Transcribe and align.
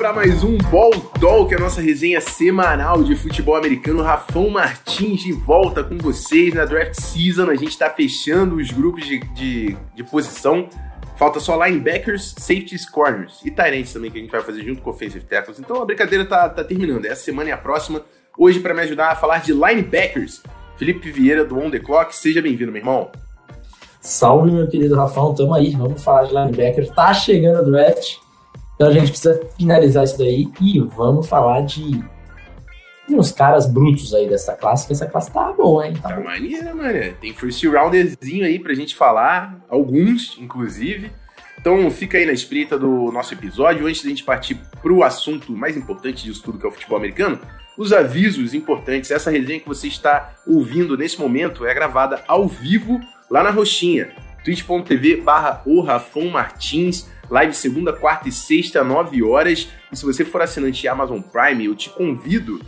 para 0.00 0.14
mais 0.14 0.42
um 0.42 0.56
Ball 0.56 1.46
que 1.46 1.52
é 1.52 1.58
a 1.58 1.60
nossa 1.60 1.82
resenha 1.82 2.22
semanal 2.22 3.04
de 3.04 3.14
futebol 3.14 3.54
americano. 3.54 4.02
Rafão 4.02 4.48
Martins 4.48 5.20
de 5.20 5.30
volta 5.30 5.84
com 5.84 5.98
vocês 5.98 6.54
na 6.54 6.64
draft 6.64 6.94
season. 6.94 7.50
A 7.50 7.54
gente 7.54 7.72
está 7.72 7.90
fechando 7.90 8.56
os 8.56 8.70
grupos 8.70 9.04
de, 9.04 9.18
de, 9.34 9.76
de, 9.94 10.02
posição. 10.04 10.70
Falta 11.18 11.38
só 11.38 11.62
linebackers, 11.62 12.34
safeties, 12.38 12.88
corners 12.88 13.42
e 13.44 13.50
Tyrants 13.50 13.92
também, 13.92 14.10
que 14.10 14.16
a 14.16 14.22
gente 14.22 14.30
vai 14.30 14.40
fazer 14.40 14.62
junto 14.62 14.80
com 14.80 14.88
offensive 14.88 15.22
tackles. 15.22 15.60
Então 15.60 15.82
a 15.82 15.84
brincadeira 15.84 16.24
tá, 16.24 16.48
tá 16.48 16.64
terminando. 16.64 17.04
Essa 17.04 17.24
semana 17.24 17.50
e 17.50 17.52
a 17.52 17.58
próxima. 17.58 18.00
Hoje, 18.38 18.58
para 18.58 18.72
me 18.72 18.80
ajudar 18.80 19.10
a 19.10 19.16
falar 19.16 19.42
de 19.42 19.52
linebackers, 19.52 20.42
Felipe 20.78 21.10
Vieira 21.10 21.44
do 21.44 21.58
On 21.58 21.70
The 21.70 21.78
Clock. 21.78 22.16
Seja 22.16 22.40
bem-vindo, 22.40 22.72
meu 22.72 22.80
irmão. 22.80 23.10
Salve, 24.00 24.50
meu 24.50 24.66
querido 24.66 24.96
Rafão. 24.96 25.34
Tamo 25.34 25.52
aí. 25.52 25.72
Vamos 25.72 26.02
falar 26.02 26.22
de 26.22 26.32
linebacker. 26.34 26.90
Tá 26.94 27.12
chegando 27.12 27.60
o 27.60 27.70
draft. 27.70 28.29
Então 28.80 28.88
a 28.88 28.92
gente 28.94 29.10
precisa 29.10 29.38
finalizar 29.58 30.04
isso 30.04 30.16
daí 30.16 30.50
e 30.58 30.80
vamos 30.80 31.28
falar 31.28 31.60
de 31.60 32.02
uns 33.10 33.30
caras 33.30 33.70
brutos 33.70 34.14
aí 34.14 34.26
dessa 34.26 34.54
classe, 34.54 34.86
que 34.86 34.94
essa 34.94 35.04
classe 35.04 35.30
tá 35.30 35.52
boa, 35.52 35.86
hein? 35.86 35.92
Tá, 36.00 36.08
tá 36.08 36.20
maneira, 36.20 36.74
mano. 36.74 37.14
Tem 37.20 37.34
first 37.34 37.62
rounderzinho 37.62 38.42
aí 38.42 38.58
pra 38.58 38.72
gente 38.72 38.96
falar, 38.96 39.62
alguns, 39.68 40.38
inclusive. 40.40 41.12
Então 41.58 41.90
fica 41.90 42.16
aí 42.16 42.24
na 42.24 42.32
espreita 42.32 42.78
do 42.78 43.12
nosso 43.12 43.34
episódio. 43.34 43.86
Antes 43.86 44.02
da 44.02 44.08
gente 44.08 44.24
partir 44.24 44.54
pro 44.80 45.02
assunto 45.02 45.52
mais 45.52 45.76
importante 45.76 46.24
disso 46.24 46.42
tudo, 46.42 46.58
que 46.58 46.64
é 46.64 46.68
o 46.70 46.72
futebol 46.72 46.96
americano, 46.96 47.38
os 47.76 47.92
avisos 47.92 48.54
importantes. 48.54 49.10
Essa 49.10 49.30
resenha 49.30 49.60
que 49.60 49.68
você 49.68 49.88
está 49.88 50.36
ouvindo 50.46 50.96
nesse 50.96 51.20
momento 51.20 51.66
é 51.66 51.74
gravada 51.74 52.24
ao 52.26 52.48
vivo 52.48 52.98
lá 53.30 53.42
na 53.42 53.50
Roxinha, 53.50 54.10
twitch.tv 54.42 55.16
barra 55.16 55.62
Martins 56.32 57.06
Live 57.30 57.54
segunda, 57.54 57.92
quarta 57.92 58.28
e 58.28 58.32
sexta, 58.32 58.82
9 58.82 59.22
horas. 59.22 59.68
E 59.92 59.96
se 59.96 60.04
você 60.04 60.24
for 60.24 60.42
assinante 60.42 60.88
Amazon 60.88 61.20
Prime, 61.20 61.64
eu 61.64 61.76
te 61.76 61.88
convido 61.88 62.60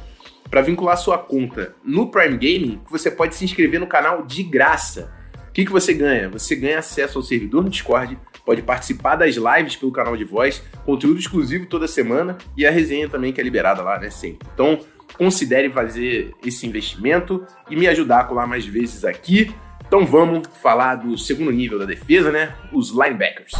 para 0.48 0.62
vincular 0.62 0.96
sua 0.96 1.18
conta 1.18 1.74
no 1.82 2.12
Prime 2.12 2.36
Gaming, 2.36 2.80
que 2.84 2.92
você 2.92 3.10
pode 3.10 3.34
se 3.34 3.44
inscrever 3.44 3.80
no 3.80 3.88
canal 3.88 4.24
de 4.24 4.44
graça. 4.44 5.12
O 5.48 5.52
que, 5.52 5.64
que 5.64 5.72
você 5.72 5.92
ganha? 5.92 6.28
Você 6.28 6.54
ganha 6.54 6.78
acesso 6.78 7.18
ao 7.18 7.24
servidor 7.24 7.64
no 7.64 7.70
Discord, 7.70 8.16
pode 8.46 8.62
participar 8.62 9.16
das 9.16 9.34
lives 9.34 9.74
pelo 9.74 9.90
canal 9.90 10.16
de 10.16 10.24
voz, 10.24 10.62
conteúdo 10.84 11.18
exclusivo 11.18 11.66
toda 11.66 11.88
semana 11.88 12.38
e 12.56 12.64
a 12.64 12.70
resenha 12.70 13.08
também 13.08 13.32
que 13.32 13.40
é 13.40 13.44
liberada 13.44 13.82
lá, 13.82 13.98
né? 13.98 14.10
Sempre. 14.10 14.46
Então, 14.54 14.78
considere 15.18 15.70
fazer 15.70 16.32
esse 16.44 16.66
investimento 16.66 17.44
e 17.68 17.74
me 17.74 17.88
ajudar 17.88 18.20
a 18.20 18.24
colar 18.24 18.46
mais 18.46 18.64
vezes 18.64 19.04
aqui. 19.04 19.52
Então 19.92 20.06
vamos 20.06 20.48
falar 20.62 20.94
do 20.94 21.18
segundo 21.18 21.50
nível 21.50 21.78
da 21.78 21.84
defesa, 21.84 22.32
né? 22.32 22.56
Os 22.72 22.92
linebackers. 22.92 23.52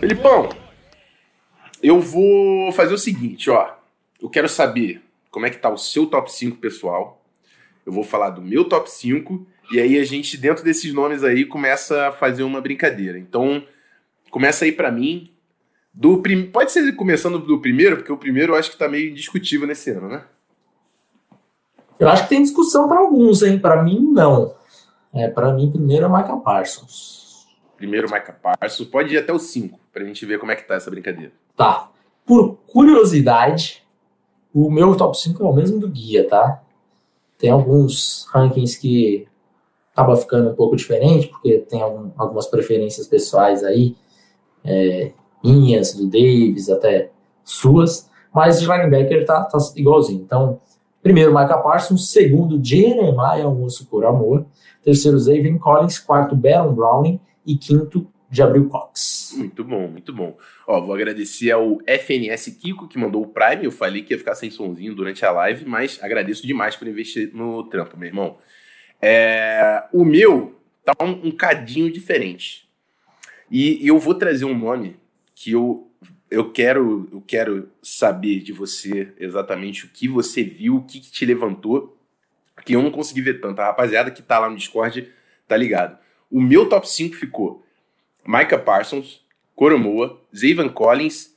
Felipão, 0.00 0.48
eu 1.80 2.00
vou 2.00 2.72
fazer 2.72 2.92
o 2.92 2.98
seguinte, 2.98 3.48
ó. 3.48 3.76
Eu 4.20 4.28
quero 4.28 4.48
saber 4.48 5.00
como 5.30 5.46
é 5.46 5.50
que 5.50 5.58
tá 5.58 5.70
o 5.70 5.78
seu 5.78 6.04
top 6.04 6.32
5 6.32 6.56
pessoal. 6.56 7.24
Eu 7.86 7.92
vou 7.92 8.02
falar 8.02 8.30
do 8.30 8.42
meu 8.42 8.64
top 8.64 8.90
5 8.90 9.46
e 9.70 9.78
aí 9.78 9.96
a 10.00 10.04
gente, 10.04 10.36
dentro 10.36 10.64
desses 10.64 10.92
nomes 10.92 11.22
aí, 11.22 11.44
começa 11.44 12.08
a 12.08 12.12
fazer 12.12 12.42
uma 12.42 12.60
brincadeira. 12.60 13.20
Então, 13.20 13.64
começa 14.32 14.64
aí 14.64 14.72
para 14.72 14.90
mim, 14.90 15.31
do 15.92 16.22
prim... 16.22 16.46
Pode 16.50 16.72
ser 16.72 16.90
começando 16.96 17.38
do 17.38 17.60
primeiro, 17.60 17.96
porque 17.96 18.12
o 18.12 18.16
primeiro 18.16 18.52
eu 18.52 18.58
acho 18.58 18.70
que 18.70 18.78
tá 18.78 18.88
meio 18.88 19.10
indiscutível 19.10 19.66
nesse 19.66 19.90
ano, 19.90 20.08
né? 20.08 20.24
Eu 21.98 22.08
acho 22.08 22.24
que 22.24 22.30
tem 22.30 22.42
discussão 22.42 22.88
para 22.88 22.98
alguns, 22.98 23.42
hein? 23.42 23.58
Para 23.58 23.82
mim, 23.82 24.00
não. 24.00 24.54
É, 25.14 25.28
para 25.28 25.52
mim, 25.52 25.70
primeiro 25.70 26.06
é 26.06 26.08
Micah 26.08 26.36
Parsons. 26.38 27.46
Primeiro 27.76 28.10
Micah 28.10 28.32
Parsons. 28.32 28.88
Pode 28.88 29.14
ir 29.14 29.18
até 29.18 29.32
o 29.32 29.38
5, 29.38 29.78
pra 29.92 30.04
gente 30.04 30.24
ver 30.24 30.38
como 30.38 30.50
é 30.50 30.56
que 30.56 30.66
tá 30.66 30.74
essa 30.74 30.90
brincadeira. 30.90 31.32
Tá. 31.56 31.90
Por 32.24 32.56
curiosidade, 32.66 33.84
o 34.54 34.70
meu 34.70 34.96
top 34.96 35.16
5 35.18 35.42
é 35.42 35.46
o 35.46 35.52
mesmo 35.52 35.78
do 35.78 35.88
guia, 35.88 36.26
tá? 36.26 36.62
Tem 37.38 37.50
alguns 37.50 38.26
rankings 38.32 38.78
que 38.78 39.26
acaba 39.92 40.16
ficando 40.16 40.50
um 40.50 40.54
pouco 40.54 40.74
diferente, 40.74 41.28
porque 41.28 41.58
tem 41.58 41.82
algum, 41.82 42.10
algumas 42.16 42.46
preferências 42.46 43.06
pessoais 43.06 43.62
aí. 43.62 43.94
É, 44.64 45.12
minhas, 45.42 45.94
do 45.94 46.06
Davis, 46.06 46.68
até 46.68 47.10
suas, 47.44 48.10
mas 48.32 48.60
de 48.60 48.66
linebacker 48.66 49.24
tá, 49.26 49.44
tá 49.44 49.58
igualzinho. 49.76 50.22
Então, 50.22 50.60
primeiro, 51.02 51.30
Micah 51.30 51.58
Parsons, 51.58 52.10
segundo, 52.10 52.62
Jeremiah 52.62 53.44
por 53.90 54.04
Amor, 54.04 54.46
terceiro, 54.82 55.18
Zayvon 55.18 55.58
Collins, 55.58 55.98
quarto, 55.98 56.34
Baron 56.34 56.72
Browning 56.72 57.20
e 57.46 57.56
quinto, 57.56 58.06
Jabril 58.30 58.68
Cox. 58.68 59.34
Muito 59.36 59.62
bom, 59.62 59.88
muito 59.88 60.12
bom. 60.12 60.36
Ó, 60.66 60.80
vou 60.80 60.94
agradecer 60.94 61.50
ao 61.50 61.78
FNS 61.86 62.50
Kiko 62.52 62.88
que 62.88 62.98
mandou 62.98 63.22
o 63.22 63.26
Prime. 63.26 63.64
Eu 63.64 63.70
falei 63.70 64.02
que 64.02 64.14
ia 64.14 64.18
ficar 64.18 64.34
sem 64.34 64.50
sonzinho 64.50 64.94
durante 64.94 65.24
a 65.24 65.30
live, 65.30 65.66
mas 65.66 65.98
agradeço 66.02 66.46
demais 66.46 66.74
por 66.74 66.88
investir 66.88 67.30
no 67.34 67.64
trampo, 67.64 67.96
meu 67.96 68.08
irmão. 68.08 68.38
É, 69.00 69.84
o 69.92 70.04
meu 70.04 70.58
tá 70.82 70.94
um, 71.02 71.28
um 71.28 71.30
cadinho 71.30 71.92
diferente. 71.92 72.68
E 73.50 73.86
eu 73.86 73.98
vou 73.98 74.14
trazer 74.14 74.46
um 74.46 74.56
nome 74.56 74.96
que 75.42 75.50
eu, 75.50 75.90
eu, 76.30 76.52
quero, 76.52 77.08
eu 77.12 77.20
quero 77.20 77.68
saber 77.82 78.38
de 78.38 78.52
você 78.52 79.12
exatamente 79.18 79.84
o 79.84 79.88
que 79.88 80.06
você 80.06 80.44
viu, 80.44 80.76
o 80.76 80.84
que, 80.84 81.00
que 81.00 81.10
te 81.10 81.26
levantou, 81.26 81.98
que 82.64 82.76
eu 82.76 82.82
não 82.82 82.92
consegui 82.92 83.22
ver 83.22 83.40
tanto. 83.40 83.58
A 83.58 83.66
rapaziada 83.66 84.12
que 84.12 84.22
tá 84.22 84.38
lá 84.38 84.48
no 84.48 84.56
Discord 84.56 85.10
tá 85.48 85.56
ligado. 85.56 85.98
O 86.30 86.40
meu 86.40 86.68
top 86.68 86.88
5 86.88 87.16
ficou 87.16 87.66
Micah 88.24 88.56
Parsons, 88.56 89.20
Coromoa, 89.56 90.22
Zayvan 90.34 90.68
Collins, 90.68 91.34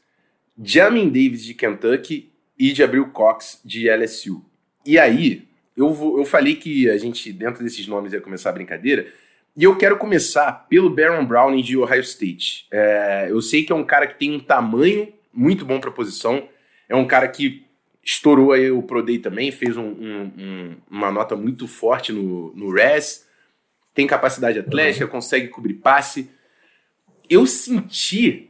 Jamin 0.62 1.08
Davis 1.08 1.44
de 1.44 1.56
Kentucky 1.56 2.32
e 2.58 2.72
Jabril 2.76 3.10
Cox 3.10 3.60
de 3.66 3.90
LSU. 3.90 4.46
E 4.86 5.00
aí, 5.00 5.48
eu, 5.76 5.92
vou, 5.92 6.20
eu 6.20 6.26
falei 6.26 6.58
que 6.58 6.92
a 6.92 6.98
gente, 7.00 7.34
dentro 7.34 7.64
desses 7.64 7.88
nomes, 7.88 8.14
ia 8.14 8.22
começar 8.22 8.52
a 8.52 8.54
brincadeira, 8.54 9.12
e 9.56 9.64
eu 9.64 9.78
quero 9.78 9.98
começar 9.98 10.68
pelo 10.68 10.90
Baron 10.90 11.26
Browning 11.26 11.62
de 11.62 11.78
Ohio 11.78 12.02
State. 12.02 12.68
É, 12.70 13.28
eu 13.30 13.42
sei 13.42 13.64
que 13.64 13.72
é 13.72 13.76
um 13.76 13.86
cara 13.86 14.06
que 14.06 14.20
tem 14.20 14.36
um 14.36 14.40
tamanho 14.40 15.14
muito 15.32 15.64
bom 15.64 15.80
para 15.80 15.90
a 15.90 15.94
posição. 15.94 16.50
É 16.90 16.96
um 16.96 17.08
cara 17.08 17.28
que 17.30 17.66
estourou 18.04 18.52
aí 18.52 18.70
o 18.70 18.84
Pro 18.84 19.02
Day 19.02 19.18
também, 19.18 19.52
fez 19.52 19.78
um, 19.78 19.88
um, 19.88 20.32
um, 20.38 20.78
uma 20.92 21.10
nota 21.10 21.36
muito 21.38 21.68
forte 21.68 22.12
no, 22.12 22.54
no 22.54 22.70
RES. 22.70 23.26
Tem 23.94 24.06
capacidade 24.06 24.60
atlética, 24.60 25.08
consegue 25.08 25.48
cobrir 25.48 25.76
passe. 25.76 26.30
Eu 27.30 27.48
senti 27.48 28.50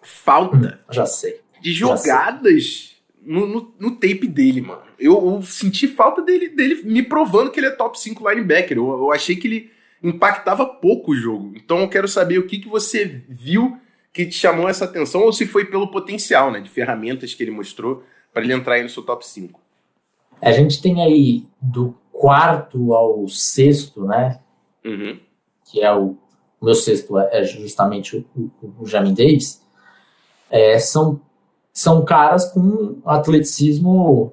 falta 0.00 0.80
hum, 0.80 0.92
já 0.92 1.06
sei. 1.06 1.40
de 1.60 1.72
jogadas 1.72 2.96
no, 3.20 3.46
no, 3.46 3.74
no, 3.78 3.90
tape 3.96 4.26
dele, 4.28 4.62
mano. 4.62 4.82
Eu, 4.98 5.14
eu, 5.14 5.42
senti 5.42 5.88
falta 5.88 6.22
dele, 6.22 6.48
dele 6.48 6.82
me 6.84 7.02
provando 7.02 7.50
que 7.50 7.58
ele 7.58 7.66
é 7.66 7.70
top 7.70 8.00
5 8.00 8.30
linebacker. 8.30 8.78
Eu, 8.78 8.88
eu 8.90 9.12
achei 9.12 9.34
que 9.34 9.48
ele 9.48 9.70
impactava 10.02 10.66
pouco 10.66 11.12
o 11.12 11.16
jogo. 11.16 11.52
Então 11.56 11.80
eu 11.80 11.88
quero 11.88 12.08
saber 12.08 12.38
o 12.38 12.46
que, 12.46 12.58
que 12.58 12.68
você 12.68 13.24
viu 13.28 13.78
que 14.12 14.26
te 14.26 14.34
chamou 14.34 14.68
essa 14.68 14.84
atenção 14.84 15.22
ou 15.22 15.32
se 15.32 15.46
foi 15.46 15.64
pelo 15.64 15.90
potencial 15.90 16.50
né, 16.50 16.60
de 16.60 16.68
ferramentas 16.68 17.34
que 17.34 17.42
ele 17.42 17.50
mostrou 17.50 18.02
para 18.32 18.42
ele 18.42 18.52
entrar 18.52 18.74
aí 18.74 18.82
no 18.82 18.88
seu 18.88 19.02
top 19.02 19.26
5. 19.26 19.60
A 20.40 20.52
gente 20.52 20.80
tem 20.80 21.02
aí 21.02 21.46
do 21.60 21.94
quarto 22.12 22.92
ao 22.94 23.28
sexto, 23.28 24.04
né? 24.04 24.40
Uhum. 24.84 25.18
Que 25.70 25.82
é 25.82 25.94
o, 25.94 26.16
o 26.60 26.64
meu 26.64 26.74
sexto 26.74 27.18
é, 27.18 27.40
é 27.40 27.44
justamente 27.44 28.16
o, 28.16 28.50
o, 28.62 28.74
o 28.80 28.86
Jamin 28.86 29.14
Davis. 29.14 29.62
É, 30.50 30.78
são, 30.78 31.20
são 31.72 32.04
caras 32.04 32.50
com 32.52 33.00
atleticismo 33.04 34.32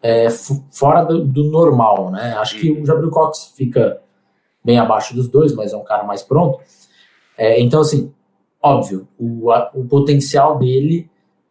é, 0.00 0.28
fora 0.70 1.04
do, 1.04 1.24
do, 1.24 1.44
normal, 1.44 2.10
né? 2.10 2.34
Acho 2.38 2.54
uhum. 2.56 2.60
que 2.60 2.72
o 2.72 2.86
Jabril 2.86 3.10
Cox 3.10 3.52
fica 3.56 4.00
bem 4.64 4.78
abaixo 4.78 5.14
dos 5.14 5.28
dois, 5.28 5.54
mas 5.54 5.72
é 5.72 5.76
um 5.76 5.84
cara 5.84 6.04
mais 6.04 6.22
pronto. 6.22 6.60
É, 7.36 7.60
então, 7.60 7.80
assim, 7.80 8.12
óbvio, 8.62 9.08
o, 9.18 9.50
a, 9.50 9.70
o 9.74 9.84
potencial 9.84 10.58
dele 10.58 11.10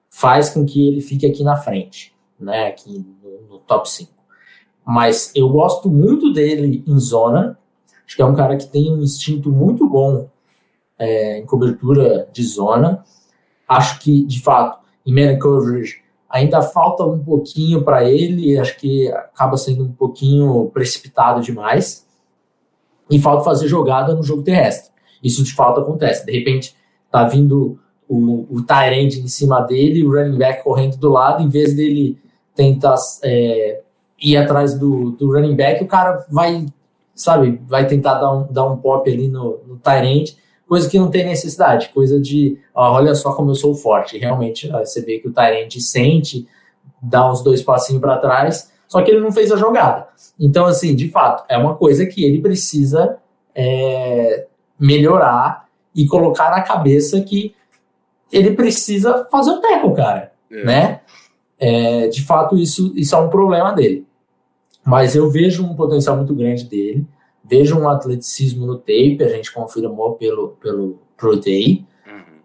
faz 0.10 0.50
com 0.50 0.66
que 0.66 0.88
ele 0.88 1.02
fique 1.02 1.26
aqui 1.26 1.44
na 1.44 1.56
frente, 1.56 2.14
né, 2.40 2.68
aqui 2.68 3.06
no, 3.24 3.56
no 3.56 3.60
top 3.60 3.90
5. 3.90 4.12
Mas 4.86 5.32
eu 5.36 5.50
gosto 5.50 5.90
muito 5.90 6.34
dele 6.34 6.84
em 6.88 7.00
zona, 7.00 7.58
acho 8.06 8.16
que 8.16 8.22
é 8.22 8.26
um 8.26 8.36
cara 8.36 8.58
que 8.58 8.68
tem 8.68 8.92
um 8.92 9.02
instinto 9.02 9.52
muito 9.52 9.88
bom 9.88 10.30
é, 10.98 11.40
em 11.40 11.46
cobertura 11.46 12.28
de 12.32 12.44
zona. 12.44 13.04
Acho 13.68 14.00
que, 14.00 14.26
de 14.26 14.42
fato, 14.42 14.80
em 15.06 15.14
man 15.14 15.38
coverage 15.40 16.02
ainda 16.30 16.62
falta 16.62 17.04
um 17.04 17.20
pouquinho 17.20 17.84
para 17.84 18.10
ele, 18.10 18.58
acho 18.58 18.78
que 18.78 19.10
acaba 19.10 19.58
sendo 19.58 19.84
um 19.84 19.92
pouquinho 19.92 20.70
precipitado 20.74 21.42
demais 21.42 22.08
e 23.12 23.20
falta 23.20 23.44
fazer 23.44 23.68
jogada 23.68 24.16
no 24.16 24.24
jogo 24.24 24.42
terrestre. 24.42 24.92
Isso 25.24 25.44
de 25.44 25.54
fato 25.54 25.82
acontece. 25.82 26.26
De 26.26 26.32
repente, 26.32 26.76
tá 27.12 27.26
vindo 27.26 27.78
o, 28.08 28.48
o 28.50 28.62
Tyrande 28.64 29.20
em 29.20 29.28
cima 29.28 29.62
dele, 29.62 30.04
o 30.04 30.12
running 30.12 30.38
back 30.38 30.64
correndo 30.64 30.98
do 30.98 31.10
lado, 31.10 31.44
em 31.44 31.50
vez 31.50 31.76
dele 31.76 32.18
tentar 32.56 32.96
é, 33.24 33.82
ir 34.20 34.38
atrás 34.38 34.74
do, 34.74 35.12
do 35.12 35.32
running 35.32 35.56
back, 35.56 35.84
o 35.84 35.88
cara 35.88 36.26
vai 36.30 36.66
sabe, 37.14 37.62
vai 37.68 37.86
tentar 37.86 38.16
dar 38.16 38.34
um, 38.34 38.48
dar 38.52 38.66
um 38.66 38.78
pop 38.78 39.10
ali 39.10 39.28
no, 39.28 39.60
no 39.68 39.78
Tyrant, 39.78 40.32
coisa 40.68 40.90
que 40.90 40.98
não 40.98 41.10
tem 41.10 41.26
necessidade, 41.26 41.90
coisa 41.90 42.20
de, 42.20 42.58
ó, 42.74 42.94
olha 42.94 43.14
só 43.14 43.34
como 43.34 43.52
eu 43.52 43.56
sou 43.56 43.76
forte. 43.76 44.18
Realmente, 44.18 44.70
ó, 44.74 44.80
você 44.80 45.02
vê 45.02 45.20
que 45.20 45.28
o 45.28 45.34
Tyrant 45.34 45.72
sente, 45.80 46.48
dá 47.02 47.30
uns 47.30 47.44
dois 47.44 47.62
passinhos 47.62 48.02
para 48.02 48.18
trás, 48.18 48.71
só 48.92 49.02
que 49.02 49.10
ele 49.10 49.22
não 49.22 49.32
fez 49.32 49.50
a 49.54 49.56
jogada. 49.56 50.10
Então, 50.38 50.66
assim, 50.66 50.94
de 50.94 51.10
fato, 51.10 51.46
é 51.48 51.58
uma 51.58 51.76
coisa 51.76 52.06
que 52.06 52.26
ele 52.26 52.42
precisa 52.42 53.20
é, 53.56 54.48
melhorar 54.78 55.66
e 55.96 56.06
colocar 56.06 56.52
na 56.52 56.62
cabeça 56.62 57.22
que 57.22 57.56
ele 58.30 58.52
precisa 58.52 59.26
fazer 59.32 59.52
o 59.52 59.62
teco, 59.62 59.94
cara, 59.94 60.34
é. 60.52 60.66
né? 60.66 61.02
É, 61.58 62.10
de 62.10 62.22
fato, 62.22 62.58
isso, 62.58 62.92
isso 62.94 63.16
é 63.16 63.18
um 63.18 63.30
problema 63.30 63.72
dele. 63.72 64.06
Mas 64.86 65.16
eu 65.16 65.32
vejo 65.32 65.64
um 65.64 65.74
potencial 65.74 66.18
muito 66.18 66.36
grande 66.36 66.66
dele, 66.66 67.08
vejo 67.46 67.80
um 67.80 67.88
atleticismo 67.88 68.66
no 68.66 68.78
tape, 68.78 69.24
a 69.24 69.30
gente 69.30 69.54
confirmou 69.54 70.16
pelo, 70.16 70.50
pelo 70.62 71.00
Pro 71.16 71.40
Day. 71.40 71.86
Uhum. 72.06 72.40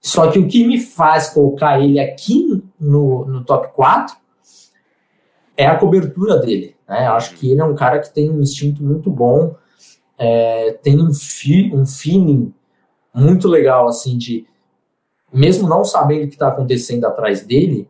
Só 0.00 0.30
que 0.30 0.38
o 0.38 0.48
que 0.48 0.66
me 0.66 0.80
faz 0.80 1.28
colocar 1.28 1.78
ele 1.82 2.00
aqui 2.00 2.64
no, 2.80 3.26
no 3.26 3.44
top 3.44 3.74
4 3.74 4.21
é 5.62 5.66
a 5.66 5.78
cobertura 5.78 6.38
dele. 6.38 6.76
Né? 6.88 7.06
Eu 7.06 7.12
acho 7.12 7.34
que 7.34 7.50
ele 7.50 7.60
é 7.60 7.64
um 7.64 7.74
cara 7.74 7.98
que 7.98 8.12
tem 8.12 8.30
um 8.30 8.40
instinto 8.40 8.82
muito 8.82 9.10
bom, 9.10 9.54
é, 10.18 10.72
tem 10.82 11.00
um, 11.00 11.12
fi, 11.12 11.72
um 11.74 11.86
feeling 11.86 12.52
muito 13.14 13.48
legal, 13.48 13.88
assim, 13.88 14.16
de 14.16 14.46
mesmo 15.32 15.68
não 15.68 15.84
sabendo 15.84 16.24
o 16.24 16.28
que 16.28 16.34
está 16.34 16.48
acontecendo 16.48 17.06
atrás 17.06 17.44
dele, 17.44 17.88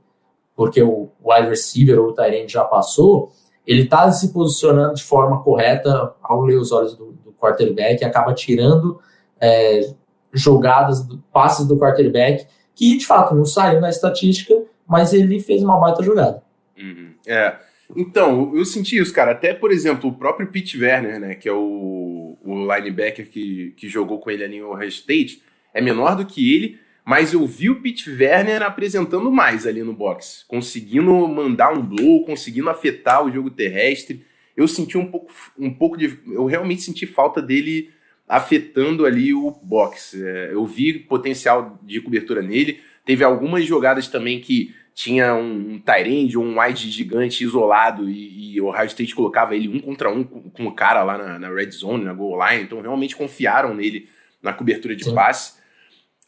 porque 0.54 0.82
o 0.82 1.08
wide 1.24 1.48
receiver 1.48 1.98
ou 1.98 2.08
o 2.08 2.12
Tyrant 2.12 2.48
já 2.48 2.64
passou, 2.64 3.32
ele 3.66 3.82
está 3.82 4.10
se 4.12 4.32
posicionando 4.32 4.94
de 4.94 5.02
forma 5.02 5.42
correta 5.42 6.14
ao 6.22 6.42
ler 6.42 6.56
os 6.56 6.72
olhos 6.72 6.96
do, 6.96 7.12
do 7.12 7.32
quarterback 7.32 8.00
e 8.00 8.04
acaba 8.04 8.32
tirando 8.34 9.00
é, 9.40 9.92
jogadas, 10.32 11.06
passes 11.32 11.66
do 11.66 11.76
quarterback, 11.76 12.46
que 12.74 12.96
de 12.96 13.06
fato 13.06 13.34
não 13.34 13.44
saiu 13.44 13.80
na 13.80 13.90
estatística, 13.90 14.54
mas 14.86 15.12
ele 15.12 15.40
fez 15.40 15.62
uma 15.62 15.78
baita 15.78 16.02
jogada. 16.02 16.42
Uhum. 16.78 17.14
É. 17.26 17.56
Então, 17.94 18.56
eu 18.56 18.64
senti 18.64 18.96
isso, 18.96 19.12
cara. 19.12 19.32
Até, 19.32 19.52
por 19.52 19.70
exemplo, 19.70 20.08
o 20.10 20.14
próprio 20.14 20.48
Pete 20.48 20.78
Werner, 20.78 21.20
né, 21.20 21.34
que 21.34 21.48
é 21.48 21.52
o, 21.52 22.38
o 22.42 22.74
linebacker 22.74 23.28
que, 23.28 23.74
que 23.76 23.88
jogou 23.88 24.18
com 24.18 24.30
ele 24.30 24.44
ali 24.44 24.56
em 24.56 24.62
Ohio 24.62 24.88
State, 24.88 25.42
é 25.74 25.80
menor 25.80 26.16
do 26.16 26.26
que 26.26 26.54
ele, 26.54 26.78
mas 27.04 27.32
eu 27.32 27.46
vi 27.46 27.68
o 27.68 27.80
Pete 27.80 28.10
Werner 28.10 28.62
apresentando 28.62 29.30
mais 29.30 29.66
ali 29.66 29.82
no 29.82 29.92
box, 29.92 30.44
conseguindo 30.46 31.12
mandar 31.28 31.72
um 31.72 31.82
blow, 31.82 32.24
conseguindo 32.24 32.70
afetar 32.70 33.24
o 33.24 33.30
jogo 33.30 33.50
terrestre. 33.50 34.24
Eu 34.56 34.68
senti 34.68 34.96
um 34.96 35.06
pouco, 35.06 35.32
um 35.58 35.72
pouco 35.72 35.96
de. 35.96 36.18
Eu 36.26 36.44
realmente 36.44 36.82
senti 36.82 37.06
falta 37.06 37.42
dele 37.42 37.90
afetando 38.28 39.04
ali 39.04 39.34
o 39.34 39.50
box. 39.50 40.22
É, 40.22 40.50
eu 40.52 40.64
vi 40.64 40.98
potencial 40.98 41.78
de 41.82 42.00
cobertura 42.00 42.40
nele. 42.40 42.80
Teve 43.04 43.24
algumas 43.24 43.64
jogadas 43.64 44.06
também 44.06 44.40
que 44.40 44.74
tinha 44.94 45.34
um, 45.34 45.74
um 45.74 45.78
Tyrande 45.80 46.36
ou 46.36 46.44
um 46.44 46.60
wide 46.60 46.90
gigante 46.90 47.44
isolado 47.44 48.08
e, 48.08 48.54
e, 48.54 48.60
o 48.60 48.66
Ohio 48.66 48.86
State 48.86 49.14
colocava 49.14 49.56
ele 49.56 49.68
um 49.68 49.80
contra 49.80 50.10
um 50.10 50.22
com, 50.22 50.50
com 50.50 50.66
o 50.66 50.72
cara 50.72 51.02
lá 51.02 51.16
na, 51.16 51.38
na, 51.38 51.48
red 51.48 51.70
zone, 51.70 52.04
na 52.04 52.12
goal 52.12 52.38
line. 52.46 52.64
Então 52.64 52.80
realmente 52.80 53.16
confiaram 53.16 53.74
nele 53.74 54.08
na 54.42 54.52
cobertura 54.52 54.94
de 54.94 55.04
Sim. 55.04 55.14
passe 55.14 55.62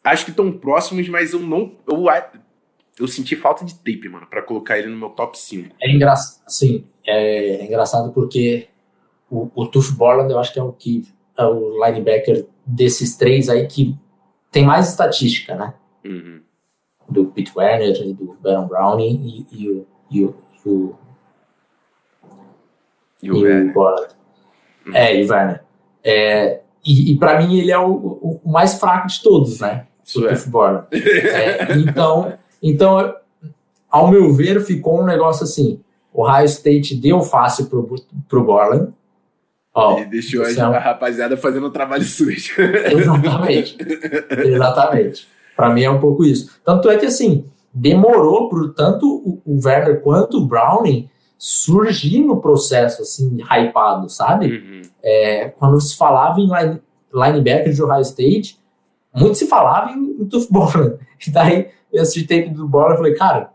acho 0.05 0.25
que 0.25 0.31
estão 0.31 0.53
próximos, 0.53 1.09
mas 1.09 1.33
eu 1.33 1.41
não. 1.41 1.77
Eu, 1.87 2.05
eu 2.99 3.09
senti 3.09 3.35
falta 3.35 3.65
de 3.65 3.75
tape, 3.75 4.09
mano, 4.09 4.27
para 4.27 4.43
colocar 4.43 4.79
ele 4.79 4.89
no 4.89 4.97
meu 4.97 5.11
top 5.11 5.39
5. 5.39 5.75
É 5.81 5.91
engraçado, 5.91 6.45
sim, 6.47 6.85
é, 7.07 7.57
é, 7.57 7.65
engraçado 7.65 8.13
porque 8.13 8.69
o, 9.31 9.51
o 9.55 9.67
Tuff 9.67 9.93
Borland 9.93 10.31
eu 10.31 10.39
acho 10.39 10.53
que 10.53 10.59
é 10.59 10.63
o 10.63 10.73
que 10.73 11.09
é 11.37 11.45
o 11.45 11.85
linebacker 11.85 12.47
desses 12.65 13.17
três 13.17 13.49
aí 13.49 13.67
que 13.67 13.97
tem 14.53 14.65
mais 14.65 14.89
estatística, 14.89 15.55
né? 15.57 15.75
Uhum. 16.05 16.41
Do 17.09 17.27
Pete 17.27 17.53
Werner 17.55 17.95
e 18.03 18.13
do 18.13 18.37
Baron 18.43 18.67
Browning 18.67 19.47
e, 19.51 19.57
e, 19.59 19.71
o, 19.71 19.87
e, 20.11 20.25
o, 20.25 20.35
e 20.65 20.69
o. 20.69 20.95
E 23.23 23.31
o, 23.31 23.37
e 23.37 23.43
Werner. 23.43 23.77
O 23.77 23.81
uhum. 23.81 24.95
É, 24.95 25.17
e 25.17 25.25
o 25.25 25.31
Werner. 25.31 25.65
É, 26.03 26.61
e, 26.85 27.13
e 27.13 27.19
para 27.19 27.41
mim 27.41 27.59
ele 27.59 27.71
é 27.71 27.79
o, 27.79 27.91
o, 27.91 28.41
o, 28.45 28.51
mais 28.51 28.75
fraco 28.75 29.09
de 29.09 29.23
todos, 29.23 29.61
né? 29.61 29.87
Isso 30.05 30.27
é. 30.29 30.35
é, 30.93 31.73
então, 31.79 32.35
então, 32.63 33.15
ao 33.91 34.09
meu 34.09 34.33
ver, 34.33 34.61
ficou 34.61 35.01
um 35.01 35.07
negócio 35.07 35.45
assim. 35.45 35.81
O 36.13 36.23
Ohio 36.23 36.45
State 36.45 36.95
deu 36.95 37.23
fácil 37.23 37.67
pro, 37.67 37.97
pro 38.29 38.45
Borland. 38.45 38.93
Ó, 39.75 39.99
e 39.99 40.05
deixou 40.05 40.45
a, 40.45 40.53
é 40.53 40.69
um... 40.69 40.73
a 40.73 40.79
rapaziada 40.79 41.37
fazendo 41.37 41.67
o 41.67 41.71
trabalho 41.71 42.05
sujo. 42.05 42.55
Exatamente. 42.61 43.77
Exatamente. 44.31 45.29
Para 45.57 45.71
mim 45.71 45.83
é 45.83 45.91
um 45.91 46.01
pouco 46.01 46.25
isso. 46.25 46.51
Tanto 46.65 46.89
é 46.89 46.97
que 46.97 47.07
assim, 47.07 47.45
demorou 47.73 48.49
para 48.49 48.69
tanto 48.69 49.41
o, 49.45 49.61
Werner 49.65 50.01
quanto 50.01 50.39
o 50.39 50.47
Browning 50.47 51.09
surgir 51.37 52.23
no 52.23 52.41
processo 52.41 53.03
assim, 53.03 53.39
hypado, 53.43 54.09
sabe? 54.09 54.47
Uhum. 54.47 54.83
É, 55.03 55.49
quando 55.49 55.81
se 55.81 55.97
falava 55.97 56.41
em 56.41 56.47
line, 56.47 56.81
linebacker 57.13 57.73
de 57.73 57.83
Ohio 57.83 58.03
State, 58.03 58.59
muito 59.15 59.37
se 59.37 59.47
falava 59.47 59.91
em, 59.91 60.23
em 60.23 60.25
Tuf 60.27 60.51
Borland. 60.51 60.97
E 61.27 61.31
daí 61.31 61.69
eu 61.93 62.03
assisti 62.03 62.27
tempo 62.27 62.55
do 62.55 62.69
Borland 62.69 62.95
e 62.95 62.97
falei, 62.99 63.15
cara, 63.15 63.51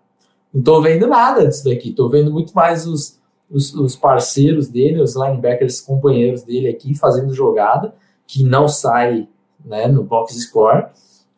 não 0.54 0.62
tô 0.64 0.82
vendo 0.82 1.08
nada 1.08 1.48
disso 1.48 1.66
daqui, 1.66 1.92
tô 1.92 2.10
vendo 2.10 2.32
muito 2.32 2.54
mais 2.54 2.88
os, 2.88 3.20
os, 3.50 3.74
os, 3.76 3.96
parceiros 3.96 4.68
dele, 4.68 5.02
os 5.02 5.16
linebackers 5.16 5.80
companheiros 5.82 6.44
dele 6.44 6.68
aqui 6.68 6.96
fazendo 6.96 7.34
jogada, 7.34 7.94
que 8.26 8.44
não 8.44 8.68
sai 8.68 9.28
né, 9.64 9.88
no 9.88 10.04
box 10.04 10.34
score, 10.40 10.88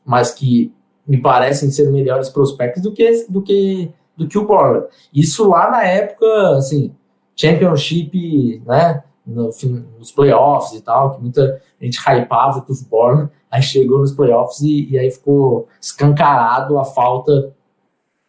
mas 0.05 0.31
que 0.31 0.73
me 1.07 1.21
parecem 1.21 1.69
ser 1.69 1.91
melhores 1.91 2.29
prospectos 2.29 2.81
do 2.81 2.91
que, 2.91 3.25
do 3.27 3.41
que, 3.41 3.91
do 4.15 4.27
que 4.27 4.37
o 4.37 4.45
Borland. 4.45 4.87
Isso 5.13 5.47
lá 5.47 5.69
na 5.69 5.83
época, 5.83 6.57
assim, 6.57 6.93
championship, 7.35 8.61
né, 8.65 9.03
no, 9.25 9.49
nos 9.97 10.11
playoffs 10.11 10.77
e 10.77 10.81
tal, 10.81 11.15
que 11.15 11.21
muita 11.21 11.61
gente 11.81 11.99
hypava 11.99 12.59
o 12.59 12.85
Borland, 12.89 13.29
Aí 13.51 13.61
chegou 13.61 13.99
nos 13.99 14.13
playoffs 14.13 14.61
e, 14.61 14.89
e 14.91 14.97
aí 14.97 15.11
ficou 15.11 15.67
escancarado 15.79 16.79
a 16.79 16.85
falta 16.85 17.53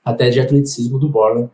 até 0.04 0.28
de 0.30 0.40
atleticismo 0.40 0.98
do 0.98 1.08
Borland. 1.08 1.48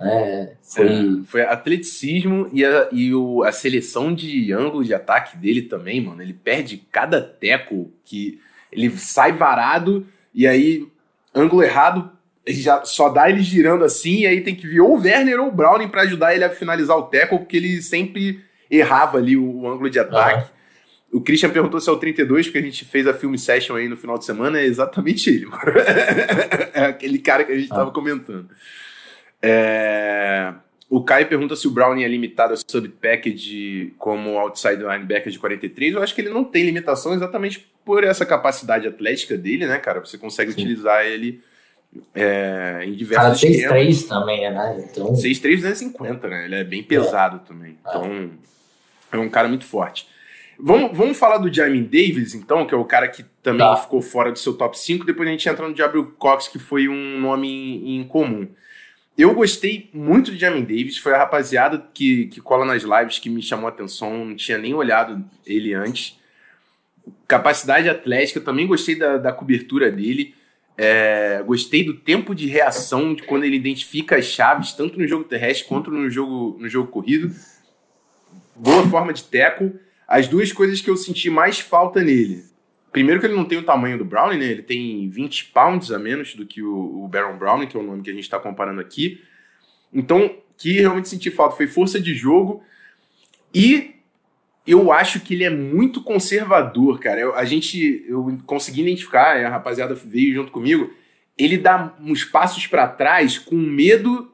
É, 0.00 0.52
foi... 0.62 0.86
É, 0.86 1.24
foi 1.24 1.42
atleticismo 1.42 2.48
e, 2.52 2.64
a, 2.64 2.88
e 2.92 3.12
o, 3.12 3.42
a 3.42 3.50
seleção 3.50 4.14
de 4.14 4.52
ângulo 4.52 4.84
de 4.84 4.94
ataque 4.94 5.36
dele 5.36 5.62
também, 5.62 6.00
mano. 6.00 6.22
Ele 6.22 6.32
perde 6.32 6.76
cada 6.76 7.20
teco 7.20 7.90
que 8.04 8.40
ele 8.72 8.90
sai 8.98 9.32
varado 9.32 10.06
e 10.34 10.46
aí 10.46 10.86
ângulo 11.34 11.62
errado 11.62 12.10
ele 12.44 12.60
já 12.60 12.84
só 12.84 13.08
dá 13.08 13.28
ele 13.28 13.42
girando 13.42 13.84
assim 13.84 14.20
e 14.20 14.26
aí 14.26 14.40
tem 14.40 14.54
que 14.54 14.66
vir 14.66 14.80
ou 14.80 14.96
o 14.96 15.00
Werner 15.00 15.40
ou 15.40 15.48
o 15.48 15.52
Browning 15.52 15.88
para 15.88 16.02
ajudar 16.02 16.34
ele 16.34 16.44
a 16.44 16.50
finalizar 16.50 16.96
o 16.96 17.04
teco 17.04 17.38
porque 17.38 17.56
ele 17.56 17.82
sempre 17.82 18.40
errava 18.70 19.18
ali 19.18 19.36
o, 19.36 19.44
o 19.44 19.68
ângulo 19.70 19.90
de 19.90 19.98
ataque. 19.98 20.50
Uhum. 20.50 20.60
O 21.12 21.20
Christian 21.20 21.50
perguntou 21.50 21.80
se 21.80 21.88
é 21.88 21.92
o 21.92 21.96
32, 21.96 22.46
porque 22.46 22.58
a 22.58 22.62
gente 22.62 22.84
fez 22.84 23.06
a 23.06 23.12
film 23.12 23.34
session 23.34 23.74
aí 23.74 23.88
no 23.88 23.96
final 23.96 24.16
de 24.16 24.24
semana, 24.24 24.60
é 24.60 24.64
exatamente 24.64 25.28
ele, 25.28 25.46
mano. 25.46 25.62
é 26.72 26.84
aquele 26.84 27.18
cara 27.18 27.42
que 27.42 27.50
a 27.50 27.58
gente 27.58 27.72
ah. 27.72 27.76
tava 27.76 27.90
comentando. 27.90 28.48
É... 29.42 30.54
O 30.88 31.02
Caio 31.02 31.28
pergunta 31.28 31.54
se 31.54 31.66
o 31.66 31.70
Browning 31.70 32.02
é 32.02 32.08
limitado 32.08 32.54
a 32.54 32.56
sub 32.56 32.88
package 32.88 33.94
como 33.96 34.38
outside 34.38 34.82
linebacker 34.82 35.32
de 35.32 35.38
43. 35.38 35.94
Eu 35.94 36.02
acho 36.02 36.14
que 36.14 36.20
ele 36.20 36.30
não 36.30 36.44
tem 36.44 36.64
limitação 36.64 37.14
exatamente 37.14 37.68
por 37.90 38.04
essa 38.04 38.24
capacidade 38.24 38.86
atlética 38.86 39.36
dele, 39.36 39.66
né, 39.66 39.76
cara? 39.76 39.98
Você 39.98 40.16
consegue 40.16 40.52
Sim. 40.52 40.60
utilizar 40.60 41.04
ele 41.04 41.42
é, 42.14 42.84
em 42.86 42.92
diversos 42.92 43.40
Cara, 43.40 43.80
6'3 43.80 44.06
também, 44.06 44.48
né? 44.48 44.86
Então... 44.88 45.12
6'3, 45.12 45.56
250, 45.56 46.28
né? 46.28 46.44
Ele 46.44 46.54
é 46.54 46.62
bem 46.62 46.84
pesado 46.84 47.40
é. 47.44 47.48
também. 47.48 47.76
Então, 47.80 48.30
é 49.10 49.18
um 49.18 49.28
cara 49.28 49.48
muito 49.48 49.64
forte. 49.64 50.06
Vamos, 50.56 50.96
vamos 50.96 51.18
falar 51.18 51.38
do 51.38 51.52
Jamin 51.52 51.82
Davis, 51.82 52.32
então, 52.32 52.64
que 52.64 52.72
é 52.72 52.78
o 52.78 52.84
cara 52.84 53.08
que 53.08 53.24
também 53.42 53.66
tá. 53.66 53.76
ficou 53.78 54.00
fora 54.00 54.30
do 54.30 54.38
seu 54.38 54.54
top 54.54 54.78
5. 54.78 55.04
Depois 55.04 55.28
a 55.28 55.32
gente 55.32 55.48
entra 55.48 55.66
no 55.66 55.74
Gabriel 55.74 56.06
Cox, 56.16 56.46
que 56.46 56.60
foi 56.60 56.88
um 56.88 57.18
nome 57.18 57.48
em, 57.48 57.96
em 57.96 58.04
comum. 58.04 58.46
Eu 59.18 59.34
gostei 59.34 59.90
muito 59.92 60.30
de 60.30 60.38
Jamin 60.38 60.62
Davis, 60.62 60.96
foi 60.96 61.12
a 61.12 61.18
rapaziada 61.18 61.84
que, 61.92 62.26
que 62.26 62.40
cola 62.40 62.64
nas 62.64 62.84
lives 62.84 63.18
que 63.18 63.28
me 63.28 63.42
chamou 63.42 63.66
a 63.66 63.70
atenção, 63.70 64.26
não 64.26 64.36
tinha 64.36 64.58
nem 64.58 64.74
olhado 64.74 65.24
ele 65.44 65.74
antes. 65.74 66.19
Capacidade 67.26 67.88
atlética, 67.88 68.40
também 68.40 68.66
gostei 68.66 68.96
da, 68.96 69.16
da 69.16 69.32
cobertura 69.32 69.90
dele. 69.90 70.34
É, 70.76 71.42
gostei 71.44 71.84
do 71.84 71.94
tempo 71.94 72.34
de 72.34 72.46
reação 72.46 73.14
de 73.14 73.22
quando 73.22 73.44
ele 73.44 73.56
identifica 73.56 74.16
as 74.16 74.24
chaves, 74.24 74.72
tanto 74.72 74.98
no 74.98 75.06
jogo 75.06 75.24
terrestre 75.24 75.68
quanto 75.68 75.90
no 75.90 76.08
jogo, 76.08 76.56
no 76.58 76.68
jogo 76.68 76.90
corrido. 76.90 77.34
Boa 78.56 78.86
forma 78.88 79.12
de 79.12 79.24
teco 79.24 79.72
as 80.10 80.26
duas 80.26 80.52
coisas 80.52 80.80
que 80.80 80.90
eu 80.90 80.96
senti 80.96 81.30
mais 81.30 81.60
falta 81.60 82.02
nele. 82.02 82.42
Primeiro 82.90 83.20
que 83.20 83.26
ele 83.26 83.36
não 83.36 83.44
tem 83.44 83.58
o 83.58 83.62
tamanho 83.62 83.96
do 83.96 84.04
Browning, 84.04 84.38
né? 84.38 84.46
Ele 84.46 84.62
tem 84.62 85.08
20 85.08 85.46
pounds 85.46 85.92
a 85.92 86.00
menos 86.00 86.34
do 86.34 86.44
que 86.44 86.60
o, 86.60 87.04
o 87.04 87.06
Baron 87.06 87.38
Browning, 87.38 87.68
que 87.68 87.76
é 87.76 87.80
o 87.80 87.82
nome 87.84 88.02
que 88.02 88.10
a 88.10 88.12
gente 88.12 88.24
está 88.24 88.36
comparando 88.40 88.80
aqui. 88.80 89.22
Então, 89.94 90.34
que 90.58 90.80
realmente 90.80 91.08
senti 91.08 91.30
falta 91.30 91.56
foi 91.56 91.68
força 91.68 92.00
de 92.00 92.12
jogo 92.12 92.60
e 93.54 93.99
eu 94.66 94.92
acho 94.92 95.20
que 95.20 95.34
ele 95.34 95.44
é 95.44 95.50
muito 95.50 96.02
conservador, 96.02 97.00
cara. 97.00 97.20
Eu, 97.20 97.34
a 97.34 97.44
gente, 97.44 98.04
eu 98.08 98.38
consegui 98.46 98.82
identificar, 98.82 99.36
a 99.36 99.48
rapaziada 99.48 99.94
veio 99.94 100.34
junto 100.34 100.52
comigo, 100.52 100.90
ele 101.38 101.56
dá 101.56 101.94
uns 102.00 102.24
passos 102.24 102.66
para 102.66 102.86
trás 102.86 103.38
com 103.38 103.56
medo 103.56 104.30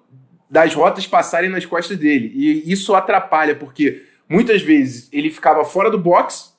das 0.51 0.75
rotas 0.75 1.07
passarem 1.07 1.51
nas 1.51 1.65
costas 1.65 1.97
dele. 1.97 2.33
E 2.35 2.71
isso 2.71 2.95
atrapalha, 2.95 3.55
porque 3.55 4.03
muitas 4.29 4.63
vezes 4.63 5.09
ele 5.13 5.31
ficava 5.31 5.65
fora 5.65 5.91
do 5.91 5.99
box, 5.99 6.55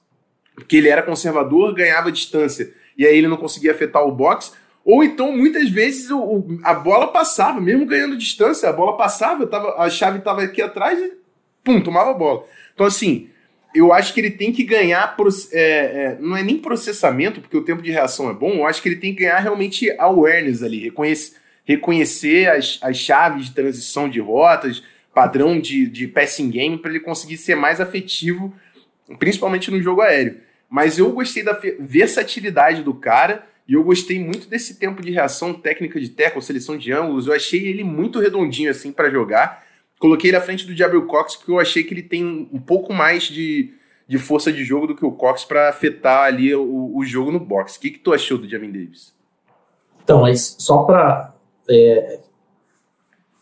porque 0.56 0.78
ele 0.78 0.90
era 0.90 1.04
conservador, 1.04 1.74
ganhava 1.74 2.12
distância, 2.12 2.74
e 2.98 3.06
aí 3.06 3.18
ele 3.18 3.28
não 3.28 3.38
conseguia 3.38 3.72
afetar 3.72 4.04
o 4.04 4.12
box. 4.12 4.54
Ou 4.84 5.04
então, 5.04 5.36
muitas 5.36 5.70
vezes, 5.70 6.10
o, 6.10 6.18
o, 6.18 6.60
a 6.64 6.74
bola 6.74 7.08
passava, 7.08 7.60
mesmo 7.60 7.86
ganhando 7.86 8.18
distância, 8.18 8.70
a 8.70 8.74
bola 8.74 8.96
passava, 8.96 9.46
tava, 9.46 9.76
a 9.78 9.90
chave 9.90 10.20
estava 10.20 10.42
aqui 10.42 10.62
atrás 10.62 10.98
e 10.98 11.18
pum, 11.64 11.82
tomava 11.82 12.12
a 12.12 12.14
bola. 12.14 12.46
Então, 12.74 12.86
assim, 12.86 13.30
eu 13.78 13.94
acho 13.94 14.14
que 14.14 14.20
ele 14.20 14.32
tem 14.32 14.52
que 14.52 14.64
ganhar. 14.64 15.16
É, 15.52 15.62
é, 15.62 16.18
não 16.20 16.36
é 16.36 16.44
nem 16.44 16.58
processamento, 16.58 17.42
porque 17.42 17.58
o 17.58 17.64
tempo 17.64 17.82
de 17.82 17.92
reação 17.92 18.30
é 18.30 18.34
bom, 18.34 18.56
eu 18.56 18.66
acho 18.66 18.82
que 18.82 18.90
ele 18.90 18.96
tem 18.96 19.14
que 19.14 19.22
ganhar 19.22 19.40
realmente 19.40 19.90
awareness 20.00 20.64
ali, 20.64 20.80
reconhecer, 20.80 21.38
reconhecer 21.66 22.50
as, 22.50 22.80
as 22.82 22.98
chaves 22.98 23.48
de 23.48 23.54
transição 23.54 24.10
de 24.10 24.20
rotas, 24.20 24.84
padrão 25.14 25.60
de, 25.60 25.88
de 25.88 26.08
passing 26.08 26.50
game, 26.50 26.78
para 26.78 26.92
ele 26.92 27.00
conseguir 27.00 27.38
ser 27.38 27.56
mais 27.56 27.82
afetivo, 27.82 28.54
principalmente 29.20 29.72
no 29.72 29.82
jogo 29.82 30.02
aéreo. 30.02 30.38
Mas 30.70 30.98
eu 30.98 31.12
gostei 31.12 31.44
da 31.44 31.60
versatilidade 31.80 32.84
do 32.84 32.94
cara. 32.94 33.46
E 33.68 33.74
eu 33.74 33.84
gostei 33.84 34.18
muito 34.18 34.48
desse 34.48 34.76
tempo 34.76 35.02
de 35.02 35.12
reação 35.12 35.54
técnica 35.54 36.00
de 36.00 36.10
tackle, 36.10 36.42
seleção 36.42 36.78
de 36.78 36.94
ângulos. 36.94 37.28
Eu 37.28 37.34
achei 37.34 37.68
ele 37.68 37.84
muito 37.84 38.20
redondinho 38.20 38.72
assim 38.72 38.94
para 38.94 39.10
jogar. 39.10 39.67
Coloquei 40.00 40.30
ele 40.30 40.38
à 40.38 40.42
frente 40.42 40.66
do 40.66 40.76
Jabril 40.76 41.08
Cox 41.08 41.36
porque 41.36 41.52
eu 41.52 41.60
achei 41.60 41.84
que 41.84 41.94
ele 41.94 42.04
tem 42.04 42.50
um 42.52 42.60
pouco 42.60 42.94
mais 42.94 43.24
de, 43.24 43.74
de 44.08 44.18
força 44.18 44.52
de 44.52 44.64
jogo 44.64 44.88
do 44.88 44.96
que 44.96 45.06
o 45.06 45.12
Cox 45.12 45.44
para 45.44 45.70
afetar 45.70 46.26
ali 46.26 46.54
o, 46.54 46.96
o, 46.96 47.04
jogo 47.04 47.32
no 47.32 47.40
box. 47.40 47.76
O 47.78 47.80
que, 47.80 47.92
que 47.92 48.00
tu 48.00 48.14
achou 48.14 48.38
do 48.38 48.48
Jamin 48.48 48.72
Davis? 48.72 49.14
Então, 50.04 50.22
mas 50.22 50.56
só 50.60 50.84
para 50.84 51.34
é, 51.70 52.20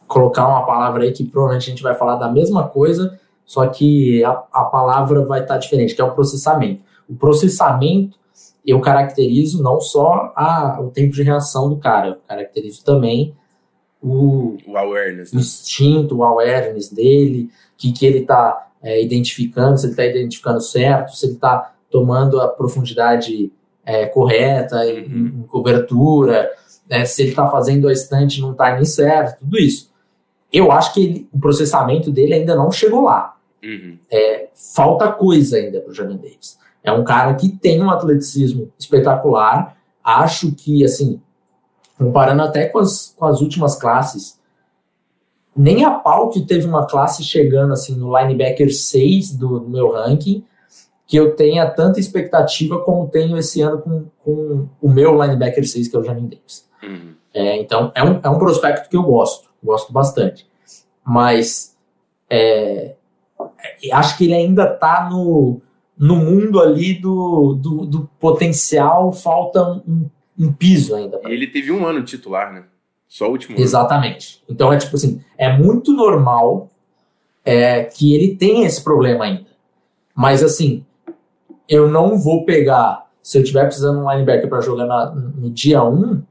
colocar 0.07 0.47
uma 0.47 0.65
palavra 0.65 1.03
aí 1.03 1.11
que 1.11 1.25
provavelmente 1.25 1.67
a 1.67 1.69
gente 1.71 1.83
vai 1.83 1.93
falar 1.93 2.15
da 2.15 2.31
mesma 2.31 2.67
coisa, 2.67 3.19
só 3.45 3.67
que 3.67 4.23
a, 4.23 4.31
a 4.51 4.63
palavra 4.63 5.25
vai 5.25 5.41
estar 5.41 5.55
tá 5.55 5.59
diferente, 5.59 5.93
que 5.93 6.01
é 6.01 6.05
o 6.05 6.15
processamento. 6.15 6.81
O 7.07 7.15
processamento 7.15 8.17
eu 8.65 8.81
caracterizo 8.81 9.61
não 9.61 9.79
só 9.79 10.33
a, 10.35 10.79
o 10.81 10.89
tempo 10.89 11.13
de 11.13 11.21
reação 11.21 11.69
do 11.69 11.77
cara, 11.77 12.07
eu 12.07 12.15
caracterizo 12.27 12.83
também 12.83 13.35
o, 14.05 14.57
o 14.67 14.77
awareness, 14.77 15.33
né? 15.33 15.39
instinto, 15.39 16.17
o 16.17 16.23
awareness 16.23 16.89
dele, 16.89 17.49
que, 17.75 17.91
que 17.91 18.05
ele 18.05 18.19
está 18.19 18.67
é, 18.83 19.01
identificando, 19.01 19.77
se 19.79 19.87
ele 19.87 19.93
está 19.93 20.05
identificando 20.05 20.61
certo, 20.61 21.15
se 21.15 21.25
ele 21.25 21.33
está 21.33 21.73
tomando 21.89 22.39
a 22.39 22.47
profundidade 22.47 23.51
é, 23.83 24.05
correta 24.05 24.77
uhum. 24.77 24.89
em, 24.89 25.25
em, 25.39 25.43
cobertura, 25.47 26.51
né, 26.87 27.03
se 27.03 27.23
ele 27.23 27.31
está 27.31 27.49
fazendo 27.49 27.87
a 27.87 27.93
estante 27.93 28.39
num 28.41 28.53
timing 28.53 28.85
certo, 28.85 29.39
tudo 29.39 29.57
isso. 29.57 29.91
Eu 30.53 30.71
acho 30.71 30.93
que 30.93 31.03
ele, 31.03 31.29
o 31.33 31.39
processamento 31.39 32.11
dele 32.11 32.35
ainda 32.35 32.55
não 32.55 32.71
chegou 32.71 33.01
lá. 33.01 33.35
Uhum. 33.63 33.97
É, 34.11 34.49
falta 34.53 35.11
coisa 35.11 35.57
ainda 35.57 35.81
para 35.81 35.89
o 35.89 35.93
Jamin 35.93 36.17
Davis. 36.17 36.59
É 36.83 36.91
um 36.91 37.03
cara 37.03 37.33
que 37.33 37.49
tem 37.49 37.81
um 37.81 37.89
atleticismo 37.89 38.71
espetacular. 38.77 39.75
Acho 40.03 40.51
que, 40.51 40.85
assim, 40.85 41.19
comparando 41.97 42.43
até 42.43 42.67
com 42.67 42.79
as, 42.79 43.13
com 43.17 43.25
as 43.25 43.41
últimas 43.41 43.75
classes, 43.75 44.39
nem 45.55 45.85
a 45.85 45.91
pau 45.91 46.29
que 46.29 46.41
teve 46.41 46.67
uma 46.67 46.85
classe 46.85 47.23
chegando 47.23 47.73
assim 47.73 47.95
no 47.95 48.17
linebacker 48.17 48.73
6 48.73 49.37
do, 49.37 49.59
do 49.59 49.69
meu 49.69 49.91
ranking, 49.91 50.43
que 51.07 51.15
eu 51.15 51.35
tenha 51.35 51.69
tanta 51.69 51.99
expectativa 51.99 52.79
como 52.79 53.07
tenho 53.07 53.37
esse 53.37 53.61
ano 53.61 53.79
com, 53.79 54.05
com 54.23 54.67
o 54.81 54.89
meu 54.89 55.21
linebacker 55.21 55.65
6, 55.67 55.87
que 55.87 55.95
é 55.95 55.99
o 55.99 56.03
Jamin 56.03 56.27
Davis. 56.27 56.67
Uhum. 56.83 57.13
É, 57.33 57.57
então, 57.57 57.91
é 57.95 58.03
um, 58.03 58.19
é 58.23 58.29
um 58.29 58.39
prospecto 58.39 58.89
que 58.89 58.97
eu 58.97 59.03
gosto, 59.03 59.49
gosto 59.63 59.93
bastante. 59.93 60.47
Mas 61.05 61.77
é, 62.29 62.95
acho 63.91 64.17
que 64.17 64.25
ele 64.25 64.33
ainda 64.33 64.73
está 64.73 65.07
no, 65.09 65.61
no 65.97 66.15
mundo 66.15 66.59
ali 66.59 66.93
do, 66.99 67.53
do, 67.53 67.85
do 67.85 68.09
potencial, 68.19 69.11
falta 69.11 69.63
um, 69.87 70.09
um 70.37 70.51
piso 70.51 70.95
ainda. 70.95 71.19
E 71.25 71.31
ele 71.31 71.47
teve 71.47 71.71
um 71.71 71.85
ano 71.85 72.03
titular, 72.03 72.53
né? 72.53 72.63
Só 73.07 73.27
o 73.27 73.31
último 73.31 73.59
Exatamente. 73.59 74.41
Ano. 74.43 74.55
Então 74.55 74.73
é 74.73 74.77
tipo 74.77 74.95
assim, 74.95 75.21
é 75.37 75.55
muito 75.55 75.93
normal 75.93 76.69
é, 77.43 77.83
que 77.83 78.13
ele 78.15 78.35
tenha 78.35 78.65
esse 78.65 78.83
problema 78.83 79.25
ainda. 79.25 79.47
Mas 80.13 80.43
assim, 80.43 80.85
eu 81.67 81.89
não 81.89 82.17
vou 82.17 82.45
pegar, 82.45 83.09
se 83.21 83.37
eu 83.37 83.43
tiver 83.43 83.65
precisando 83.65 83.99
de 83.99 84.05
um 84.05 84.11
linebacker 84.11 84.49
para 84.49 84.61
jogar 84.61 84.85
na, 84.85 85.11
no 85.13 85.49
dia 85.49 85.83
1, 85.83 86.21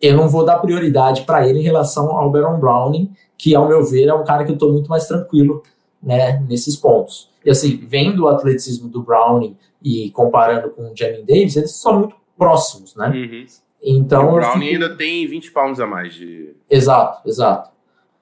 eu 0.00 0.16
não 0.16 0.28
vou 0.28 0.44
dar 0.44 0.58
prioridade 0.58 1.22
para 1.22 1.48
ele 1.48 1.60
em 1.60 1.62
relação 1.62 2.16
ao 2.16 2.30
Baron 2.30 2.58
Browning, 2.58 3.10
que 3.38 3.54
ao 3.54 3.68
meu 3.68 3.84
ver 3.84 4.08
é 4.08 4.14
um 4.14 4.24
cara 4.24 4.44
que 4.44 4.50
eu 4.50 4.54
estou 4.54 4.72
muito 4.72 4.88
mais 4.88 5.06
tranquilo 5.06 5.62
né, 6.02 6.42
nesses 6.48 6.76
pontos. 6.76 7.30
E 7.44 7.50
assim, 7.50 7.76
vendo 7.86 8.24
o 8.24 8.28
atleticismo 8.28 8.88
do 8.88 9.02
Browning 9.02 9.56
e 9.82 10.10
comparando 10.10 10.70
com 10.70 10.90
o 10.90 10.96
Jamin 10.96 11.24
Davis, 11.24 11.56
eles 11.56 11.72
são 11.72 12.00
muito 12.00 12.16
próximos, 12.36 12.94
né? 12.96 13.08
Uhum. 13.08 13.46
Então, 13.82 14.30
o 14.30 14.32
Brown 14.34 14.54
fico... 14.54 14.64
ainda 14.64 14.96
tem 14.96 15.26
20 15.26 15.52
pounds 15.52 15.80
a 15.80 15.86
mais 15.86 16.14
de. 16.14 16.54
Exato, 16.68 17.28
exato. 17.28 17.70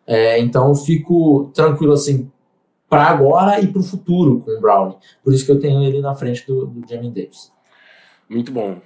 É, 0.06 0.38
então 0.38 0.68
eu 0.68 0.75
fico 0.75 1.50
tranquilo 1.54 1.94
assim 1.94 2.30
para 2.88 3.04
agora 3.04 3.59
e 3.61 3.66
para 3.66 3.80
o 3.80 3.83
futuro 3.83 4.40
com 4.40 4.50
o 4.50 4.61
Brown. 4.61 4.99
Por 5.23 5.33
isso 5.33 5.47
que 5.47 5.52
eu 5.52 5.59
tenho 5.59 5.83
ele 5.83 6.00
na 6.00 6.14
frente 6.14 6.47
do, 6.47 6.66
do 6.66 6.88
Jamie 6.88 7.11
Davis. 7.11 7.50
Muito 8.28 8.52
bom. 8.52 8.80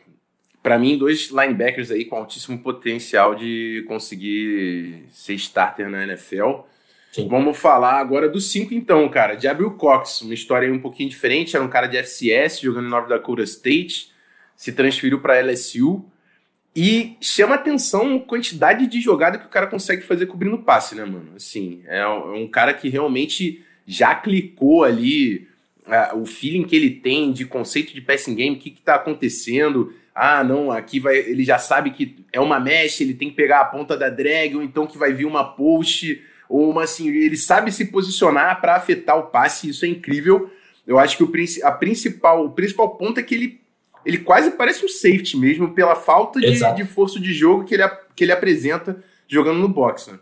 Para 0.62 0.78
mim, 0.78 0.96
dois 0.96 1.30
linebackers 1.30 1.90
aí 1.90 2.04
com 2.04 2.16
altíssimo 2.16 2.58
potencial 2.58 3.34
de 3.34 3.84
conseguir 3.88 5.06
ser 5.08 5.34
starter 5.34 5.88
na 5.88 6.04
NFL. 6.04 6.60
Sim. 7.12 7.28
Vamos 7.28 7.56
falar 7.56 7.98
agora 7.98 8.28
dos 8.28 8.50
cinco, 8.50 8.74
então, 8.74 9.08
cara. 9.08 9.38
Jabril 9.38 9.72
Cox, 9.72 10.22
uma 10.22 10.34
história 10.34 10.72
um 10.72 10.80
pouquinho 10.80 11.08
diferente. 11.08 11.56
Era 11.56 11.64
um 11.64 11.68
cara 11.68 11.86
de 11.86 11.96
FCS, 11.96 12.60
jogando 12.60 12.86
em 12.86 12.90
North 12.90 13.08
Dakota 13.08 13.42
State 13.42 14.12
se 14.58 14.72
transferiu 14.72 15.20
para 15.20 15.40
LSU 15.40 16.04
e 16.74 17.16
chama 17.20 17.54
atenção 17.54 18.16
a 18.16 18.20
quantidade 18.20 18.88
de 18.88 19.00
jogada 19.00 19.38
que 19.38 19.46
o 19.46 19.48
cara 19.48 19.68
consegue 19.68 20.02
fazer 20.02 20.26
cobrindo 20.26 20.58
passe, 20.58 20.96
né, 20.96 21.04
mano? 21.04 21.30
Assim, 21.36 21.80
é 21.86 22.06
um 22.08 22.44
é 22.44 22.48
cara 22.48 22.74
que 22.74 22.88
realmente 22.88 23.64
já 23.86 24.16
clicou 24.16 24.82
ali 24.82 25.46
uh, 25.86 26.18
o 26.18 26.26
feeling 26.26 26.64
que 26.64 26.74
ele 26.74 26.90
tem 26.90 27.32
de 27.32 27.46
conceito 27.46 27.94
de 27.94 28.00
passing 28.00 28.34
game, 28.34 28.56
o 28.56 28.58
que, 28.58 28.72
que 28.72 28.82
tá 28.82 28.96
acontecendo. 28.96 29.94
Ah, 30.12 30.42
não, 30.42 30.72
aqui 30.72 30.98
vai. 30.98 31.18
Ele 31.18 31.44
já 31.44 31.58
sabe 31.58 31.92
que 31.92 32.16
é 32.32 32.40
uma 32.40 32.58
mesh, 32.58 33.00
ele 33.00 33.14
tem 33.14 33.30
que 33.30 33.36
pegar 33.36 33.60
a 33.60 33.64
ponta 33.64 33.96
da 33.96 34.10
drag, 34.10 34.56
ou 34.56 34.62
então 34.62 34.88
que 34.88 34.98
vai 34.98 35.12
vir 35.12 35.24
uma 35.24 35.44
post, 35.44 36.20
ou 36.48 36.68
uma 36.68 36.82
assim, 36.82 37.08
ele 37.08 37.36
sabe 37.36 37.70
se 37.70 37.84
posicionar 37.84 38.60
para 38.60 38.74
afetar 38.74 39.16
o 39.16 39.28
passe, 39.28 39.68
isso 39.68 39.84
é 39.84 39.88
incrível. 39.88 40.50
Eu 40.84 40.98
acho 40.98 41.16
que 41.16 41.22
o, 41.22 41.32
a 41.62 41.70
principal, 41.70 42.44
o 42.44 42.50
principal 42.50 42.96
ponto 42.96 43.20
é 43.20 43.22
que 43.22 43.36
ele 43.36 43.67
ele 44.08 44.18
quase 44.18 44.52
parece 44.52 44.82
um 44.82 44.88
safety 44.88 45.36
mesmo, 45.36 45.74
pela 45.74 45.94
falta 45.94 46.40
de, 46.40 46.74
de 46.74 46.84
força 46.86 47.20
de 47.20 47.34
jogo 47.34 47.64
que 47.64 47.74
ele, 47.74 47.86
que 48.16 48.24
ele 48.24 48.32
apresenta 48.32 49.04
jogando 49.28 49.58
no 49.58 49.68
boxe. 49.68 50.10
Né? 50.10 50.18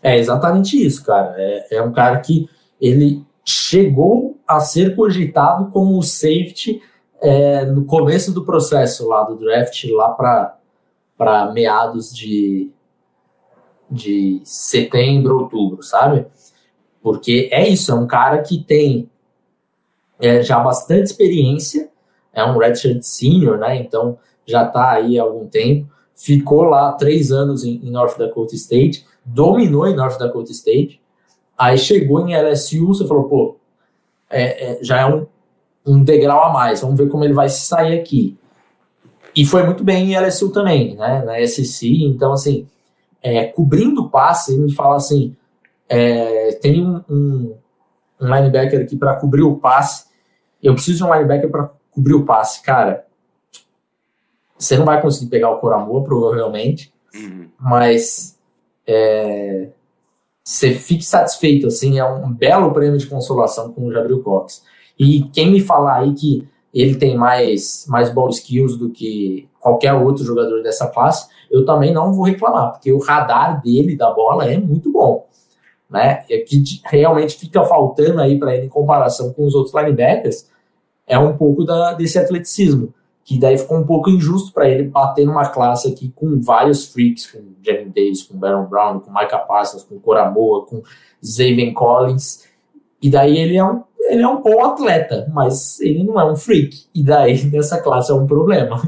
É 0.00 0.16
exatamente 0.16 0.80
isso, 0.80 1.04
cara. 1.04 1.34
É, 1.36 1.78
é 1.78 1.82
um 1.82 1.90
cara 1.90 2.20
que 2.20 2.48
ele 2.80 3.26
chegou 3.44 4.38
a 4.46 4.60
ser 4.60 4.94
cogitado 4.94 5.72
como 5.72 6.00
safety 6.04 6.80
é, 7.20 7.64
no 7.64 7.84
começo 7.84 8.32
do 8.32 8.44
processo 8.44 9.08
lá 9.08 9.24
do 9.24 9.34
draft, 9.34 9.82
lá 9.90 10.10
para 11.16 11.52
meados 11.52 12.14
de, 12.14 12.70
de 13.90 14.40
setembro, 14.44 15.40
outubro, 15.40 15.82
sabe? 15.82 16.26
Porque 17.02 17.48
é 17.50 17.68
isso, 17.68 17.90
é 17.90 17.94
um 17.96 18.06
cara 18.06 18.40
que 18.40 18.62
tem 18.62 19.10
é, 20.20 20.44
já 20.44 20.60
bastante 20.60 21.06
experiência, 21.06 21.90
é 22.38 22.44
um 22.44 22.58
redshirt 22.58 23.02
senior, 23.02 23.58
né? 23.58 23.76
Então 23.76 24.18
já 24.46 24.64
está 24.64 24.92
aí 24.92 25.18
há 25.18 25.22
algum 25.22 25.46
tempo. 25.46 25.88
Ficou 26.14 26.64
lá 26.64 26.92
três 26.92 27.30
anos 27.30 27.64
em, 27.64 27.80
em, 27.84 27.90
North 27.90 28.18
Dakota 28.18 28.54
State, 28.54 29.06
dominou 29.24 29.86
em 29.86 29.94
North 29.94 30.18
Dakota 30.18 30.50
State. 30.50 31.00
Aí 31.56 31.76
chegou 31.76 32.26
em 32.26 32.36
LSU, 32.36 32.88
você 32.88 33.06
falou, 33.06 33.24
pô, 33.24 33.56
é, 34.30 34.72
é, 34.72 34.78
já 34.82 35.00
é 35.00 35.06
um, 35.06 35.26
um 35.86 36.02
degrau 36.02 36.44
a 36.44 36.52
mais. 36.52 36.80
Vamos 36.80 36.96
ver 36.98 37.08
como 37.08 37.24
ele 37.24 37.34
vai 37.34 37.48
sair 37.48 37.98
aqui. 37.98 38.36
E 39.34 39.44
foi 39.44 39.62
muito 39.64 39.84
bem 39.84 40.12
em 40.12 40.18
LSU 40.18 40.50
também, 40.50 40.96
né? 40.96 41.22
Na 41.24 41.46
SEC. 41.46 41.86
Então, 42.04 42.32
assim, 42.32 42.66
é, 43.22 43.44
cobrindo 43.44 44.08
passe, 44.08 44.52
ele 44.52 44.62
me 44.62 44.74
fala 44.74 44.96
assim: 44.96 45.36
é, 45.88 46.52
tem 46.60 46.84
um, 46.84 47.02
um, 47.08 47.54
um 48.20 48.34
linebacker 48.34 48.80
aqui 48.80 48.96
para 48.96 49.16
cobrir 49.16 49.42
o 49.42 49.56
passe. 49.56 50.06
Eu 50.62 50.74
preciso 50.74 50.98
de 50.98 51.04
um 51.04 51.12
linebacker 51.12 51.50
para 51.50 51.70
cobrir 51.98 52.14
o 52.14 52.24
passe, 52.24 52.62
cara, 52.62 53.04
você 54.56 54.76
não 54.76 54.84
vai 54.84 55.02
conseguir 55.02 55.28
pegar 55.28 55.50
o 55.50 55.58
Coramor, 55.58 56.04
provavelmente, 56.04 56.92
uhum. 57.12 57.48
mas 57.58 58.38
é, 58.86 59.68
você 60.44 60.72
fique 60.74 61.04
satisfeito, 61.04 61.66
assim, 61.66 61.98
é 61.98 62.04
um 62.04 62.32
belo 62.32 62.72
prêmio 62.72 62.98
de 62.98 63.06
consolação 63.06 63.72
com 63.72 63.86
o 63.86 63.92
Jabril 63.92 64.22
Cox. 64.22 64.62
E 64.96 65.24
quem 65.32 65.50
me 65.50 65.60
falar 65.60 65.98
aí 66.00 66.14
que 66.14 66.46
ele 66.72 66.94
tem 66.94 67.16
mais, 67.16 67.84
mais 67.88 68.10
ball 68.10 68.28
skills 68.30 68.76
do 68.76 68.90
que 68.90 69.48
qualquer 69.58 69.94
outro 69.94 70.24
jogador 70.24 70.62
dessa 70.62 70.86
classe, 70.86 71.28
eu 71.50 71.64
também 71.64 71.92
não 71.92 72.12
vou 72.12 72.24
reclamar, 72.24 72.72
porque 72.72 72.92
o 72.92 72.98
radar 72.98 73.60
dele 73.60 73.96
da 73.96 74.12
bola 74.12 74.48
é 74.48 74.56
muito 74.56 74.92
bom. 74.92 75.26
Né? 75.90 76.24
E 76.28 76.38
que 76.40 76.62
realmente 76.84 77.36
fica 77.36 77.64
faltando 77.64 78.20
aí 78.20 78.38
para 78.38 78.54
ele 78.54 78.66
em 78.66 78.68
comparação 78.68 79.32
com 79.32 79.46
os 79.46 79.54
outros 79.54 79.74
linebackers 79.74 80.46
é 81.08 81.18
um 81.18 81.36
pouco 81.36 81.64
da, 81.64 81.94
desse 81.94 82.18
atleticismo, 82.18 82.94
que 83.24 83.38
daí 83.38 83.58
ficou 83.58 83.78
um 83.78 83.86
pouco 83.86 84.10
injusto 84.10 84.52
para 84.52 84.68
ele 84.68 84.84
bater 84.84 85.26
numa 85.26 85.48
classe 85.48 85.88
aqui 85.88 86.12
com 86.14 86.40
vários 86.40 86.86
freaks, 86.86 87.26
com 87.30 87.40
Jeremy 87.62 87.90
Davis, 87.90 88.22
com 88.22 88.38
Baron 88.38 88.66
Brown, 88.66 89.00
com 89.00 89.10
Micah 89.10 89.38
Parsons, 89.38 89.82
com 89.82 89.98
Coramoa, 89.98 90.64
com 90.66 90.82
Zaven 91.24 91.74
Collins, 91.74 92.46
e 93.02 93.10
daí 93.10 93.36
ele 93.36 93.56
é 93.56 93.64
um 93.64 93.82
ele 94.08 94.22
é 94.22 94.28
um 94.28 94.40
bom 94.40 94.64
atleta, 94.64 95.30
mas 95.32 95.80
ele 95.80 96.02
não 96.02 96.18
é 96.18 96.24
um 96.24 96.34
freak. 96.34 96.86
E 96.94 97.02
daí, 97.02 97.44
nessa 97.52 97.80
classe, 97.80 98.10
é 98.10 98.14
um 98.14 98.26
problema. 98.26 98.80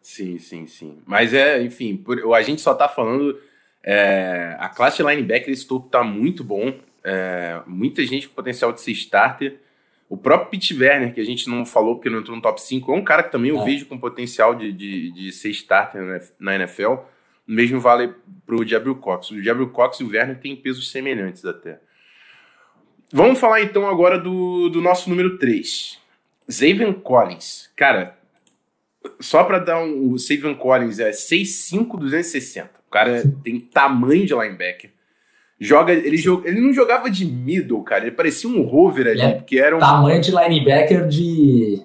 Sim, 0.00 0.38
sim, 0.38 0.66
sim. 0.66 0.98
Mas 1.04 1.34
é, 1.34 1.60
enfim, 1.62 1.96
por, 1.96 2.34
a 2.34 2.42
gente 2.42 2.60
só 2.60 2.74
tá 2.74 2.88
falando. 2.88 3.38
É, 3.82 4.56
a 4.58 4.68
classe 4.68 5.02
linebacker 5.02 5.50
esse 5.50 5.66
topo 5.66 5.88
tá 5.88 6.02
muito 6.02 6.44
bom. 6.44 6.72
É, 7.04 7.60
muita 7.66 8.04
gente 8.06 8.28
com 8.28 8.34
potencial 8.34 8.72
de 8.72 8.80
ser 8.80 8.92
starter. 8.92 9.60
O 10.08 10.16
próprio 10.16 10.50
Pete 10.50 10.74
Werner, 10.74 11.12
que 11.12 11.20
a 11.20 11.24
gente 11.24 11.48
não 11.48 11.66
falou 11.66 11.96
porque 11.96 12.08
não 12.08 12.20
entrou 12.20 12.34
no 12.34 12.42
top 12.42 12.60
5, 12.62 12.92
é 12.92 12.96
um 12.96 13.04
cara 13.04 13.22
que 13.22 13.30
também 13.30 13.50
eu 13.50 13.60
é. 13.60 13.64
vejo 13.64 13.86
com 13.86 13.98
potencial 13.98 14.54
de, 14.54 14.72
de, 14.72 15.12
de 15.12 15.32
ser 15.32 15.50
starter 15.50 16.02
na 16.40 16.54
NFL. 16.54 16.92
O 16.92 17.04
mesmo 17.46 17.78
vale 17.78 18.14
pro 18.46 18.66
Jabril 18.66 18.96
Cox. 18.96 19.30
O 19.30 19.42
Jabril 19.42 19.68
Cox 19.68 20.00
e 20.00 20.04
o 20.04 20.08
Werner 20.08 20.40
têm 20.40 20.56
pesos 20.56 20.90
semelhantes 20.90 21.44
até. 21.44 21.80
Vamos 23.12 23.38
falar 23.38 23.62
então 23.62 23.86
agora 23.86 24.18
do, 24.18 24.68
do 24.68 24.80
nosso 24.80 25.08
número 25.10 25.38
3. 25.38 25.98
Zaven 26.50 26.92
Collins. 26.94 27.70
Cara, 27.76 28.18
só 29.20 29.44
para 29.44 29.58
dar 29.58 29.82
um. 29.82 30.12
O 30.12 30.18
Savion 30.18 30.54
Collins 30.54 30.98
é 30.98 31.10
6'5", 31.10 31.98
260. 31.98 32.70
O 32.86 32.90
cara 32.90 33.22
tem 33.42 33.60
tamanho 33.60 34.26
de 34.26 34.34
linebacker. 34.34 34.90
Joga, 35.60 35.92
ele, 35.92 36.16
joga, 36.16 36.48
ele 36.48 36.60
não 36.60 36.72
jogava 36.72 37.10
de 37.10 37.24
middle, 37.24 37.82
cara. 37.82 38.04
Ele 38.04 38.12
parecia 38.14 38.48
um 38.48 38.62
rover 38.62 39.08
ali, 39.08 39.20
é, 39.20 39.32
porque 39.32 39.58
era 39.58 39.76
um. 39.76 39.80
Tamanho 39.80 40.20
de 40.20 40.30
linebacker 40.30 41.08
de 41.08 41.82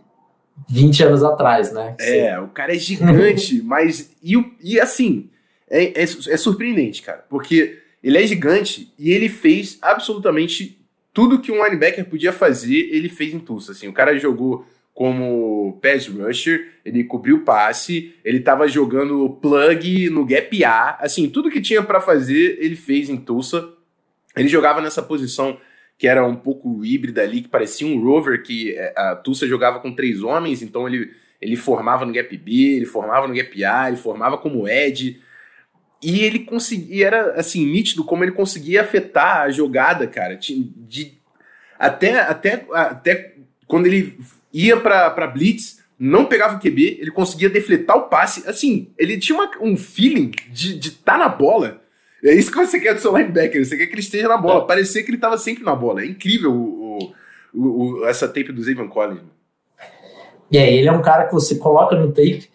20 0.69 1.03
anos 1.03 1.23
atrás, 1.23 1.73
né? 1.73 1.95
É, 1.99 2.39
o 2.39 2.49
cara 2.49 2.75
é 2.75 2.77
gigante, 2.77 3.61
mas. 3.65 4.11
E, 4.21 4.35
e 4.61 4.79
assim, 4.79 5.29
é, 5.69 5.85
é, 5.85 6.03
é 6.03 6.37
surpreendente, 6.37 7.01
cara. 7.01 7.25
Porque 7.27 7.79
ele 8.03 8.17
é 8.17 8.27
gigante 8.27 8.93
e 8.99 9.11
ele 9.11 9.27
fez 9.27 9.79
absolutamente 9.81 10.79
tudo 11.11 11.39
que 11.39 11.51
um 11.51 11.63
linebacker 11.63 12.05
podia 12.05 12.33
fazer, 12.33 12.89
ele 12.91 13.09
fez 13.09 13.33
em 13.33 13.39
Tulsa. 13.39 13.71
Assim, 13.71 13.87
o 13.87 13.93
cara 13.93 14.17
jogou 14.19 14.65
como 14.93 15.79
pass 15.81 16.07
rusher, 16.07 16.73
ele 16.85 17.03
cobriu 17.03 17.43
passe, 17.43 18.13
ele 18.23 18.37
estava 18.37 18.67
jogando 18.67 19.29
plug 19.41 20.09
no 20.09 20.25
gap 20.25 20.63
A, 20.63 20.97
assim, 20.99 21.29
tudo 21.29 21.49
que 21.49 21.61
tinha 21.61 21.81
para 21.81 21.99
fazer 21.99 22.57
ele 22.59 22.75
fez 22.75 23.09
em 23.09 23.17
Tulsa. 23.17 23.69
Ele 24.35 24.47
jogava 24.47 24.81
nessa 24.81 25.01
posição 25.01 25.57
que 25.97 26.07
era 26.07 26.25
um 26.25 26.35
pouco 26.35 26.83
híbrida 26.83 27.21
ali, 27.21 27.41
que 27.41 27.47
parecia 27.47 27.87
um 27.87 28.03
rover, 28.03 28.43
que 28.43 28.75
é, 28.75 28.93
a 28.95 29.15
Tulsa 29.15 29.47
jogava 29.47 29.79
com 29.79 29.93
três 29.93 30.21
homens, 30.21 30.61
então 30.61 30.87
ele, 30.87 31.11
ele 31.41 31.55
formava 31.55 32.05
no 32.05 32.13
gap 32.13 32.35
B, 32.37 32.75
ele 32.75 32.85
formava 32.85 33.27
no 33.27 33.33
gap 33.33 33.63
A, 33.63 33.87
ele 33.87 33.97
formava 33.97 34.37
como 34.37 34.67
edge, 34.67 35.21
e 36.01 36.21
ele 36.21 36.39
conseguia, 36.39 37.07
era 37.07 37.39
assim, 37.39 37.65
nítido 37.65 38.03
como 38.03 38.23
ele 38.23 38.33
conseguia 38.33 38.81
afetar 38.81 39.43
a 39.43 39.49
jogada, 39.49 40.05
cara, 40.05 40.35
de, 40.35 40.63
de 40.75 41.17
até, 41.79 42.19
até, 42.19 42.65
até 42.73 43.32
quando 43.67 43.87
ele 43.87 44.17
ia 44.51 44.79
para 44.79 45.27
blitz, 45.27 45.81
não 45.97 46.25
pegava 46.25 46.57
o 46.57 46.59
QB, 46.59 46.99
ele 46.99 47.11
conseguia 47.11 47.49
defletar 47.49 47.97
o 47.97 48.09
passe. 48.09 48.47
Assim, 48.47 48.91
ele 48.97 49.17
tinha 49.17 49.37
uma, 49.37 49.49
um 49.61 49.77
feeling 49.77 50.31
de 50.51 50.77
estar 50.79 51.13
tá 51.13 51.17
na 51.17 51.29
bola. 51.29 51.81
É 52.23 52.33
isso 52.33 52.51
que 52.51 52.57
você 52.57 52.79
quer 52.79 52.93
do 52.93 53.01
seu 53.01 53.15
linebacker, 53.15 53.65
você 53.65 53.77
quer 53.77 53.87
que 53.87 53.93
ele 53.93 54.01
esteja 54.01 54.27
na 54.27 54.37
bola. 54.37 54.63
É. 54.63 54.67
Parecia 54.67 55.03
que 55.03 55.09
ele 55.09 55.17
estava 55.17 55.37
sempre 55.37 55.63
na 55.63 55.75
bola. 55.75 56.01
É 56.01 56.05
incrível 56.05 56.53
o, 56.53 57.13
o, 57.53 58.01
o, 58.01 58.05
essa 58.05 58.27
tape 58.27 58.51
do 58.51 58.63
Zayvon 58.63 58.87
Collins. 58.87 59.21
E 60.49 60.57
aí, 60.57 60.77
ele 60.77 60.87
é 60.87 60.91
um 60.91 61.01
cara 61.01 61.25
que 61.25 61.33
você 61.33 61.55
coloca 61.55 61.95
no 61.95 62.09
tape, 62.09 62.49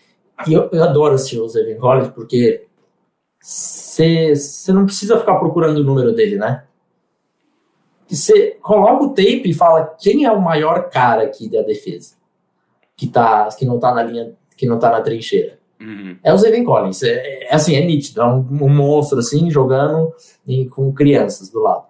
e 0.46 0.52
eu, 0.52 0.70
eu 0.72 0.84
adoro 0.84 1.14
assistir 1.14 1.38
o 1.38 1.48
Zayvon 1.48 1.80
Collins, 1.80 2.08
porque 2.08 2.64
você 3.40 4.72
não 4.72 4.84
precisa 4.84 5.18
ficar 5.18 5.34
procurando 5.36 5.78
o 5.78 5.84
número 5.84 6.12
dele, 6.12 6.36
né? 6.36 6.64
Você 8.08 8.56
coloca 8.62 9.04
o 9.04 9.08
tape 9.10 9.42
e 9.50 9.54
fala 9.54 9.94
quem 9.98 10.24
é 10.24 10.32
o 10.32 10.40
maior 10.40 10.88
cara 10.88 11.24
aqui 11.24 11.48
da 11.48 11.62
defesa 11.62 12.14
que 12.96 13.06
tá 13.06 13.48
que 13.56 13.64
não 13.64 13.78
tá 13.78 13.94
na 13.94 14.02
linha 14.02 14.32
que 14.56 14.66
não 14.66 14.78
tá 14.78 14.90
na 14.90 15.00
trincheira? 15.00 15.58
Uhum. 15.80 16.16
é 16.24 16.34
o 16.34 16.36
Zayvon 16.36 16.64
Collins. 16.64 17.02
É, 17.02 17.44
é, 17.44 17.54
assim 17.54 17.76
é 17.76 17.84
nítido. 17.84 18.20
É 18.20 18.26
um, 18.26 18.38
um 18.38 18.68
monstro 18.68 19.18
assim 19.18 19.50
jogando 19.50 20.12
em, 20.46 20.68
com 20.68 20.92
crianças 20.92 21.48
do 21.50 21.60
lado. 21.60 21.84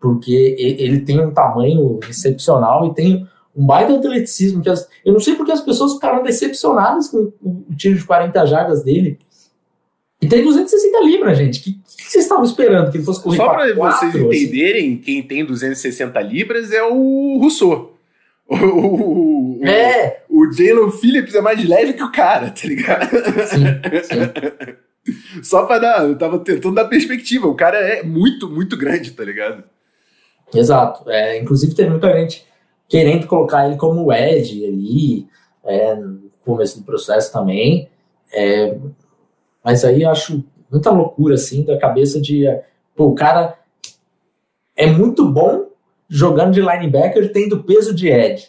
Porque 0.00 0.56
ele 0.58 1.00
tem 1.00 1.20
um 1.20 1.30
tamanho 1.30 2.00
excepcional 2.08 2.86
e 2.86 2.94
tem 2.94 3.28
um 3.54 3.66
baita 3.66 3.94
atleticismo 3.94 4.62
que 4.62 4.70
as, 4.70 4.88
eu 5.04 5.12
não 5.12 5.20
sei 5.20 5.34
porque 5.34 5.52
as 5.52 5.60
pessoas 5.60 5.94
ficaram 5.94 6.22
decepcionadas 6.22 7.08
com 7.08 7.30
o 7.42 7.74
tiro 7.76 7.98
de 7.98 8.04
40 8.04 8.46
jardas 8.46 8.82
dele. 8.82 9.18
E 10.22 10.26
tem 10.26 10.42
260 10.42 11.00
libras, 11.04 11.36
gente. 11.36 11.60
Que, 11.60 11.72
que, 11.72 11.89
vocês 12.08 12.24
estavam 12.24 12.44
esperando? 12.44 12.90
Que 12.90 12.98
ele 12.98 13.04
fosse 13.04 13.22
correr 13.22 13.36
Só 13.36 13.48
para 13.48 13.74
vocês 13.74 14.14
assim? 14.14 14.26
entenderem, 14.26 14.96
quem 14.96 15.22
tem 15.22 15.44
260 15.44 16.20
libras 16.20 16.72
é 16.72 16.82
o 16.82 17.38
Rousseau. 17.38 17.96
O, 18.50 19.60
o, 19.60 19.64
é. 19.64 20.24
o, 20.28 20.52
Jalen 20.52 20.90
Phillips 20.90 21.36
é 21.36 21.40
mais 21.40 21.64
leve 21.64 21.92
que 21.92 22.02
o 22.02 22.10
cara, 22.10 22.50
tá 22.50 22.66
ligado? 22.66 23.08
Sim, 23.46 23.64
sim. 24.02 24.80
Só 25.40 25.66
pra 25.66 25.78
dar, 25.78 26.08
eu 26.08 26.18
tava 26.18 26.40
tentando 26.40 26.74
dar 26.74 26.86
perspectiva. 26.86 27.46
O 27.46 27.54
cara 27.54 27.78
é 27.78 28.02
muito, 28.02 28.50
muito 28.50 28.76
grande, 28.76 29.12
tá 29.12 29.22
ligado? 29.22 29.62
Exato. 30.52 31.08
É, 31.08 31.38
inclusive, 31.38 31.76
tem 31.76 31.88
muita 31.88 32.12
gente 32.12 32.44
querendo 32.88 33.28
colocar 33.28 33.66
ele 33.66 33.76
como 33.76 34.12
Ed 34.12 34.66
ali, 34.66 35.28
é, 35.64 35.94
no 35.94 36.30
começo 36.44 36.80
do 36.80 36.84
processo 36.84 37.32
também. 37.32 37.88
É, 38.32 38.76
mas 39.64 39.84
aí 39.84 40.04
acho 40.04 40.44
muita 40.70 40.90
loucura, 40.90 41.34
assim, 41.34 41.64
da 41.64 41.78
cabeça 41.78 42.20
de. 42.20 42.44
Pô, 42.94 43.06
o 43.06 43.14
cara 43.14 43.58
é 44.76 44.86
muito 44.86 45.28
bom 45.28 45.66
jogando 46.08 46.52
de 46.52 46.60
linebacker 46.60 47.32
tendo 47.32 47.62
peso 47.62 47.94
de 47.94 48.08
edge. 48.08 48.48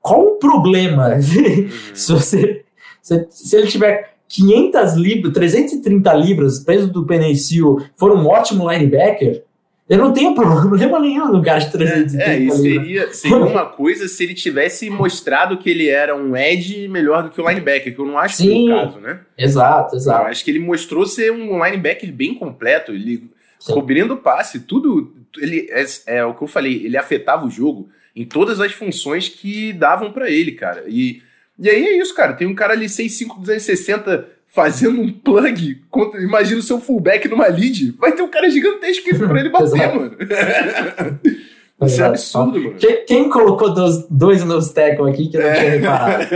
Qual 0.00 0.20
o 0.22 0.36
problema 0.36 1.08
uhum. 1.14 1.68
se, 1.94 2.12
você, 2.12 2.64
se, 3.02 3.26
se, 3.30 3.56
ele 3.56 3.66
tiver 3.66 4.14
500 4.28 4.94
libras, 4.94 5.34
330 5.34 6.12
libras, 6.14 6.60
peso 6.60 6.90
do 6.90 7.04
Penicil, 7.04 7.78
for 7.96 8.12
um 8.12 8.26
ótimo 8.26 8.70
linebacker, 8.70 9.44
eu 9.90 9.98
não 9.98 10.12
tenho 10.12 10.32
problema 10.36 11.00
nenhum 11.00 11.32
no 11.32 11.42
de 11.42 11.70
330 11.72 12.22
É, 12.22 12.36
é 12.36 12.38
e 12.38 12.50
seria, 12.52 13.12
seria 13.12 13.36
uma 13.38 13.66
coisa 13.66 14.06
se 14.06 14.22
ele 14.22 14.34
tivesse 14.34 14.88
mostrado 14.88 15.58
que 15.58 15.68
ele 15.68 15.88
era 15.88 16.14
um 16.14 16.36
edge 16.36 16.86
melhor 16.86 17.24
do 17.24 17.30
que 17.30 17.40
o 17.40 17.48
linebacker, 17.48 17.92
que 17.92 18.00
eu 18.00 18.06
não 18.06 18.16
acho 18.16 18.36
Sim, 18.36 18.66
que 18.66 18.70
é 18.70 18.76
o 18.76 18.84
caso, 18.84 19.00
né? 19.00 19.20
Exato, 19.36 19.96
exato. 19.96 20.22
Eu 20.22 20.26
acho 20.28 20.44
que 20.44 20.50
ele 20.52 20.60
mostrou 20.60 21.04
ser 21.04 21.32
um 21.32 21.64
linebacker 21.64 22.12
bem 22.12 22.34
completo, 22.34 22.92
ele 22.92 23.28
Sim. 23.58 23.74
cobrindo 23.74 24.14
o 24.14 24.18
passe, 24.18 24.60
tudo, 24.60 25.12
ele 25.38 25.68
é, 25.70 25.84
é, 26.06 26.24
o 26.24 26.34
que 26.34 26.42
eu 26.44 26.48
falei, 26.48 26.86
ele 26.86 26.96
afetava 26.96 27.44
o 27.44 27.50
jogo 27.50 27.88
em 28.14 28.24
todas 28.24 28.60
as 28.60 28.72
funções 28.72 29.28
que 29.28 29.72
davam 29.72 30.12
para 30.12 30.30
ele, 30.30 30.52
cara. 30.52 30.84
E, 30.86 31.20
e 31.58 31.68
aí 31.68 31.84
é 31.84 31.98
isso, 31.98 32.14
cara, 32.14 32.34
tem 32.34 32.46
um 32.46 32.54
cara 32.54 32.74
ali 32.74 32.86
6'5", 32.86 33.40
260 33.40 34.39
fazendo 34.50 35.00
um 35.00 35.12
plug. 35.12 35.82
Contra, 35.88 36.20
imagina 36.20 36.60
o 36.60 36.62
seu 36.62 36.80
fullback 36.80 37.26
numa 37.28 37.46
lead. 37.46 37.92
Vai 37.92 38.12
ter 38.12 38.22
um 38.22 38.28
cara 38.28 38.50
gigantesco 38.50 39.16
pra 39.18 39.40
ele 39.40 39.48
bater, 39.48 39.94
mano. 39.94 40.16
Isso 41.82 42.02
é 42.02 42.04
absurdo, 42.04 42.60
mano. 42.60 42.76
Quem, 42.76 43.04
quem 43.06 43.30
colocou 43.30 43.72
dois, 43.72 44.06
dois 44.10 44.44
nos 44.44 44.70
tackle 44.70 45.10
aqui 45.10 45.28
que 45.28 45.38
eu 45.38 45.40
não 45.40 45.48
é. 45.48 45.54
tinha 45.54 45.70
reparado? 45.70 46.34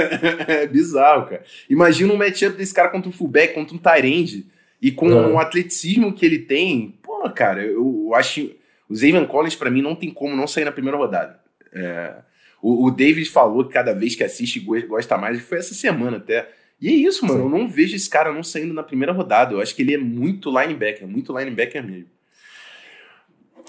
é 0.48 0.66
bizarro, 0.66 1.26
cara. 1.26 1.42
Imagina 1.68 2.14
um 2.14 2.16
matchup 2.16 2.56
desse 2.56 2.72
cara 2.72 2.88
contra 2.88 3.10
um 3.10 3.12
fullback, 3.12 3.52
contra 3.52 3.74
um 3.74 3.78
Tyrande. 3.78 4.46
E 4.80 4.90
com 4.90 5.08
o 5.08 5.38
atleticismo 5.38 6.12
que 6.12 6.26
ele 6.26 6.38
tem, 6.38 6.98
pô, 7.02 7.28
cara, 7.30 7.62
eu, 7.62 8.04
eu 8.06 8.14
acho. 8.14 8.50
O 8.88 8.94
Zayvon 8.94 9.26
Collins, 9.26 9.56
para 9.56 9.70
mim, 9.70 9.80
não 9.80 9.94
tem 9.94 10.10
como 10.10 10.36
não 10.36 10.46
sair 10.46 10.64
na 10.64 10.72
primeira 10.72 10.98
rodada. 10.98 11.40
É, 11.72 12.16
o, 12.62 12.86
o 12.86 12.90
David 12.90 13.28
falou 13.30 13.64
que 13.64 13.72
cada 13.72 13.94
vez 13.94 14.14
que 14.14 14.22
assiste 14.22 14.60
gosta 14.60 15.16
mais, 15.16 15.40
foi 15.40 15.58
essa 15.58 15.72
semana 15.72 16.18
até 16.18 16.48
e 16.80 16.88
é 16.88 16.92
isso, 16.92 17.24
mano. 17.24 17.40
Sim. 17.40 17.44
Eu 17.44 17.50
não 17.50 17.68
vejo 17.68 17.96
esse 17.96 18.08
cara 18.08 18.32
não 18.32 18.42
saindo 18.42 18.74
na 18.74 18.82
primeira 18.82 19.12
rodada. 19.12 19.54
Eu 19.54 19.60
acho 19.60 19.74
que 19.74 19.82
ele 19.82 19.94
é 19.94 19.98
muito 19.98 20.50
linebacker, 20.50 21.06
muito 21.06 21.36
linebacker 21.36 21.84
mesmo. 21.84 22.10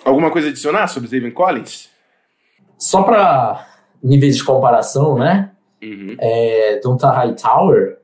Alguma 0.04 0.30
coisa 0.30 0.50
adicionar 0.50 0.88
sobre 0.88 1.08
Steven 1.08 1.32
Collins? 1.32 1.90
Só 2.78 3.04
para 3.04 3.68
níveis 4.04 4.38
de 4.38 4.44
comparação, 4.44 5.18
né? 5.18 5.52
Uhum. 5.82 6.16
É, 6.20 6.80
Donta 6.84 7.10
Hightower 7.10 8.00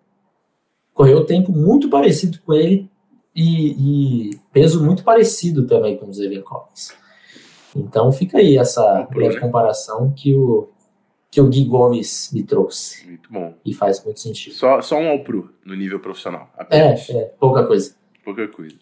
correu 0.93 1.25
tempo 1.25 1.51
muito 1.51 1.89
parecido 1.89 2.39
com 2.45 2.53
ele 2.53 2.89
e, 3.35 4.31
e, 4.31 4.39
peso 4.51 4.83
muito 4.83 5.03
parecido 5.03 5.65
também 5.67 5.97
com 5.97 6.07
o 6.07 6.13
Steven 6.13 6.41
Collins. 6.41 6.93
Então 7.75 8.11
fica 8.11 8.37
aí 8.37 8.57
essa 8.57 9.07
breve 9.09 9.35
né? 9.35 9.39
comparação 9.39 10.11
que 10.11 10.35
o, 10.35 10.69
que 11.31 11.39
o 11.39 11.47
Gui 11.47 11.63
Gomes 11.63 12.29
me 12.33 12.43
trouxe. 12.43 13.07
Muito 13.07 13.31
bom. 13.31 13.57
E 13.65 13.73
faz 13.73 14.03
muito 14.03 14.19
sentido. 14.19 14.53
Só, 14.53 14.81
só 14.81 14.99
um 14.99 15.07
all 15.07 15.23
pro 15.23 15.49
no 15.65 15.73
nível 15.73 15.99
profissional. 16.01 16.51
Apenas. 16.57 17.09
É, 17.09 17.13
é, 17.13 17.25
pouca 17.39 17.65
coisa. 17.65 17.95
Pouca 18.23 18.45
coisa. 18.49 18.75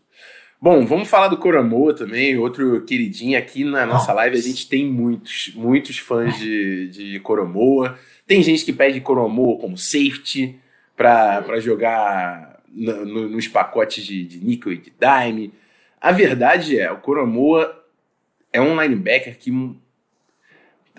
Bom, 0.62 0.86
vamos 0.86 1.08
falar 1.08 1.30
do 1.30 1.38
Coramoa 1.38 1.94
também, 1.94 2.38
outro 2.38 2.84
queridinho 2.84 3.38
aqui 3.38 3.64
na 3.64 3.86
nossa 3.86 4.12
live. 4.12 4.38
A 4.38 4.42
gente 4.42 4.68
tem 4.68 4.86
muitos, 4.86 5.54
muitos 5.56 6.00
fãs 6.00 6.38
de, 6.38 6.90
de 6.90 7.20
Coromoa. 7.22 7.98
Tem 8.28 8.44
gente 8.44 8.66
que 8.66 8.74
pede 8.74 9.00
Coromoa 9.00 9.58
como 9.58 9.78
safety 9.78 10.60
para 10.98 11.60
jogar 11.62 12.62
no, 12.68 13.06
no, 13.06 13.30
nos 13.30 13.48
pacotes 13.48 14.04
de, 14.04 14.26
de 14.26 14.44
níquel 14.44 14.74
e 14.74 14.78
de 14.78 14.92
dime. 14.92 15.54
A 16.02 16.12
verdade 16.12 16.78
é, 16.78 16.92
o 16.92 16.98
Coromoa 16.98 17.86
é 18.52 18.60
um 18.60 18.82
linebacker 18.82 19.38
que, 19.38 19.52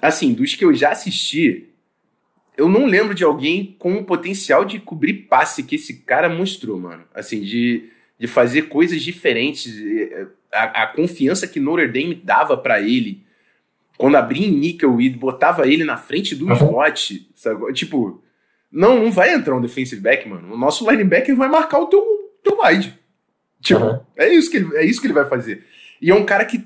assim, 0.00 0.32
dos 0.32 0.54
que 0.54 0.64
eu 0.64 0.74
já 0.74 0.90
assisti, 0.90 1.68
eu 2.56 2.68
não 2.68 2.86
lembro 2.86 3.14
de 3.14 3.24
alguém 3.24 3.74
com 3.78 3.94
o 3.94 4.04
potencial 4.04 4.64
de 4.64 4.78
cobrir 4.78 5.14
passe 5.28 5.62
que 5.62 5.76
esse 5.76 6.02
cara 6.02 6.28
mostrou, 6.28 6.78
mano. 6.78 7.04
Assim, 7.14 7.40
de 7.42 7.90
de 8.20 8.26
fazer 8.26 8.62
coisas 8.68 9.02
diferentes. 9.02 9.74
A, 10.52 10.82
a 10.82 10.86
confiança 10.88 11.48
que 11.48 11.58
Notre 11.58 11.88
Dame 11.88 12.14
dava 12.14 12.56
para 12.56 12.82
ele 12.82 13.24
quando 13.96 14.16
abria 14.16 14.46
em 14.46 14.52
níquel 14.52 15.00
e 15.00 15.08
botava 15.08 15.66
ele 15.66 15.84
na 15.84 15.96
frente 15.96 16.34
do 16.34 16.50
slot, 16.52 17.30
sabe? 17.34 17.72
tipo, 17.72 18.22
não, 18.70 18.98
não 18.98 19.10
vai 19.10 19.32
entrar 19.32 19.56
um 19.56 19.60
defensive 19.60 20.00
back, 20.00 20.28
mano. 20.28 20.52
O 20.52 20.58
nosso 20.58 20.88
linebacker 20.90 21.36
vai 21.36 21.48
marcar 21.48 21.78
o 21.78 21.86
teu, 21.86 22.04
teu 22.42 22.58
wide. 22.62 22.98
Tipo, 23.60 23.80
uhum. 23.80 24.00
é, 24.16 24.32
isso 24.32 24.50
que 24.50 24.56
ele, 24.58 24.76
é 24.76 24.84
isso 24.84 25.00
que 25.00 25.06
ele 25.06 25.14
vai 25.14 25.26
fazer. 25.26 25.64
E 26.00 26.10
é 26.10 26.14
um 26.14 26.24
cara 26.24 26.44
que 26.44 26.64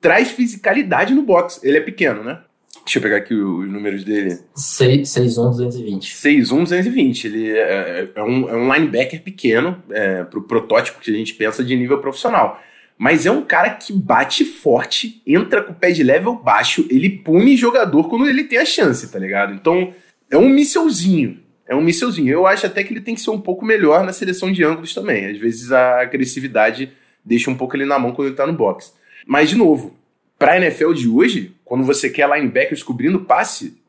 traz 0.00 0.30
fisicalidade 0.30 1.14
no 1.14 1.22
box. 1.22 1.60
Ele 1.62 1.76
é 1.76 1.82
pequeno, 1.82 2.24
né? 2.24 2.42
Deixa 2.90 2.98
eu 2.98 3.02
pegar 3.02 3.18
aqui 3.18 3.34
os 3.34 3.70
números 3.70 4.02
dele. 4.02 4.40
6'1", 4.56 5.50
220. 5.50 6.12
6'1", 6.12 6.62
220. 6.64 7.24
Ele 7.24 7.50
é, 7.56 8.08
é, 8.16 8.22
um, 8.24 8.48
é 8.48 8.56
um 8.56 8.74
linebacker 8.74 9.22
pequeno, 9.22 9.80
é, 9.90 10.24
pro 10.24 10.42
protótipo 10.42 10.98
que 10.98 11.08
a 11.08 11.14
gente 11.14 11.34
pensa 11.34 11.62
de 11.62 11.76
nível 11.76 11.98
profissional. 11.98 12.60
Mas 12.98 13.26
é 13.26 13.30
um 13.30 13.42
cara 13.42 13.70
que 13.70 13.92
bate 13.92 14.44
forte, 14.44 15.22
entra 15.24 15.62
com 15.62 15.70
o 15.70 15.74
pé 15.74 15.92
de 15.92 16.02
level 16.02 16.34
baixo, 16.34 16.84
ele 16.90 17.08
pune 17.08 17.56
jogador 17.56 18.08
quando 18.08 18.28
ele 18.28 18.42
tem 18.42 18.58
a 18.58 18.64
chance, 18.64 19.08
tá 19.08 19.20
ligado? 19.20 19.54
Então, 19.54 19.94
é 20.28 20.36
um 20.36 20.48
missilzinho. 20.48 21.38
É 21.68 21.76
um 21.76 21.80
missilzinho. 21.80 22.32
Eu 22.32 22.44
acho 22.44 22.66
até 22.66 22.82
que 22.82 22.92
ele 22.92 23.00
tem 23.00 23.14
que 23.14 23.20
ser 23.20 23.30
um 23.30 23.40
pouco 23.40 23.64
melhor 23.64 24.02
na 24.02 24.12
seleção 24.12 24.50
de 24.50 24.64
ângulos 24.64 24.92
também. 24.92 25.26
Às 25.26 25.38
vezes 25.38 25.70
a 25.70 26.00
agressividade 26.00 26.90
deixa 27.24 27.52
um 27.52 27.56
pouco 27.56 27.76
ele 27.76 27.84
na 27.84 28.00
mão 28.00 28.10
quando 28.10 28.26
ele 28.26 28.36
tá 28.36 28.48
no 28.48 28.52
box. 28.52 28.92
Mas, 29.24 29.48
de 29.48 29.54
novo, 29.54 29.96
pra 30.36 30.56
NFL 30.56 30.92
de 30.92 31.08
hoje, 31.08 31.54
quando 31.70 31.84
você 31.84 32.10
quer 32.10 32.28
linebackers 32.28 32.82
cobrindo 32.82 33.20
passe, 33.20 33.80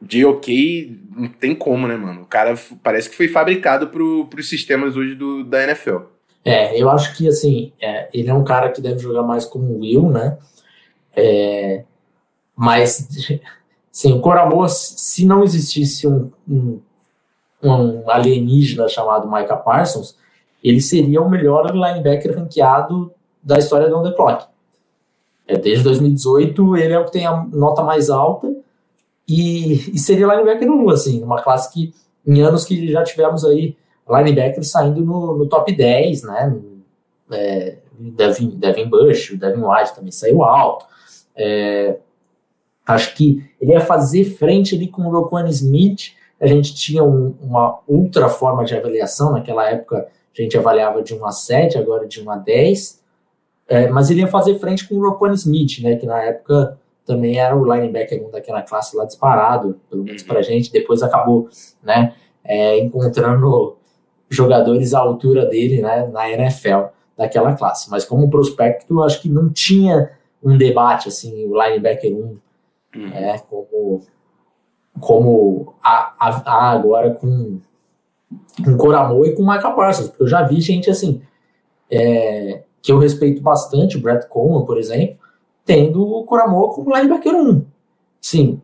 de 0.00 0.24
ok, 0.24 0.98
não 1.14 1.28
tem 1.28 1.54
como, 1.54 1.86
né, 1.86 1.94
mano? 1.94 2.22
O 2.22 2.24
cara 2.24 2.54
parece 2.82 3.10
que 3.10 3.14
foi 3.14 3.28
fabricado 3.28 3.88
pro, 3.88 4.26
pros 4.28 4.48
sistemas 4.48 4.96
hoje 4.96 5.14
do, 5.14 5.44
da 5.44 5.62
NFL. 5.62 6.04
É, 6.42 6.74
eu 6.80 6.88
acho 6.88 7.14
que, 7.14 7.28
assim, 7.28 7.70
é, 7.78 8.08
ele 8.14 8.30
é 8.30 8.32
um 8.32 8.42
cara 8.42 8.70
que 8.70 8.80
deve 8.80 8.98
jogar 8.98 9.22
mais 9.24 9.44
como 9.44 9.80
Will, 9.80 10.08
né? 10.08 10.38
É, 11.14 11.84
mas, 12.56 13.06
sim, 13.92 14.14
o 14.14 14.20
Coramoa, 14.22 14.70
se 14.70 15.26
não 15.26 15.44
existisse 15.44 16.08
um, 16.08 16.32
um, 16.48 16.80
um 17.62 18.10
alienígena 18.10 18.88
chamado 18.88 19.30
Micah 19.30 19.58
Parsons, 19.58 20.16
ele 20.64 20.80
seria 20.80 21.20
o 21.20 21.28
melhor 21.28 21.74
linebacker 21.74 22.38
ranqueado 22.38 23.12
da 23.42 23.58
história 23.58 23.90
do 23.90 23.98
On 23.98 24.02
The 24.02 24.16
Clock. 24.16 24.51
É, 25.52 25.58
desde 25.58 25.84
2018, 25.84 26.76
ele 26.78 26.94
é 26.94 26.98
o 26.98 27.04
que 27.04 27.12
tem 27.12 27.26
a 27.26 27.44
nota 27.52 27.82
mais 27.82 28.08
alta 28.08 28.50
e, 29.28 29.94
e 29.94 29.98
seria 29.98 30.26
linebacker 30.26 30.70
1, 30.70 30.90
assim, 30.90 31.20
numa 31.20 31.42
classe 31.42 31.70
que, 31.70 31.92
em 32.26 32.40
anos 32.40 32.64
que 32.64 32.90
já 32.90 33.04
tivemos 33.04 33.44
aí 33.44 33.76
linebackers 34.08 34.70
saindo 34.70 35.04
no, 35.04 35.36
no 35.36 35.46
top 35.46 35.70
10, 35.70 36.22
né? 36.22 36.56
É, 37.30 37.76
Devin, 37.98 38.48
Devin 38.58 38.88
Bush, 38.88 39.30
o 39.30 39.36
Devin 39.36 39.62
White 39.62 39.94
também 39.94 40.10
saiu 40.10 40.42
alto. 40.42 40.86
É, 41.36 41.98
acho 42.86 43.14
que 43.14 43.44
ele 43.60 43.72
ia 43.72 43.80
fazer 43.80 44.24
frente 44.24 44.74
ali 44.74 44.88
com 44.88 45.02
o 45.02 45.10
Roquan 45.10 45.46
Smith. 45.48 46.14
A 46.40 46.46
gente 46.46 46.74
tinha 46.74 47.04
um, 47.04 47.34
uma 47.42 47.78
outra 47.86 48.28
forma 48.30 48.64
de 48.64 48.74
avaliação. 48.74 49.32
Naquela 49.32 49.68
época, 49.68 50.08
a 50.36 50.42
gente 50.42 50.56
avaliava 50.56 51.02
de 51.02 51.14
1 51.14 51.26
a 51.26 51.30
7, 51.30 51.78
agora 51.78 52.06
de 52.06 52.22
1 52.22 52.30
a 52.30 52.36
10. 52.36 53.01
É, 53.72 53.88
mas 53.88 54.10
ele 54.10 54.20
ia 54.20 54.26
fazer 54.26 54.58
frente 54.58 54.86
com 54.86 54.96
o 54.96 55.00
Roquan 55.00 55.32
Smith, 55.32 55.80
né, 55.80 55.96
que 55.96 56.04
na 56.04 56.22
época 56.22 56.78
também 57.06 57.38
era 57.38 57.56
o 57.56 57.64
linebacker 57.64 58.30
daquela 58.30 58.60
classe 58.60 58.94
lá 58.94 59.06
disparado, 59.06 59.80
pelo 59.88 60.04
menos 60.04 60.22
pra 60.22 60.36
uhum. 60.36 60.42
gente, 60.42 60.70
depois 60.70 61.02
acabou, 61.02 61.48
né, 61.82 62.14
é, 62.44 62.78
encontrando 62.80 63.78
jogadores 64.28 64.92
à 64.92 64.98
altura 64.98 65.46
dele, 65.46 65.80
né, 65.80 66.06
na 66.12 66.30
NFL 66.30 66.88
daquela 67.16 67.54
classe. 67.54 67.90
Mas 67.90 68.04
como 68.04 68.28
prospecto, 68.28 68.92
eu 68.92 69.02
acho 69.02 69.22
que 69.22 69.30
não 69.30 69.48
tinha 69.48 70.10
um 70.44 70.58
debate, 70.58 71.08
assim, 71.08 71.46
o 71.46 71.58
linebacker 71.58 72.12
1, 72.12 72.16
uhum. 72.18 72.40
é, 73.14 73.38
como, 73.38 74.02
como 75.00 75.74
há, 75.82 76.14
há 76.20 76.70
agora 76.72 77.12
com, 77.14 77.58
com 78.62 78.76
Coramoa 78.76 79.26
e 79.28 79.34
com 79.34 79.40
Michael 79.40 79.74
Parsons, 79.74 80.08
porque 80.08 80.24
eu 80.24 80.28
já 80.28 80.42
vi 80.42 80.60
gente, 80.60 80.90
assim, 80.90 81.22
é, 81.90 82.64
que 82.82 82.90
eu 82.90 82.98
respeito 82.98 83.40
bastante, 83.40 83.96
o 83.96 84.00
Brett 84.00 84.28
Coleman, 84.28 84.64
por 84.64 84.76
exemplo, 84.76 85.16
tendo 85.64 86.04
o 86.04 86.24
Coramoa 86.24 86.72
como 86.74 86.94
linebacker 86.94 87.34
1. 87.34 87.64
Sim, 88.20 88.60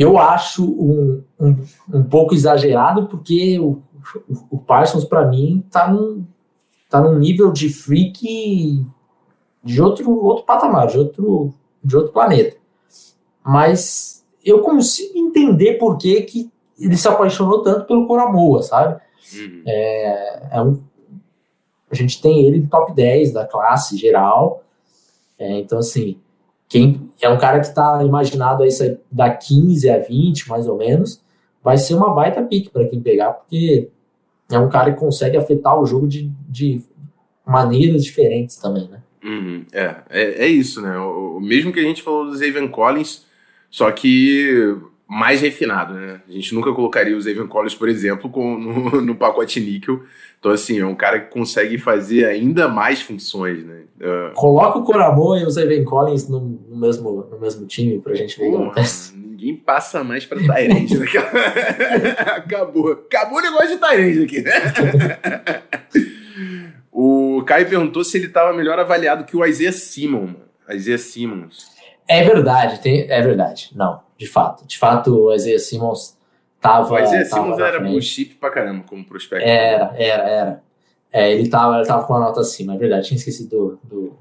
eu 0.00 0.16
acho 0.18 0.64
um, 0.64 1.22
um, 1.38 1.56
um 1.92 2.02
pouco 2.02 2.34
exagerado, 2.34 3.06
porque 3.06 3.58
o, 3.58 3.82
o, 4.50 4.56
Parsons, 4.56 5.04
para 5.04 5.26
mim, 5.26 5.62
tá 5.70 5.92
num, 5.92 6.24
tá 6.88 7.00
num 7.02 7.18
nível 7.18 7.52
de 7.52 7.68
freak 7.68 8.82
de 9.62 9.82
outro, 9.82 10.10
outro 10.24 10.44
patamar, 10.46 10.86
de 10.86 10.98
outro, 10.98 11.52
de 11.84 11.96
outro 11.96 12.12
planeta. 12.12 12.56
Mas 13.44 14.24
eu 14.42 14.60
consigo 14.62 15.18
entender 15.18 15.74
por 15.74 15.98
que, 15.98 16.22
que 16.22 16.50
ele 16.78 16.96
se 16.96 17.06
apaixonou 17.06 17.62
tanto 17.62 17.84
pelo 17.84 18.06
Coramoa, 18.06 18.62
sabe? 18.62 18.98
Uhum. 19.34 19.62
É, 19.66 20.48
é 20.52 20.62
um, 20.62 20.82
a 21.90 21.94
gente 21.94 22.20
tem 22.20 22.44
ele 22.46 22.60
no 22.60 22.68
top 22.68 22.94
10 22.94 23.32
da 23.32 23.46
classe 23.46 23.96
geral. 23.96 24.64
É, 25.38 25.58
então, 25.58 25.78
assim, 25.78 26.18
quem 26.68 27.10
é 27.20 27.28
um 27.28 27.38
cara 27.38 27.58
que 27.60 27.66
está 27.66 28.02
imaginado 28.04 28.62
aí 28.62 28.70
da 29.10 29.30
15 29.30 29.90
a 29.90 29.98
20, 29.98 30.48
mais 30.48 30.66
ou 30.68 30.76
menos, 30.76 31.20
vai 31.62 31.76
ser 31.76 31.94
uma 31.94 32.14
baita 32.14 32.42
pique 32.42 32.70
para 32.70 32.86
quem 32.86 33.00
pegar, 33.00 33.32
porque 33.32 33.88
é 34.50 34.58
um 34.58 34.68
cara 34.68 34.92
que 34.92 35.00
consegue 35.00 35.36
afetar 35.36 35.80
o 35.80 35.86
jogo 35.86 36.06
de, 36.06 36.30
de 36.48 36.82
maneiras 37.46 38.04
diferentes 38.04 38.56
também, 38.56 38.88
né? 38.88 39.02
Uhum, 39.22 39.66
é, 39.72 39.96
é, 40.08 40.44
é, 40.44 40.48
isso, 40.48 40.80
né? 40.80 40.96
O, 40.98 41.40
mesmo 41.40 41.72
que 41.72 41.80
a 41.80 41.82
gente 41.82 42.02
falou 42.02 42.26
do 42.26 42.36
Zayvon 42.36 42.68
Collins, 42.68 43.26
só 43.70 43.90
que 43.92 44.76
mais 45.10 45.40
refinado, 45.40 45.94
né? 45.94 46.20
A 46.28 46.32
gente 46.32 46.54
nunca 46.54 46.72
colocaria 46.72 47.16
o 47.16 47.20
Zayvon 47.20 47.48
Collins, 47.48 47.74
por 47.74 47.88
exemplo, 47.88 48.30
com, 48.30 48.56
no, 48.56 49.00
no 49.02 49.16
pacote 49.16 49.58
níquel, 49.58 50.00
então, 50.38 50.52
assim, 50.52 50.78
é 50.78 50.86
um 50.86 50.94
cara 50.94 51.18
que 51.18 51.32
consegue 51.32 51.76
fazer 51.78 52.26
ainda 52.26 52.68
mais 52.68 53.02
funções, 53.02 53.64
né? 53.64 53.82
Uh... 54.00 54.32
Coloca 54.34 54.78
o 54.78 54.84
Coramon 54.84 55.36
e 55.36 55.44
o 55.44 55.50
Zayvon 55.50 55.84
Collins 55.84 56.28
no, 56.28 56.38
no, 56.40 56.76
mesmo, 56.76 57.26
no 57.28 57.40
mesmo 57.40 57.66
time 57.66 57.98
pra 57.98 58.14
gente 58.14 58.38
ver 58.38 58.46
o 58.46 58.50
que 58.50 58.56
acontece. 58.56 59.16
Ninguém 59.16 59.56
passa 59.56 60.04
mais 60.04 60.24
pra 60.24 60.38
Tyrande. 60.38 60.96
né? 60.96 61.06
Acabou. 62.36 62.92
Acabou 62.92 63.38
o 63.38 63.42
negócio 63.42 63.70
de 63.70 63.78
Tyrande 63.78 64.22
aqui, 64.22 64.42
né? 64.42 64.52
o 66.92 67.42
Caio 67.44 67.68
perguntou 67.68 68.04
se 68.04 68.16
ele 68.16 68.28
tava 68.28 68.56
melhor 68.56 68.78
avaliado 68.78 69.24
que 69.24 69.36
o 69.36 69.44
Isaiah 69.44 69.72
Simmons. 69.72 70.36
Isaiah 70.70 70.98
Simmons. 70.98 71.68
É 72.08 72.22
verdade, 72.22 72.80
tem, 72.80 73.10
é 73.10 73.20
verdade. 73.20 73.70
Não, 73.74 74.00
de 74.20 74.26
fato. 74.26 74.66
De 74.66 74.76
fato, 74.76 75.14
o 75.14 75.34
Isaiah 75.34 75.58
Simmons 75.58 76.20
Tava, 76.60 76.90
Mas 76.90 77.10
esse 77.12 77.30
Simmons 77.30 77.58
era 77.58 77.80
bullshit 77.80 78.34
pra 78.34 78.50
caramba 78.50 78.84
como 78.84 79.02
prospecto. 79.02 79.48
Era, 79.48 79.94
era, 79.96 80.22
era. 80.28 80.62
É, 81.10 81.32
ele, 81.32 81.48
tava, 81.48 81.78
ele 81.78 81.86
tava 81.86 82.06
com 82.06 82.12
uma 82.12 82.20
nota 82.20 82.40
acima, 82.40 82.74
é 82.74 82.78
verdade. 82.78 83.08
Tinha 83.08 83.16
esquecido 83.16 83.48
do. 83.48 83.80
do, 83.82 84.18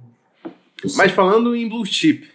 do 0.81 0.95
Mas 0.95 1.11
falando 1.11 1.53
em 1.53 1.67
blue 1.67 1.85
chip, 1.85 2.31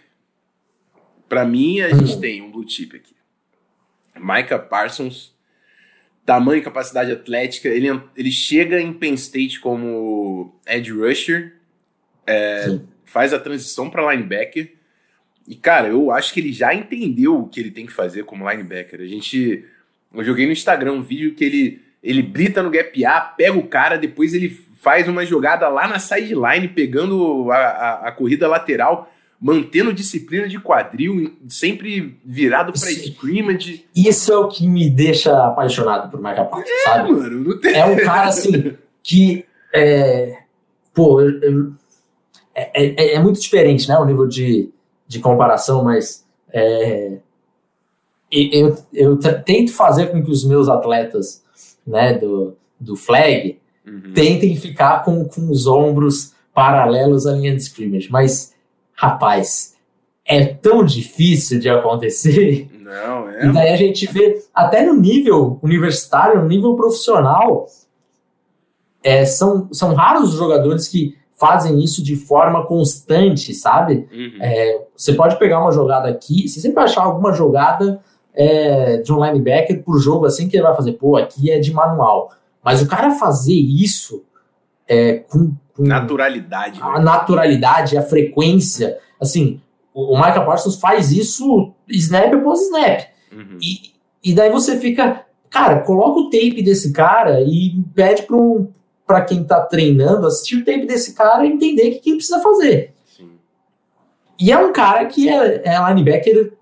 pra 1.27 1.43
mim 1.43 1.81
a 1.81 1.89
gente 1.89 2.13
hum. 2.13 2.19
tem 2.21 2.41
um 2.43 2.51
blue 2.51 2.69
chip 2.69 2.95
aqui. 2.95 3.15
Micah 4.15 4.59
Parsons, 4.59 5.33
tamanho 6.23 6.59
e 6.59 6.63
capacidade 6.63 7.11
atlética. 7.11 7.67
Ele, 7.67 7.99
ele 8.15 8.31
chega 8.31 8.79
em 8.79 8.93
Penn 8.93 9.15
State 9.15 9.59
como 9.59 10.55
edge 10.67 10.91
rusher, 10.91 11.55
é, 12.27 12.79
faz 13.05 13.33
a 13.33 13.39
transição 13.39 13.89
para 13.89 14.13
linebacker. 14.13 14.74
E, 15.47 15.55
cara, 15.55 15.87
eu 15.89 16.11
acho 16.11 16.33
que 16.33 16.39
ele 16.39 16.51
já 16.51 16.73
entendeu 16.73 17.39
o 17.41 17.47
que 17.47 17.59
ele 17.59 17.71
tem 17.71 17.85
que 17.85 17.93
fazer 17.93 18.23
como 18.25 18.49
linebacker. 18.49 18.99
A 19.01 19.05
gente 19.05 19.63
eu 20.13 20.23
joguei 20.23 20.45
no 20.45 20.51
Instagram 20.53 20.93
um 20.93 21.01
vídeo 21.03 21.35
que 21.35 21.43
ele, 21.43 21.81
ele 22.01 22.21
brita 22.21 22.63
no 22.63 22.69
gap 22.71 23.05
A, 23.05 23.19
pega 23.21 23.57
o 23.57 23.67
cara, 23.67 23.97
depois 23.97 24.33
ele 24.33 24.49
faz 24.81 25.07
uma 25.07 25.25
jogada 25.25 25.67
lá 25.67 25.87
na 25.87 25.99
sideline, 25.99 26.67
pegando 26.69 27.51
a, 27.51 27.57
a, 27.57 28.07
a 28.07 28.11
corrida 28.11 28.47
lateral. 28.47 29.11
mantendo 29.41 29.93
disciplina 29.93 30.47
de 30.47 30.57
quadril, 30.59 31.35
sempre 31.49 32.17
virado 32.23 32.71
pra 32.71 32.89
scrimmage. 32.89 33.85
Isso 33.95 34.31
é 34.31 34.37
o 34.37 34.47
que 34.47 34.65
me 34.67 34.89
deixa 34.89 35.45
apaixonado 35.45 36.09
por 36.09 36.19
Micah 36.21 36.45
Parsons, 36.45 36.69
É, 36.69 36.83
sabe? 36.85 37.11
mano, 37.11 37.43
não 37.49 37.59
tem. 37.59 37.75
É 37.75 37.85
um 37.85 37.97
cara 37.97 38.29
assim 38.29 38.75
que 39.03 39.45
é, 39.73 40.37
pô, 40.93 41.19
eu- 41.21 41.39
eu- 41.41 41.73
é, 42.55 42.71
é- 42.73 43.13
é 43.15 43.19
muito 43.19 43.39
diferente, 43.41 43.87
né? 43.89 43.97
O 43.97 44.05
nível 44.05 44.25
de, 44.27 44.69
de 45.07 45.19
comparação, 45.19 45.83
mas 45.83 46.25
é, 46.51 47.17
eu, 48.31 48.77
eu 48.93 49.17
tento 49.17 49.73
fazer 49.73 50.11
com 50.11 50.23
que 50.23 50.31
os 50.31 50.43
meus 50.43 50.67
atletas, 50.67 51.43
né, 51.85 52.13
do, 52.13 52.55
do 52.79 52.95
flag, 52.95 53.59
Uhum. 53.87 54.13
tentem 54.15 54.55
ficar 54.55 55.05
com, 55.05 55.25
com 55.25 55.47
os 55.51 55.67
ombros 55.67 56.33
paralelos 56.53 57.27
à 57.27 57.33
linha 57.33 57.55
de 57.55 57.61
scrimmage, 57.61 58.09
mas 58.11 58.55
rapaz, 58.93 59.75
é 60.25 60.43
tão 60.45 60.83
difícil 60.83 61.59
de 61.59 61.69
acontecer. 61.69 62.67
Não, 62.79 63.29
é. 63.29 63.45
E 63.45 63.53
daí 63.53 63.69
a 63.69 63.75
gente 63.75 64.07
vê, 64.07 64.43
até 64.53 64.83
no 64.83 64.95
nível 64.95 65.59
universitário, 65.61 66.41
no 66.41 66.47
nível 66.47 66.75
profissional, 66.75 67.67
é, 69.03 69.23
são, 69.23 69.71
são 69.71 69.93
raros 69.93 70.33
os 70.33 70.39
jogadores 70.39 70.87
que 70.87 71.15
fazem 71.35 71.83
isso 71.83 72.03
de 72.03 72.15
forma 72.15 72.65
constante, 72.65 73.53
sabe? 73.53 74.07
Uhum. 74.11 74.37
É, 74.41 74.85
você 74.95 75.13
pode 75.13 75.37
pegar 75.37 75.59
uma 75.59 75.71
jogada 75.71 76.09
aqui, 76.09 76.47
você 76.47 76.59
sempre 76.59 76.75
vai 76.75 76.85
achar 76.85 77.03
alguma 77.03 77.33
jogada 77.33 78.01
é, 78.33 78.97
de 78.97 79.11
um 79.11 79.23
linebacker 79.23 79.83
por 79.83 79.99
jogo 79.99 80.25
assim 80.25 80.47
que 80.47 80.55
ele 80.55 80.63
vai 80.63 80.75
fazer, 80.75 80.93
pô, 80.93 81.17
aqui 81.17 81.51
é 81.51 81.59
de 81.59 81.73
manual. 81.73 82.31
Mas 82.63 82.81
o 82.81 82.87
cara 82.87 83.11
fazer 83.11 83.53
isso 83.53 84.23
é, 84.87 85.17
com, 85.29 85.53
com 85.75 85.83
Naturalidade. 85.83 86.79
a 86.81 86.93
né? 86.93 86.99
naturalidade, 86.99 87.97
a 87.97 88.01
frequência, 88.01 88.97
assim, 89.19 89.61
o, 89.93 90.13
o 90.13 90.17
Michael 90.17 90.45
Parsons 90.45 90.79
faz 90.79 91.11
isso 91.11 91.73
snap 91.89 92.33
após 92.33 92.61
snap. 92.61 93.01
Uhum. 93.31 93.57
E, 93.61 93.93
e 94.23 94.33
daí 94.33 94.49
você 94.49 94.79
fica, 94.79 95.25
cara, 95.49 95.81
coloca 95.81 96.19
o 96.19 96.29
tape 96.29 96.63
desse 96.63 96.91
cara 96.91 97.41
e 97.41 97.83
pede 97.93 98.23
para 98.23 98.35
um, 98.35 98.69
pra 99.05 99.21
quem 99.21 99.43
tá 99.43 99.61
treinando 99.61 100.27
assistir 100.27 100.57
o 100.57 100.65
tape 100.65 100.85
desse 100.85 101.13
cara 101.13 101.45
e 101.45 101.49
entender 101.49 101.89
o 101.89 101.91
que, 101.91 101.99
que 101.99 102.09
ele 102.09 102.17
precisa 102.17 102.41
fazer. 102.41 102.93
Sim. 103.05 103.31
E 104.39 104.51
é 104.51 104.57
um 104.57 104.73
cara 104.73 105.05
que 105.05 105.29
é, 105.29 105.61
é 105.65 105.87
linebacker 105.87 106.53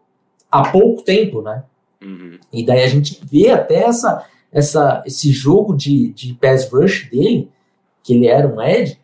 há 0.51 0.69
pouco 0.69 1.03
tempo, 1.03 1.41
né? 1.41 1.63
Uhum. 2.01 2.37
E 2.51 2.65
daí 2.65 2.83
a 2.83 2.87
gente 2.87 3.19
vê 3.25 3.49
até 3.49 3.83
essa, 3.83 4.25
essa, 4.51 5.01
esse 5.05 5.31
jogo 5.31 5.75
de, 5.75 6.09
de 6.09 6.33
pass 6.33 6.69
rush 6.69 7.09
dele, 7.09 7.49
que 8.03 8.13
ele 8.13 8.27
era 8.27 8.47
um 8.47 8.61
edge, 8.61 8.99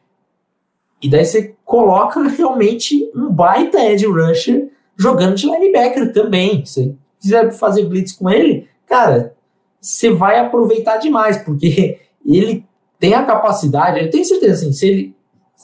e 1.01 1.09
daí 1.09 1.25
você 1.25 1.55
coloca 1.63 2.21
realmente 2.27 3.09
um 3.15 3.31
baita 3.31 3.79
edge 3.79 4.05
rusher 4.05 4.69
jogando 4.97 5.35
de 5.35 5.45
linebacker 5.45 6.11
também. 6.11 6.65
Se 6.65 6.73
você 6.73 6.95
quiser 7.21 7.51
fazer 7.53 7.85
blitz 7.85 8.11
com 8.11 8.29
ele, 8.29 8.67
cara, 8.85 9.33
você 9.79 10.11
vai 10.11 10.39
aproveitar 10.39 10.97
demais, 10.97 11.37
porque 11.37 11.99
ele 12.25 12.65
tem 12.99 13.13
a 13.13 13.23
capacidade, 13.23 13.99
eu 13.99 14.09
tenho 14.09 14.25
certeza, 14.25 14.53
assim, 14.53 14.73
se 14.73 14.87
ele 14.87 15.15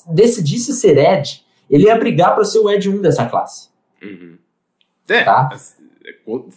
decidisse 0.10 0.74
ser 0.74 0.98
edge, 0.98 1.44
ele 1.70 1.86
ia 1.86 1.98
brigar 1.98 2.34
para 2.34 2.46
ser 2.46 2.60
o 2.60 2.70
edge 2.70 2.90
1 2.90 3.02
dessa 3.02 3.26
classe. 3.26 3.70
Uhum. 4.02 4.38
É, 5.08 5.24
Tá. 5.24 5.50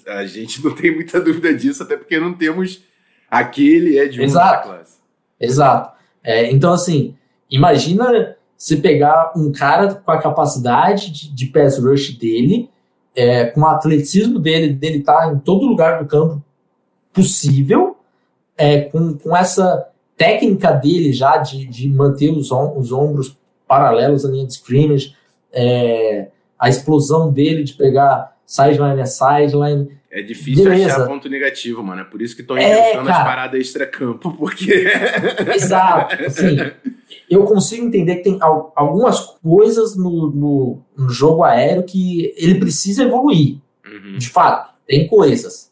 a 0.06 0.24
gente 0.26 0.64
não 0.64 0.74
tem 0.74 0.94
muita 0.94 1.20
dúvida 1.20 1.52
disso, 1.52 1.82
até 1.82 1.96
porque 1.96 2.18
não 2.18 2.32
temos 2.34 2.82
aquele 3.30 3.98
é 3.98 4.06
de 4.06 4.20
um 4.20 4.24
Exato. 4.24 4.68
da 4.68 4.74
classe. 4.74 4.98
Exato. 5.40 5.98
É, 6.22 6.50
então, 6.50 6.72
assim, 6.72 7.16
imagina 7.50 8.36
você 8.56 8.76
pegar 8.76 9.32
um 9.36 9.52
cara 9.52 9.94
com 9.94 10.10
a 10.10 10.20
capacidade 10.20 11.10
de, 11.10 11.34
de 11.34 11.46
pass 11.46 11.78
rush 11.78 12.16
dele, 12.18 12.70
é, 13.14 13.46
com 13.46 13.60
o 13.60 13.66
atleticismo 13.66 14.38
dele, 14.38 14.72
dele 14.72 14.98
estar 14.98 15.32
em 15.32 15.38
todo 15.38 15.66
lugar 15.66 16.02
do 16.02 16.08
campo 16.08 16.42
possível, 17.12 17.96
é, 18.56 18.82
com, 18.82 19.16
com 19.16 19.36
essa 19.36 19.88
técnica 20.18 20.72
dele 20.72 21.12
já 21.14 21.38
de, 21.38 21.64
de 21.66 21.88
manter 21.88 22.30
os, 22.30 22.52
om- 22.52 22.76
os 22.76 22.92
ombros 22.92 23.34
paralelos 23.66 24.26
à 24.26 24.28
linha 24.30 24.46
de 24.46 24.52
scrimmage, 24.52 25.14
é, 25.52 26.28
a 26.58 26.68
explosão 26.68 27.32
dele 27.32 27.62
de 27.64 27.72
pegar 27.72 28.36
sideline 28.44 29.00
a 29.00 29.06
sideline, 29.06 29.96
É 30.10 30.22
difícil 30.22 30.64
Beleza. 30.64 30.96
achar 30.96 31.06
ponto 31.06 31.28
negativo, 31.28 31.82
mano. 31.82 32.00
É 32.00 32.04
por 32.04 32.20
isso 32.22 32.34
que 32.34 32.40
estão 32.42 32.56
É, 32.56 32.62
inventando 32.68 33.08
as 33.08 33.16
cara. 33.16 33.24
paradas 33.24 33.60
extra-campo, 33.60 34.32
porque. 34.32 34.86
Exato. 35.54 36.24
Assim, 36.24 36.56
eu 37.30 37.44
consigo 37.44 37.86
entender 37.86 38.16
que 38.16 38.22
tem 38.24 38.38
al- 38.40 38.72
algumas 38.74 39.20
coisas 39.42 39.96
no, 39.96 40.30
no, 40.30 40.78
no 40.96 41.08
jogo 41.10 41.44
aéreo 41.44 41.82
que 41.84 42.34
ele 42.38 42.54
precisa 42.58 43.04
evoluir. 43.04 43.58
Uhum. 43.86 44.16
De 44.18 44.28
fato, 44.28 44.72
tem 44.86 45.06
coisas. 45.06 45.67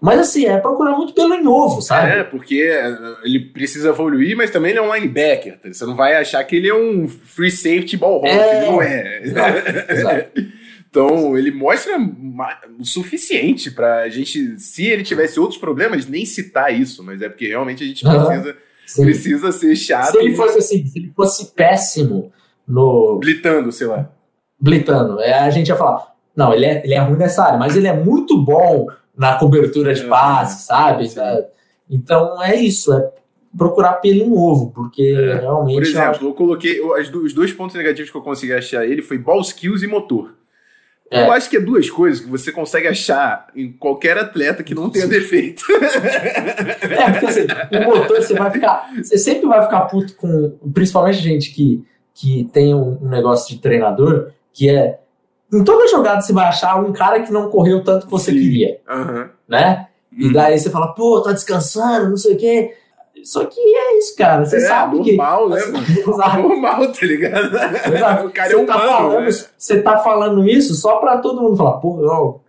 Mas 0.00 0.20
assim, 0.20 0.44
é 0.46 0.58
procurar 0.58 0.96
muito 0.96 1.14
pelo 1.14 1.34
em 1.34 1.46
ovo, 1.46 1.80
sabe? 1.80 2.10
É, 2.10 2.22
porque 2.24 2.70
ele 3.24 3.40
precisa 3.40 3.88
evoluir, 3.88 4.36
mas 4.36 4.50
também 4.50 4.70
ele 4.70 4.78
é 4.78 4.82
um 4.82 4.94
linebacker. 4.94 5.58
tá? 5.58 5.72
Você 5.72 5.86
não 5.86 5.96
vai 5.96 6.14
achar 6.16 6.44
que 6.44 6.54
ele 6.56 6.68
é 6.68 6.74
um 6.74 7.08
free 7.08 7.50
safety 7.50 7.96
ball 7.96 8.16
hawk, 8.16 8.28
É. 8.28 8.56
ele 8.58 8.66
não 8.66 8.82
é. 8.82 9.22
Exato, 9.22 9.92
exato. 9.92 10.30
Então, 10.88 11.36
ele 11.36 11.50
mostra 11.50 11.92
o 12.80 12.84
suficiente 12.86 13.70
pra 13.70 14.08
gente, 14.08 14.58
se 14.58 14.86
ele 14.86 15.02
tivesse 15.02 15.38
outros 15.38 15.58
problemas, 15.60 16.06
nem 16.06 16.24
citar 16.24 16.72
isso, 16.72 17.02
mas 17.04 17.20
é 17.20 17.28
porque 17.28 17.48
realmente 17.48 17.84
a 17.84 17.86
gente 17.86 18.02
precisa, 18.02 18.56
precisa 19.02 19.52
ser 19.52 19.76
chato 19.76 20.12
se 20.12 20.18
ele 20.18 20.34
fosse 20.34 20.56
assim, 20.58 20.86
se 20.86 20.98
ele 20.98 21.12
fosse 21.14 21.52
péssimo 21.54 22.32
no 22.66 23.18
blitando, 23.18 23.70
sei 23.72 23.88
lá. 23.88 24.10
blitando, 24.58 25.20
é, 25.20 25.34
a 25.34 25.50
gente 25.50 25.68
ia 25.68 25.76
falar, 25.76 26.14
não, 26.34 26.54
ele 26.54 26.64
é, 26.64 26.80
ele 26.82 26.94
é 26.94 26.98
ruim 27.00 27.18
nessa 27.18 27.44
área, 27.44 27.58
mas 27.58 27.76
ele 27.76 27.88
é 27.88 27.92
muito 27.92 28.42
bom 28.42 28.86
na 29.16 29.36
cobertura 29.36 29.94
de 29.94 30.02
É, 30.02 30.08
passe, 30.08 30.66
sabe? 30.66 31.08
Então 31.90 32.42
é 32.42 32.54
isso, 32.56 32.92
é 32.92 33.10
procurar 33.56 33.94
pelo 33.94 34.20
em 34.22 34.32
ovo, 34.32 34.70
porque 34.74 35.02
É, 35.02 35.36
realmente 35.40 35.74
Por 35.76 35.82
eu 35.82 35.88
acho 35.88 35.90
exemplo, 36.10 36.28
eu 36.28 36.34
coloquei. 36.34 36.78
eu- 36.78 37.10
do- 37.10 37.22
os 37.24 37.32
dois 37.32 37.52
pontos 37.52 37.74
negativos 37.76 38.10
que 38.10 38.16
eu 38.16 38.22
consegui 38.22 38.52
achar 38.52 38.84
ele 38.84 39.00
foi 39.02 39.16
ball 39.18 39.40
skills 39.40 39.82
e 39.82 39.86
motor. 39.86 40.34
É. 41.08 41.22
Eu 41.24 41.30
acho 41.30 41.48
que 41.48 41.56
é 41.56 41.60
duas 41.60 41.88
coisas 41.88 42.20
que 42.20 42.28
você 42.28 42.50
consegue 42.50 42.88
achar 42.88 43.46
em 43.54 43.70
qualquer 43.72 44.18
atleta 44.18 44.64
que 44.64 44.74
não 44.74 44.90
tenha 44.90 45.06
defeito. 45.06 45.62
É, 45.72 47.10
porque 47.12 47.26
assim, 47.26 47.46
o 47.46 47.84
motor 47.84 48.16
você 48.22 48.34
vai 48.34 48.50
ficar. 48.50 48.90
Você 48.96 49.16
sempre 49.16 49.46
vai 49.46 49.62
ficar 49.62 49.82
puto 49.82 50.14
com. 50.16 50.58
Principalmente 50.74 51.18
gente 51.18 51.52
que, 51.52 51.84
que 52.12 52.48
tem 52.52 52.74
um, 52.74 52.98
um 53.02 53.08
negócio 53.08 53.54
de 53.54 53.60
treinador, 53.62 54.32
que 54.52 54.68
é. 54.68 54.98
Em 55.52 55.62
toda 55.64 55.88
jogada 55.88 56.20
você 56.20 56.32
vai 56.32 56.46
achar 56.46 56.76
um 56.82 56.92
cara 56.92 57.20
que 57.20 57.32
não 57.32 57.48
correu 57.48 57.82
tanto 57.84 58.06
que 58.06 58.10
você 58.12 58.32
Sim. 58.32 58.38
queria, 58.38 58.80
Aham. 58.88 59.30
né? 59.48 59.86
E 60.12 60.28
Hum. 60.28 60.32
daí 60.32 60.58
você 60.58 60.70
fala, 60.70 60.88
pô, 60.94 61.20
tá 61.20 61.32
descansando, 61.32 62.10
não 62.10 62.16
sei 62.16 62.34
o 62.34 62.38
quê. 62.38 62.74
Só 63.22 63.44
que 63.44 63.58
é 63.60 63.98
isso, 63.98 64.14
cara. 64.16 64.44
Você 64.44 64.56
É, 64.56 64.60
sabe 64.60 65.00
que. 65.02 65.16
normal, 65.16 65.48
né, 65.48 65.58
assim? 65.58 65.72
Exato. 66.10 66.42
Normal, 66.42 66.92
tá 66.92 67.06
ligado? 67.06 67.56
Exato. 67.94 68.26
o 68.26 68.30
cara 68.30 68.52
é 68.52 68.56
Você 68.56 68.66
tá 68.66 68.76
humano. 68.76 68.90
falando, 68.90 69.20
né? 69.24 69.30
Você 69.58 69.82
tá 69.82 69.98
falando 69.98 70.48
isso 70.48 70.74
só 70.74 70.96
pra 70.96 71.18
todo 71.18 71.40
mundo 71.42 71.56
falar, 71.56 71.72
pô, 71.78 71.88
o- 71.98 72.40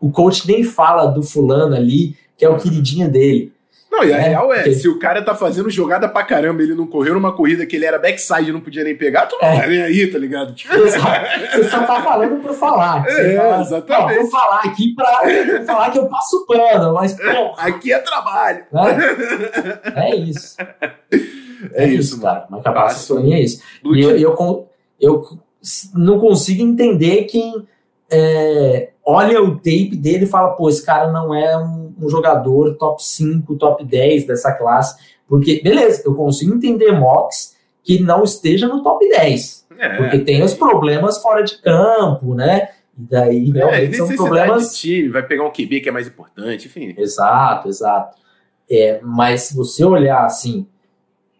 o 0.00 0.10
coach 0.10 0.46
nem 0.48 0.62
fala 0.64 1.06
do 1.06 1.22
fulano 1.22 1.74
ali, 1.74 2.16
que 2.36 2.44
é 2.44 2.48
o 2.48 2.58
queridinho 2.58 3.10
dele. 3.10 3.52
Não, 3.92 4.02
e 4.02 4.12
a 4.12 4.16
É, 4.16 4.20
real 4.30 4.52
é, 4.54 4.60
ok. 4.60 4.72
se 4.74 4.88
o 4.88 4.98
cara 4.98 5.20
tá 5.22 5.34
fazendo 5.34 5.68
jogada 5.68 6.08
pra 6.08 6.22
caramba, 6.24 6.62
ele 6.62 6.74
não 6.74 6.86
correu 6.86 7.12
numa 7.12 7.30
corrida 7.32 7.66
que 7.66 7.76
ele 7.76 7.84
era 7.84 7.98
backside 7.98 8.48
e 8.48 8.52
não 8.52 8.60
podia 8.62 8.82
nem 8.82 8.96
pegar, 8.96 9.26
tu 9.26 9.36
não 9.40 9.46
É. 9.48 9.60
tá 9.60 9.66
nem 9.66 9.82
aí, 9.82 10.06
tá 10.10 10.18
ligado? 10.18 10.54
Tipo. 10.54 10.74
Você 10.74 11.64
só 11.68 11.82
tá 11.84 12.02
falando 12.02 12.40
por 12.42 12.54
falar. 12.54 13.04
É, 13.06 13.36
fala, 13.36 13.60
exatamente. 13.60 14.14
"Não, 14.14 14.22
vou 14.22 14.30
falar 14.30 14.60
aqui 14.64 14.94
pra 14.94 15.20
vou 15.58 15.66
falar 15.66 15.90
que 15.90 15.98
eu 15.98 16.06
passo 16.06 16.46
pano, 16.46 16.94
mas 16.94 17.12
pô, 17.12 17.54
aqui 17.58 17.92
é 17.92 17.98
trabalho. 17.98 18.64
né? 18.72 18.98
É 19.94 20.16
isso. 20.16 20.56
É 21.74 21.86
isso, 21.86 22.20
cara. 22.20 22.44
Mas 22.50 22.60
Passo. 22.64 23.14
pra 23.14 23.22
mim 23.22 23.34
é 23.34 23.40
isso. 23.40 23.62
E 23.84 24.00
eu, 24.02 24.16
eu, 24.18 24.68
eu 25.00 25.22
não 25.94 26.18
consigo 26.18 26.60
entender 26.60 27.22
quem 27.26 27.64
é, 28.10 28.90
olha 29.06 29.40
o 29.40 29.54
tape 29.56 29.94
dele 29.94 30.24
e 30.24 30.28
fala, 30.28 30.50
pô, 30.54 30.68
esse 30.68 30.84
cara 30.84 31.12
não 31.12 31.32
é 31.32 31.56
um, 31.56 31.91
um 32.00 32.08
jogador 32.08 32.74
top 32.76 33.02
5, 33.02 33.54
top 33.56 33.84
10 33.84 34.26
dessa 34.26 34.52
classe. 34.52 34.96
Porque, 35.28 35.60
beleza, 35.62 36.02
eu 36.04 36.14
consigo 36.14 36.54
entender 36.54 36.92
mocks 36.92 37.56
que 37.82 38.00
não 38.00 38.22
esteja 38.22 38.68
no 38.68 38.82
top 38.82 39.08
10. 39.08 39.66
É. 39.78 39.96
Porque 39.96 40.18
tem 40.20 40.42
os 40.42 40.54
problemas 40.54 41.20
fora 41.20 41.42
de 41.42 41.60
campo, 41.60 42.34
né? 42.34 42.68
E 42.96 43.02
daí 43.02 43.50
É, 43.50 43.52
realmente 43.54 43.96
são 43.96 44.06
necessidade 44.06 44.16
problemas. 44.46 44.76
time, 44.76 45.08
vai 45.08 45.26
pegar 45.26 45.44
um 45.44 45.50
QB 45.50 45.80
que 45.80 45.88
é 45.88 45.92
mais 45.92 46.06
importante, 46.06 46.66
enfim. 46.66 46.94
Exato, 46.96 47.68
exato. 47.68 48.18
É, 48.70 49.00
mas 49.02 49.42
se 49.42 49.56
você 49.56 49.84
olhar 49.84 50.24
assim 50.24 50.66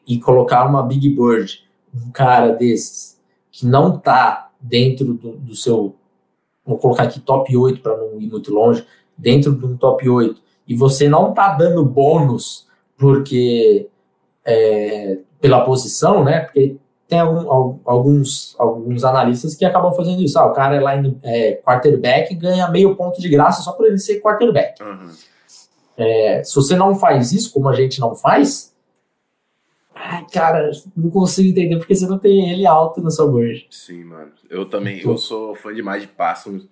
e 0.07 0.19
colocar 0.19 0.67
uma 0.67 0.83
Big 0.83 1.09
Bird, 1.11 1.62
um 1.95 2.11
cara 2.11 2.53
desses, 2.53 3.21
que 3.51 3.67
não 3.67 3.99
tá 3.99 4.51
dentro 4.61 5.15
do, 5.15 5.33
do 5.33 5.55
seu. 5.55 5.95
Vou 6.65 6.79
colocar 6.79 7.05
aqui 7.05 7.21
top 7.21 7.55
8 7.57 7.81
para 7.81 7.97
não 7.97 8.21
ir 8.21 8.29
muito 8.29 8.53
longe, 8.53 8.85
dentro 9.17 9.55
de 9.55 9.65
um 9.65 9.77
top 9.77 10.09
8, 10.09 10.42
e 10.66 10.75
você 10.75 11.09
não 11.09 11.33
tá 11.33 11.55
dando 11.55 11.85
bônus 11.85 12.66
porque 12.96 13.88
é, 14.44 15.18
pela 15.40 15.64
posição, 15.64 16.25
né? 16.25 16.40
Porque 16.40 16.77
tem 17.09 17.20
algum, 17.20 17.79
alguns, 17.85 18.57
alguns 18.59 19.05
analistas 19.05 19.55
que 19.55 19.64
acabam 19.64 19.92
fazendo 19.92 20.22
isso. 20.22 20.38
Ah, 20.38 20.46
o 20.46 20.53
cara 20.53 20.77
é, 20.77 20.96
line, 20.96 21.18
é 21.22 21.53
quarterback 21.57 22.35
ganha 22.35 22.70
meio 22.70 22.96
ponto 22.96 23.20
de 23.20 23.29
graça 23.29 23.61
só 23.61 23.72
por 23.72 23.87
ele 23.87 23.98
ser 23.98 24.20
quarterback. 24.20 24.83
Uhum. 24.83 25.11
É, 25.96 26.42
se 26.42 26.55
você 26.55 26.75
não 26.75 26.94
faz 26.94 27.33
isso, 27.33 27.53
como 27.53 27.68
a 27.68 27.75
gente 27.75 28.01
não 28.01 28.14
faz, 28.14 28.75
ai, 29.94 30.25
cara, 30.33 30.70
não 30.96 31.11
consigo 31.11 31.51
entender 31.51 31.77
porque 31.77 31.94
você 31.94 32.07
não 32.07 32.18
tem 32.18 32.51
ele 32.51 32.66
alto 32.66 33.03
no 33.03 33.11
seu 33.11 33.31
board. 33.31 33.66
Sim, 33.70 34.05
mano. 34.05 34.33
Eu 34.48 34.64
também, 34.64 35.01
eu 35.01 35.18
sou 35.18 35.55
fã 35.55 35.75
demais 35.75 36.03
de 36.03 36.09
Parsons. 36.09 36.66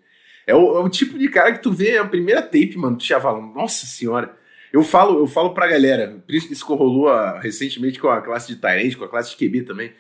É 0.50 0.54
o, 0.54 0.78
é 0.78 0.80
o, 0.80 0.88
tipo 0.88 1.16
de 1.16 1.28
cara 1.28 1.52
que 1.52 1.62
tu 1.62 1.72
vê 1.72 1.96
a 1.96 2.04
primeira 2.04 2.42
tape, 2.42 2.76
mano, 2.76 2.96
tu 2.96 3.04
já 3.04 3.20
fala, 3.20 3.40
nossa 3.40 3.86
senhora. 3.86 4.36
Eu 4.72 4.82
falo, 4.82 5.18
eu 5.20 5.26
falo 5.26 5.54
pra 5.54 5.68
galera, 5.68 6.22
isso 6.28 6.66
que 6.66 6.72
rolou 6.72 7.08
a, 7.08 7.30
ah, 7.30 7.40
recentemente 7.40 8.00
com 8.00 8.08
a 8.08 8.20
classe 8.20 8.48
de 8.48 8.56
Tyrande, 8.56 8.96
com 8.96 9.04
a 9.04 9.08
classe 9.08 9.30
de 9.30 9.36
QB 9.36 9.62
também. 9.62 9.92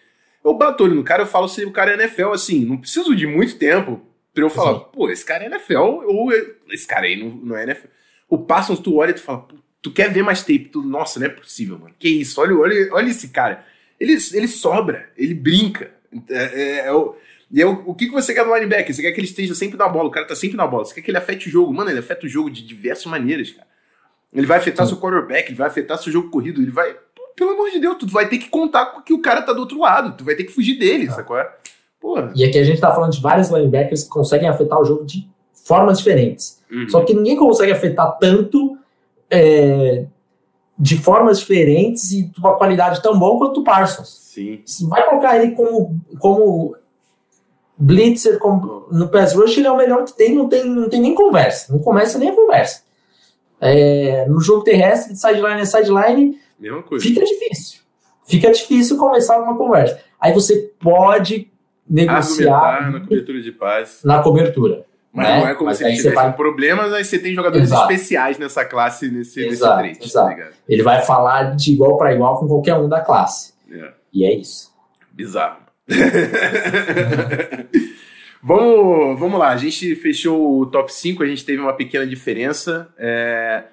Eu 0.44 0.54
bato 0.54 0.84
olho 0.84 0.94
no 0.94 1.04
cara, 1.04 1.22
eu 1.22 1.26
falo 1.26 1.48
se 1.48 1.64
o 1.64 1.70
cara 1.70 1.92
é 1.92 1.94
NFL, 1.94 2.30
assim, 2.30 2.64
não 2.64 2.76
preciso 2.76 3.14
de 3.14 3.26
muito 3.26 3.58
tempo 3.58 4.00
pra 4.34 4.44
eu 4.44 4.50
falar, 4.50 4.78
Sim. 4.78 4.86
pô, 4.92 5.08
esse 5.10 5.24
cara 5.24 5.44
é 5.44 5.46
NFL 5.46 5.78
ou 5.78 6.32
esse 6.70 6.86
cara 6.86 7.06
aí 7.06 7.16
não, 7.16 7.30
não 7.30 7.56
é 7.56 7.64
NFL. 7.64 7.86
O 8.28 8.38
Parsons, 8.38 8.80
tu 8.80 8.96
olha 8.96 9.10
e 9.10 9.14
tu 9.14 9.20
fala, 9.20 9.46
tu 9.80 9.92
quer 9.92 10.10
ver 10.12 10.22
mais 10.22 10.40
tape, 10.40 10.68
tu, 10.72 10.82
nossa, 10.82 11.20
não 11.20 11.26
é 11.26 11.30
possível, 11.30 11.78
mano. 11.78 11.94
Que 11.98 12.08
isso, 12.08 12.40
olha, 12.40 12.56
olha, 12.56 12.88
olha 12.92 13.08
esse 13.08 13.28
cara. 13.28 13.64
Ele, 13.98 14.16
ele 14.32 14.48
sobra, 14.48 15.10
ele 15.16 15.34
brinca. 15.34 15.92
É, 16.28 16.62
é, 16.62 16.86
é 16.86 16.92
o, 16.92 17.14
e 17.52 17.60
é 17.60 17.66
o, 17.66 17.94
que, 17.94 18.06
que 18.06 18.12
você 18.12 18.32
quer 18.32 18.46
no 18.46 18.54
linebacker? 18.54 18.94
Você 18.94 19.02
quer 19.02 19.10
que 19.10 19.18
ele 19.18 19.26
esteja 19.26 19.54
sempre 19.56 19.76
na 19.76 19.88
bola, 19.88 20.08
o 20.08 20.10
cara 20.10 20.26
tá 20.26 20.36
sempre 20.36 20.56
na 20.56 20.66
bola. 20.66 20.84
Você 20.84 20.94
quer 20.94 21.02
que 21.02 21.10
ele 21.10 21.18
afete 21.18 21.48
o 21.48 21.50
jogo. 21.50 21.72
Mano, 21.72 21.90
ele 21.90 21.98
afeta 21.98 22.26
o 22.26 22.28
jogo 22.28 22.48
de 22.48 22.64
diversas 22.64 23.06
maneiras, 23.06 23.50
cara. 23.50 23.66
Ele 24.32 24.46
vai 24.46 24.58
afetar 24.58 24.86
Sim. 24.86 24.92
seu 24.92 25.02
quarterback, 25.02 25.48
ele 25.48 25.56
vai 25.56 25.66
afetar 25.66 25.98
seu 25.98 26.12
jogo 26.12 26.30
corrido, 26.30 26.62
ele 26.62 26.70
vai. 26.70 26.94
Pelo 27.34 27.50
amor 27.50 27.70
de 27.70 27.80
Deus, 27.80 27.96
tu 27.98 28.06
vai 28.06 28.28
ter 28.28 28.38
que 28.38 28.48
contar 28.48 28.86
com 28.86 29.00
que 29.00 29.12
o 29.12 29.20
cara 29.20 29.42
tá 29.42 29.52
do 29.52 29.60
outro 29.60 29.80
lado, 29.80 30.16
tu 30.16 30.24
vai 30.24 30.36
ter 30.36 30.44
que 30.44 30.52
fugir 30.52 30.78
dele, 30.78 31.08
ah. 31.08 31.12
sacou? 31.12 31.36
Porra. 32.00 32.32
E 32.36 32.44
aqui 32.44 32.56
a 32.56 32.64
gente 32.64 32.80
tá 32.80 32.94
falando 32.94 33.12
de 33.12 33.20
vários 33.20 33.50
linebackers 33.50 34.04
que 34.04 34.10
conseguem 34.10 34.48
afetar 34.48 34.80
o 34.80 34.84
jogo 34.84 35.04
de 35.04 35.28
formas 35.52 35.98
diferentes. 35.98 36.62
Uhum. 36.70 36.88
Só 36.88 37.02
que 37.04 37.12
ninguém 37.12 37.36
consegue 37.36 37.72
afetar 37.72 38.16
tanto 38.18 38.78
é, 39.28 40.06
de 40.78 40.96
formas 40.96 41.40
diferentes 41.40 42.12
e 42.12 42.22
de 42.22 42.38
uma 42.38 42.56
qualidade 42.56 43.02
tão 43.02 43.18
boa 43.18 43.38
quanto 43.38 43.60
o 43.60 43.64
Parsons. 43.64 44.20
Sim. 44.32 44.62
Vai 44.88 45.04
colocar 45.08 45.36
ele 45.36 45.54
como, 45.54 46.00
como 46.20 46.76
blitzer 47.80 48.38
como, 48.38 48.86
no 48.92 49.08
pass 49.08 49.34
rush, 49.34 49.56
ele 49.56 49.66
é 49.66 49.72
o 49.72 49.76
melhor 49.76 50.04
que 50.04 50.14
tem, 50.14 50.34
não 50.34 50.48
tem, 50.48 50.64
não 50.64 50.88
tem 50.88 51.00
nem 51.00 51.14
conversa. 51.14 51.72
Não 51.72 51.80
começa 51.80 52.18
nem 52.18 52.28
a 52.28 52.34
conversa. 52.34 52.82
É, 53.60 54.26
no 54.28 54.40
jogo 54.40 54.62
terrestre, 54.62 55.14
de 55.14 55.20
sideline 55.20 55.60
a 55.62 55.66
sideline, 55.66 56.38
Mesma 56.58 56.82
coisa. 56.82 57.04
fica 57.04 57.24
difícil. 57.24 57.80
Fica 58.26 58.50
difícil 58.52 58.96
começar 58.96 59.40
uma 59.40 59.56
conversa. 59.56 59.98
Aí 60.20 60.32
você 60.32 60.70
pode 60.78 61.50
negociar 61.88 62.92
na 62.92 63.00
cobertura 63.00 63.40
de 63.40 63.52
paz. 63.52 64.00
Na 64.04 64.22
cobertura. 64.22 64.84
Mas 65.12 65.26
né? 65.26 65.40
não 65.40 65.48
é 65.48 65.54
como 65.54 65.66
Mas 65.66 65.78
se 65.78 65.84
ele 65.84 65.96
tivesse 65.96 66.14
vai... 66.14 66.32
problemas, 66.36 66.92
aí 66.92 67.04
você 67.04 67.18
tem 67.18 67.34
jogadores 67.34 67.66
exato. 67.66 67.90
especiais 67.90 68.38
nessa 68.38 68.64
classe, 68.64 69.10
nesse, 69.10 69.44
exato, 69.44 69.82
nesse 69.82 70.04
exato. 70.04 70.36
Tá 70.36 70.48
ele 70.68 70.82
vai 70.82 71.02
falar 71.02 71.56
de 71.56 71.72
igual 71.72 71.96
para 71.96 72.14
igual 72.14 72.38
com 72.38 72.46
qualquer 72.46 72.76
um 72.76 72.88
da 72.88 73.00
classe. 73.00 73.52
É. 73.72 73.92
E 74.12 74.24
é 74.24 74.32
isso. 74.32 74.72
Bizarro. 75.10 75.69
Vamos, 78.42 79.20
vamos 79.20 79.38
lá, 79.38 79.50
a 79.50 79.56
gente 79.58 79.94
fechou 79.96 80.60
o 80.60 80.66
top 80.66 80.90
5, 80.90 81.22
a 81.22 81.26
gente 81.26 81.44
teve 81.44 81.60
uma 81.60 81.74
pequena 81.74 82.06
diferença. 82.06 82.92
É... 82.96 83.64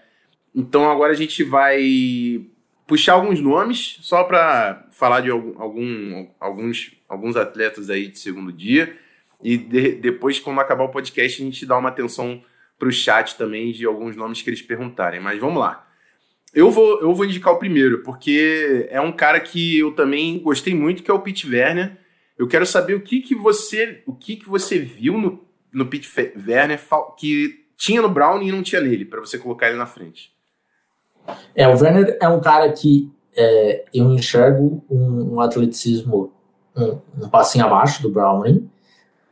Então 0.54 0.92
agora 0.92 1.14
a 1.14 1.16
gente 1.16 1.42
vai 1.42 2.46
puxar 2.86 3.14
alguns 3.14 3.40
nomes, 3.40 3.98
só 4.02 4.24
para 4.24 4.86
falar 4.92 5.22
de 5.22 5.30
algum, 5.30 6.28
alguns, 6.40 6.92
alguns 7.08 7.38
atletas 7.38 7.90
aí 7.90 8.08
de 8.08 8.20
segundo 8.20 8.52
dia. 8.52 8.94
E 9.42 9.56
de, 9.56 9.92
depois, 9.94 10.40
quando 10.40 10.60
acabar 10.60 10.84
o 10.84 10.92
podcast, 10.92 11.42
a 11.42 11.46
gente 11.46 11.66
dá 11.66 11.78
uma 11.78 11.90
atenção 11.90 12.44
para 12.78 12.90
o 12.90 12.92
chat 12.92 13.38
também 13.38 13.72
de 13.72 13.86
alguns 13.86 14.16
nomes 14.16 14.42
que 14.42 14.50
eles 14.50 14.62
perguntarem. 14.62 15.20
Mas 15.20 15.40
vamos 15.40 15.60
lá. 15.60 15.88
Eu 16.54 16.72
vou, 16.72 17.00
eu 17.02 17.14
vou 17.14 17.26
indicar 17.26 17.54
o 17.54 17.60
primeiro, 17.60 18.02
porque 18.04 18.88
é 18.90 19.00
um 19.00 19.12
cara 19.12 19.40
que 19.40 19.78
eu 19.78 19.92
também 19.92 20.40
gostei 20.40 20.74
muito, 20.74 21.04
que 21.04 21.12
é 21.12 21.14
o 21.14 21.20
Pete 21.20 21.48
Werner. 21.48 21.98
Eu 22.38 22.48
quero 22.48 22.66
saber 22.66 22.94
o 22.94 23.02
que, 23.02 23.22
que 23.22 23.36
você 23.36 24.04
o 24.06 24.14
que, 24.14 24.36
que 24.36 24.48
você 24.48 24.80
viu 24.80 25.18
no, 25.18 25.44
no 25.72 25.88
Pete 25.88 26.10
Werner 26.48 26.80
que 27.18 27.66
tinha 27.76 28.02
no 28.02 28.10
Brown 28.10 28.42
e 28.42 28.52
não 28.52 28.64
tinha 28.64 28.82
nele, 28.82 29.06
para 29.06 29.20
você 29.20 29.38
colocar 29.38 29.68
ele 29.68 29.78
na 29.78 29.86
frente. 29.86 30.32
É, 31.56 31.68
o 31.68 31.78
Werner 31.78 32.18
é 32.22 32.28
um 32.28 32.40
cara 32.40 32.72
que 32.72 33.12
é, 33.36 33.86
eu 33.94 34.12
enxergo 34.12 34.84
um, 34.90 35.36
um 35.36 35.42
atleticismo 35.42 36.34
um, 36.76 37.00
um, 37.24 37.30
passinho 37.30 37.66
abaixo 37.66 38.02
do 38.02 38.10
Browning. 38.10 38.70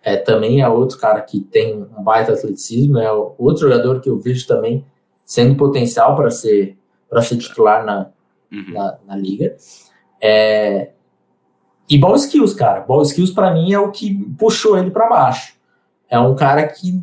É, 0.03 0.17
também 0.17 0.61
é 0.61 0.69
outro 0.69 0.99
cara 0.99 1.21
que 1.21 1.39
tem 1.39 1.75
um 1.75 2.03
baita 2.03 2.33
atleticismo, 2.33 2.99
é 2.99 3.11
outro 3.11 3.67
jogador 3.67 3.99
que 4.01 4.09
eu 4.09 4.19
vejo 4.19 4.45
também 4.45 4.85
sendo 5.25 5.55
potencial 5.55 6.15
para 6.15 6.29
ser, 6.29 6.77
ser 7.23 7.37
titular 7.37 7.83
na, 7.83 8.11
uhum. 8.51 8.71
na, 8.71 8.99
na, 9.07 9.15
liga. 9.15 9.55
É, 10.21 10.91
e 11.89 11.97
ball 11.97 12.15
skills, 12.15 12.53
cara. 12.53 12.81
Ball 12.81 13.01
skills 13.03 13.31
para 13.31 13.53
mim 13.53 13.73
é 13.73 13.79
o 13.79 13.91
que 13.91 14.13
puxou 14.37 14.77
ele 14.77 14.91
para 14.91 15.09
baixo. 15.09 15.55
É 16.09 16.19
um 16.19 16.35
cara 16.35 16.67
que 16.67 17.01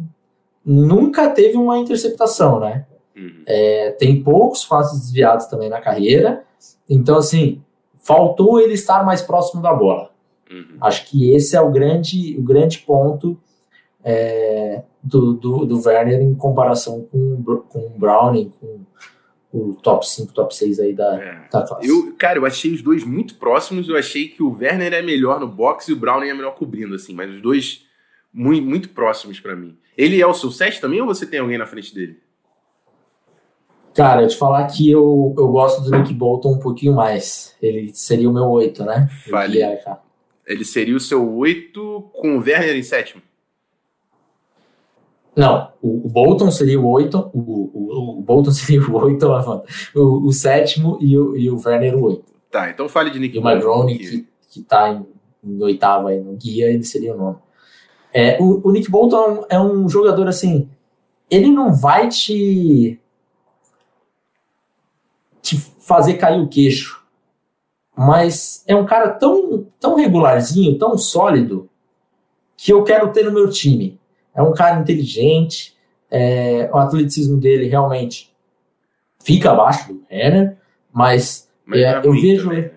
nunca 0.64 1.28
teve 1.30 1.56
uma 1.56 1.78
interceptação, 1.78 2.60
né? 2.60 2.86
Uhum. 3.16 3.42
É, 3.46 3.90
tem 3.92 4.22
poucos 4.22 4.64
passes 4.64 5.00
desviados 5.00 5.46
também 5.46 5.68
na 5.68 5.80
carreira. 5.80 6.44
Então, 6.88 7.16
assim, 7.18 7.62
faltou 7.96 8.60
ele 8.60 8.74
estar 8.74 9.04
mais 9.04 9.22
próximo 9.22 9.62
da 9.62 9.72
bola. 9.72 10.10
Uhum. 10.50 10.76
Acho 10.80 11.06
que 11.06 11.32
esse 11.32 11.56
é 11.56 11.60
o 11.60 11.70
grande, 11.70 12.36
o 12.38 12.42
grande 12.42 12.78
ponto 12.78 13.38
é, 14.04 14.82
do, 15.02 15.34
do, 15.34 15.64
do 15.64 15.80
Werner 15.86 16.20
em 16.20 16.34
comparação 16.34 17.06
com, 17.10 17.62
com 17.68 17.78
o 17.78 17.90
Browning, 17.96 18.52
com 18.60 18.71
o 19.52 19.74
top 19.74 20.08
5, 20.08 20.32
top 20.32 20.54
6 20.54 20.80
aí 20.80 20.94
da, 20.94 21.14
é. 21.22 21.48
da 21.52 21.62
classe. 21.62 21.86
Eu, 21.86 22.14
cara, 22.16 22.38
eu 22.38 22.46
achei 22.46 22.72
os 22.72 22.80
dois 22.80 23.04
muito 23.04 23.34
próximos. 23.34 23.88
Eu 23.88 23.96
achei 23.96 24.28
que 24.28 24.42
o 24.42 24.56
Werner 24.56 24.94
é 24.94 25.02
melhor 25.02 25.38
no 25.38 25.46
boxe 25.46 25.90
e 25.90 25.94
o 25.94 25.96
Browning 25.96 26.28
é 26.28 26.34
melhor 26.34 26.54
cobrindo, 26.54 26.94
assim, 26.94 27.14
mas 27.14 27.30
os 27.30 27.40
dois 27.42 27.84
muito, 28.32 28.66
muito 28.66 28.88
próximos 28.88 29.38
para 29.38 29.54
mim. 29.54 29.76
Ele 29.96 30.20
é 30.20 30.26
o 30.26 30.32
seu 30.32 30.50
7 30.50 30.80
também 30.80 31.00
ou 31.00 31.06
você 31.06 31.26
tem 31.26 31.38
alguém 31.38 31.58
na 31.58 31.66
frente 31.66 31.94
dele? 31.94 32.18
Cara, 33.94 34.22
eu 34.22 34.28
te 34.28 34.38
falar 34.38 34.66
que 34.68 34.90
eu, 34.90 35.34
eu 35.36 35.48
gosto 35.48 35.82
do 35.82 35.90
Nick 35.90 36.14
Bolton 36.14 36.54
um 36.54 36.58
pouquinho 36.58 36.94
mais. 36.94 37.54
Ele 37.60 37.92
seria 37.92 38.30
o 38.30 38.32
meu 38.32 38.44
8, 38.44 38.84
né? 38.84 39.10
Vale. 39.30 39.58
Ele 40.46 40.64
seria 40.64 40.96
o 40.96 41.00
seu 41.00 41.30
8 41.36 42.10
com 42.14 42.36
o 42.36 42.40
Werner 42.40 42.74
em 42.74 42.82
sétimo? 42.82 43.20
Não, 45.34 45.72
o, 45.80 46.06
o, 46.06 46.08
Bolton 46.08 46.50
seria 46.50 46.78
o 46.78 46.86
oito, 46.86 47.30
o, 47.32 47.40
o, 47.40 48.18
o 48.18 48.22
Bolton 48.22 48.50
seria 48.52 48.82
o 48.82 48.94
oito, 48.96 49.26
o, 49.94 50.26
o 50.26 50.32
sétimo 50.32 50.98
e 51.00 51.16
o, 51.16 51.36
e 51.36 51.50
o 51.50 51.60
Werner 51.64 51.96
o 51.96 52.04
oito. 52.04 52.32
Tá, 52.50 52.68
então 52.68 52.88
fale 52.88 53.10
de 53.10 53.18
Nick 53.18 53.36
E 53.36 53.38
o 53.38 53.42
McGrone, 53.42 53.98
que, 53.98 54.28
que 54.50 54.62
tá 54.62 54.90
em, 54.90 55.06
em 55.42 55.62
oitavo 55.62 56.08
aí 56.08 56.20
no 56.20 56.34
guia, 56.34 56.70
ele 56.70 56.84
seria 56.84 57.14
o 57.14 57.18
nome. 57.18 57.38
É, 58.12 58.36
o, 58.40 58.68
o 58.68 58.70
Nick 58.70 58.90
Bolton 58.90 59.46
é 59.48 59.58
um 59.58 59.88
jogador 59.88 60.28
assim, 60.28 60.68
ele 61.30 61.48
não 61.48 61.72
vai 61.72 62.08
te, 62.08 63.00
te 65.40 65.56
fazer 65.56 66.14
cair 66.14 66.42
o 66.42 66.48
queixo, 66.48 67.02
mas 67.96 68.62
é 68.66 68.76
um 68.76 68.84
cara 68.84 69.08
tão, 69.08 69.66
tão 69.80 69.94
regularzinho, 69.94 70.78
tão 70.78 70.98
sólido, 70.98 71.70
que 72.54 72.70
eu 72.70 72.84
quero 72.84 73.10
ter 73.12 73.24
no 73.24 73.32
meu 73.32 73.48
time 73.48 73.98
é 74.34 74.42
um 74.42 74.52
cara 74.52 74.80
inteligente, 74.80 75.76
é, 76.10 76.68
o 76.72 76.76
atleticismo 76.76 77.38
dele 77.38 77.68
realmente 77.68 78.32
fica 79.22 79.50
abaixo 79.50 79.92
do 79.92 80.02
Renner, 80.08 80.56
mas, 80.92 81.48
mas 81.64 81.80
é, 81.80 81.98
eu 81.98 82.12
vejo. 82.12 82.48
Também. 82.48 82.62
Né? 82.62 82.70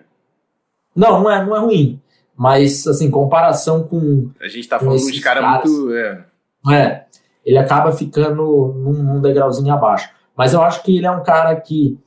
Não, 0.95 1.21
não 1.21 1.31
é, 1.31 1.45
não 1.45 1.55
é 1.55 1.59
ruim. 1.59 2.01
Mas, 2.35 2.85
assim, 2.87 3.09
comparação 3.09 3.83
com. 3.83 4.29
A 4.41 4.47
gente 4.47 4.67
tá 4.67 4.79
falando 4.79 5.11
de 5.11 5.21
cara 5.21 5.41
muito. 5.41 5.93
É. 5.93 6.25
é. 6.73 7.05
ele 7.45 7.57
acaba 7.57 7.91
ficando 7.91 8.73
num, 8.75 9.03
num, 9.03 9.21
degrauzinho 9.21 9.73
abaixo. 9.73 10.09
Mas 10.35 10.53
eu 10.53 10.61
acho 10.61 10.83
que 10.83 10.97
ele 10.97 11.05
é 11.05 11.11
um 11.11 11.23
cara 11.23 11.55
que. 11.55 11.97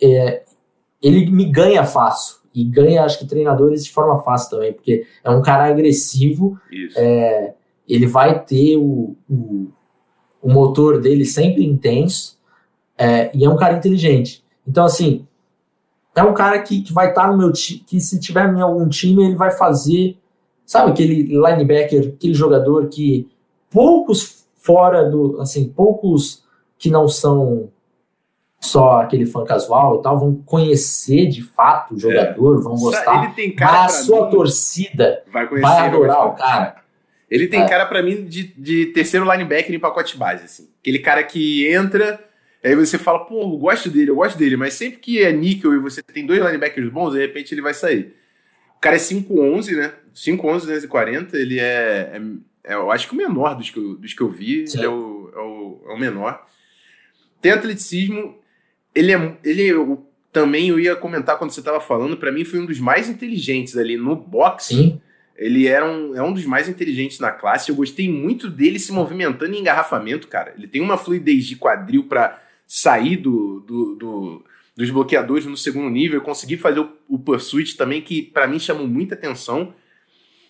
É, 0.00 0.42
ele 1.02 1.30
me 1.30 1.44
ganha 1.44 1.84
fácil. 1.84 2.36
E 2.54 2.64
ganha, 2.64 3.04
acho 3.04 3.18
que, 3.18 3.26
treinadores 3.26 3.84
de 3.84 3.92
forma 3.92 4.22
fácil 4.22 4.50
também, 4.50 4.72
porque 4.72 5.06
é 5.24 5.30
um 5.30 5.42
cara 5.42 5.66
agressivo. 5.66 6.58
Isso. 6.70 6.98
É, 6.98 7.54
ele 7.88 8.06
vai 8.06 8.42
ter 8.44 8.76
o, 8.76 9.16
o, 9.28 9.68
o 10.42 10.52
motor 10.52 11.00
dele 11.00 11.24
sempre 11.24 11.64
intenso 11.64 12.38
é, 12.96 13.30
e 13.36 13.44
é 13.44 13.48
um 13.48 13.56
cara 13.56 13.76
inteligente. 13.76 14.44
Então, 14.66 14.84
assim, 14.84 15.26
é 16.14 16.22
um 16.22 16.32
cara 16.32 16.60
que, 16.62 16.82
que 16.82 16.92
vai 16.92 17.08
estar 17.08 17.22
tá 17.22 17.30
no 17.30 17.36
meu 17.38 17.52
time, 17.52 17.80
que 17.80 18.00
se 18.00 18.18
tiver 18.20 18.48
em 18.48 18.60
algum 18.60 18.88
time, 18.88 19.24
ele 19.24 19.36
vai 19.36 19.50
fazer, 19.50 20.16
sabe, 20.64 20.92
aquele 20.92 21.22
linebacker, 21.22 22.14
aquele 22.16 22.34
jogador 22.34 22.88
que 22.88 23.28
poucos 23.70 24.46
fora 24.56 25.08
do, 25.10 25.40
assim, 25.40 25.68
poucos 25.68 26.42
que 26.78 26.90
não 26.90 27.08
são 27.08 27.68
só 28.60 29.02
aquele 29.02 29.26
fã 29.26 29.44
casual 29.44 29.98
e 29.98 30.02
tal, 30.02 30.18
vão 30.18 30.34
conhecer 30.46 31.26
de 31.26 31.42
fato 31.42 31.94
o 31.94 31.98
jogador, 31.98 32.58
é. 32.58 32.62
vão 32.62 32.74
gostar. 32.76 33.24
Ele 33.24 33.34
tem 33.34 33.54
cara 33.54 33.82
mas 33.82 34.00
a 34.00 34.02
sua 34.04 34.24
mim, 34.24 34.30
torcida 34.30 35.22
vai, 35.30 35.46
conhecer, 35.46 35.68
vai 35.68 35.88
adorar 35.88 36.28
o 36.28 36.32
cara. 36.32 36.76
Ele 37.34 37.48
tem 37.48 37.62
é. 37.62 37.68
cara 37.68 37.84
para 37.84 38.00
mim 38.00 38.24
de, 38.24 38.44
de 38.56 38.86
terceiro 38.86 39.30
linebacker 39.30 39.74
em 39.74 39.80
pacote 39.80 40.16
base, 40.16 40.44
assim. 40.44 40.68
Aquele 40.80 41.00
cara 41.00 41.24
que 41.24 41.66
entra, 41.66 42.24
aí 42.62 42.76
você 42.76 42.96
fala, 42.96 43.24
pô, 43.24 43.42
eu 43.42 43.58
gosto 43.58 43.90
dele, 43.90 44.10
eu 44.10 44.14
gosto 44.14 44.38
dele, 44.38 44.56
mas 44.56 44.74
sempre 44.74 45.00
que 45.00 45.20
é 45.20 45.32
níquel 45.32 45.74
e 45.74 45.78
você 45.78 46.00
tem 46.00 46.24
dois 46.24 46.40
linebackers 46.40 46.88
bons, 46.90 47.12
de 47.12 47.18
repente 47.18 47.52
ele 47.52 47.60
vai 47.60 47.74
sair. 47.74 48.14
O 48.76 48.80
cara 48.80 48.94
é 48.94 49.00
5'11, 49.00 49.76
né? 49.76 49.92
5'11, 50.14 50.60
240, 50.60 51.36
ele 51.36 51.58
é, 51.58 51.64
é, 51.64 52.20
é, 52.62 52.74
eu 52.74 52.92
acho 52.92 53.08
que 53.08 53.14
o 53.14 53.16
menor 53.16 53.56
dos 53.56 53.68
que 53.68 53.78
eu, 53.78 53.96
dos 53.96 54.14
que 54.14 54.20
eu 54.20 54.30
vi, 54.30 54.64
ele 54.72 54.84
é 54.84 54.88
o, 54.88 55.30
é, 55.34 55.38
o, 55.38 55.82
é 55.88 55.92
o 55.92 55.98
menor. 55.98 56.46
Tem 57.42 57.50
atleticismo, 57.50 58.38
ele 58.94 59.12
é. 59.12 59.36
Ele, 59.42 59.66
eu, 59.66 60.06
também 60.32 60.68
eu 60.68 60.78
ia 60.78 60.94
comentar 60.94 61.36
quando 61.36 61.50
você 61.50 61.60
estava 61.60 61.80
falando, 61.80 62.16
para 62.16 62.30
mim 62.30 62.44
foi 62.44 62.60
um 62.60 62.66
dos 62.66 62.78
mais 62.78 63.08
inteligentes 63.08 63.76
ali 63.76 63.96
no 63.96 64.14
boxe. 64.14 64.74
Sim. 64.74 65.00
Ele 65.36 65.66
era 65.66 65.84
um, 65.84 66.14
é 66.14 66.22
um 66.22 66.32
dos 66.32 66.44
mais 66.44 66.68
inteligentes 66.68 67.18
na 67.18 67.30
classe. 67.30 67.68
Eu 67.68 67.74
gostei 67.76 68.08
muito 68.08 68.48
dele 68.48 68.78
se 68.78 68.92
movimentando 68.92 69.54
em 69.54 69.60
engarrafamento, 69.60 70.28
cara. 70.28 70.54
Ele 70.56 70.68
tem 70.68 70.80
uma 70.80 70.96
fluidez 70.96 71.44
de 71.46 71.56
quadril 71.56 72.04
para 72.04 72.40
sair 72.66 73.16
do, 73.16 73.60
do, 73.60 73.94
do, 73.96 74.44
dos 74.76 74.90
bloqueadores 74.90 75.46
no 75.46 75.56
segundo 75.56 75.90
nível. 75.90 76.18
Eu 76.18 76.24
consegui 76.24 76.56
fazer 76.56 76.80
o, 76.80 76.92
o 77.08 77.18
pursuit 77.18 77.76
também, 77.76 78.00
que 78.00 78.22
para 78.22 78.46
mim 78.46 78.58
chamou 78.58 78.86
muita 78.86 79.14
atenção. 79.14 79.74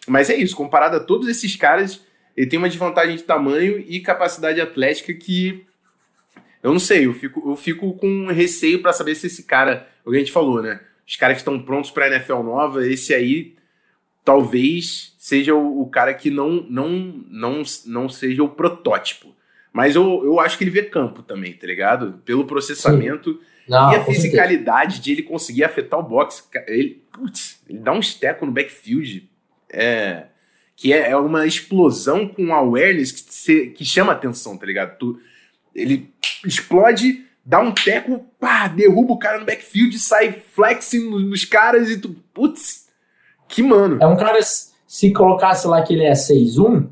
Mas 0.07 0.29
é 0.29 0.37
isso, 0.37 0.55
comparado 0.55 0.97
a 0.97 1.01
todos 1.01 1.29
esses 1.29 1.57
caras, 1.57 2.03
ele 2.37 2.47
tem 2.47 2.59
uma 2.59 2.69
desvantagem 2.69 3.17
de 3.17 3.23
tamanho 3.23 3.83
e 3.87 4.01
capacidade 4.01 4.61
atlética 4.61 5.15
que 5.15 5.65
eu 6.63 6.73
não 6.73 6.79
sei, 6.79 7.05
eu 7.05 7.13
fico, 7.13 7.51
eu 7.51 7.57
fico 7.57 7.93
com 7.93 8.29
receio 8.29 8.81
para 8.81 8.93
saber 8.93 9.15
se 9.15 9.27
esse 9.27 9.43
cara, 9.43 9.87
o 10.03 10.11
que 10.11 10.17
a 10.17 10.19
gente 10.19 10.33
falou, 10.33 10.63
né? 10.63 10.81
Os 11.07 11.15
caras 11.15 11.37
que 11.37 11.41
estão 11.43 11.61
prontos 11.61 11.91
para 11.91 12.09
NFL 12.09 12.43
nova, 12.43 12.87
esse 12.89 13.13
aí 13.13 13.55
talvez 14.25 15.15
seja 15.19 15.55
o, 15.55 15.83
o, 15.83 15.87
cara 15.89 16.15
que 16.15 16.31
não, 16.31 16.67
não, 16.69 16.89
não, 17.29 17.63
não 17.87 18.09
seja 18.09 18.43
o 18.43 18.49
protótipo. 18.49 19.35
Mas 19.73 19.95
eu, 19.97 20.25
eu 20.25 20.41
acho 20.41 20.57
que 20.57 20.65
ele 20.65 20.71
vê 20.71 20.85
campo 20.85 21.23
também, 21.23 21.53
tá 21.53 21.67
ligado? 21.67 22.23
Pelo 22.25 22.47
processamento 22.47 23.41
não, 23.69 23.93
e 23.93 23.97
a 23.97 24.05
fisicalidade 24.05 25.01
de 25.01 25.13
ele 25.13 25.23
conseguir 25.23 25.65
afetar 25.65 25.99
o 25.99 26.03
boxe. 26.03 26.43
Ele, 26.67 27.03
putz, 27.13 27.61
ele 27.69 27.81
dá 27.81 27.93
um 27.93 28.01
esteco 28.01 28.47
no 28.47 28.53
backfield. 28.53 29.29
É, 29.71 30.27
que 30.77 30.93
é, 30.93 31.11
é 31.11 31.17
uma 31.17 31.47
explosão 31.47 32.27
com 32.27 32.55
awareness 32.55 33.13
que, 33.13 33.35
se, 33.35 33.67
que 33.69 33.85
chama 33.85 34.13
atenção, 34.13 34.57
tá 34.57 34.67
ligado? 34.67 34.97
Tu, 34.99 35.21
ele 35.75 36.13
explode, 36.45 37.25
dá 37.45 37.61
um 37.61 37.73
teco, 37.73 38.25
pá, 38.39 38.69
derruba 38.69 39.13
o 39.13 39.19
cara 39.19 39.39
no 39.39 39.47
backfield, 39.47 39.99
sai 39.99 40.33
flexing 40.55 41.11
nos 41.11 41.45
caras 41.45 41.91
e 41.91 41.99
tu, 41.99 42.11
putz, 42.33 42.84
que 43.55 43.63
mano. 43.63 43.99
É 44.01 44.07
um 44.07 44.17
cara, 44.17 44.41
se 44.43 45.13
colocasse 45.13 45.67
lá 45.69 45.81
que 45.83 45.95
ele 45.95 46.05
é 46.05 46.13
6-1. 46.13 46.89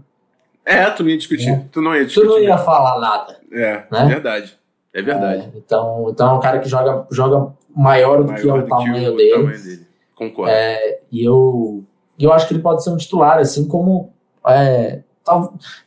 É, 0.64 0.88
tu 0.90 1.02
não 1.02 1.10
ia 1.10 1.18
discutir. 1.18 1.50
É. 1.50 1.64
Tu 1.72 1.82
não 1.82 1.94
ia 1.94 2.04
discutir. 2.04 2.26
Tu 2.26 2.30
não 2.30 2.38
ia 2.38 2.56
falar 2.56 3.00
nada. 3.00 3.36
É, 3.50 3.84
né? 3.90 4.06
verdade. 4.06 4.56
É 4.94 5.02
verdade. 5.02 5.42
É, 5.42 5.58
então, 5.58 6.06
então 6.08 6.30
é 6.30 6.32
um 6.34 6.40
cara 6.40 6.60
que 6.60 6.68
joga, 6.68 7.04
joga 7.10 7.52
maior 7.74 8.22
do 8.22 8.30
maior 8.30 8.40
que 8.40 8.48
é 8.48 8.52
o, 8.52 8.62
do 8.62 8.68
tamanho, 8.68 8.94
que 8.94 9.08
o 9.08 9.16
dele. 9.16 9.30
tamanho 9.30 9.62
dele. 9.62 9.86
Concordo. 10.14 10.52
É, 10.52 11.00
e 11.10 11.24
eu, 11.24 11.82
eu 12.16 12.32
acho 12.32 12.46
que 12.46 12.54
ele 12.54 12.62
pode 12.62 12.84
ser 12.84 12.90
um 12.90 12.96
titular, 12.96 13.38
assim 13.38 13.66
como 13.66 14.12
é, 14.46 15.00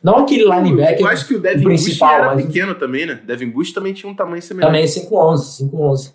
não 0.02 0.18
aquele 0.18 0.44
linebacker. 0.44 1.00
Eu 1.00 1.08
acho 1.08 1.26
que 1.26 1.36
o 1.36 1.40
Devin 1.40 1.64
principal, 1.64 2.08
Bush 2.08 2.18
era 2.18 2.34
mas... 2.34 2.46
pequeno 2.46 2.74
também, 2.74 3.06
né? 3.06 3.20
Devin 3.24 3.50
Bush 3.50 3.72
também 3.72 3.94
tinha 3.94 4.10
um 4.10 4.14
tamanho 4.14 4.42
semelhante. 4.42 4.70
Também 4.70 4.84
5'11, 4.84 5.70
5'11. 5.70 6.14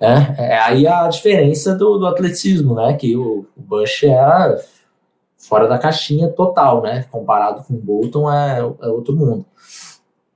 É, 0.00 0.52
é 0.52 0.58
aí 0.58 0.86
a 0.86 1.08
diferença 1.08 1.74
do, 1.74 1.98
do 1.98 2.06
atleticismo, 2.06 2.74
né? 2.74 2.94
Que 2.94 3.16
o, 3.16 3.46
o 3.56 3.60
Bush 3.60 4.04
era 4.04 4.56
fora 5.36 5.66
da 5.66 5.78
caixinha 5.78 6.28
total, 6.28 6.82
né? 6.82 7.04
Comparado 7.10 7.64
com 7.64 7.74
o 7.74 7.80
Bolton 7.80 8.32
é, 8.32 8.58
é 8.60 8.88
outro 8.88 9.14
mundo. 9.14 9.44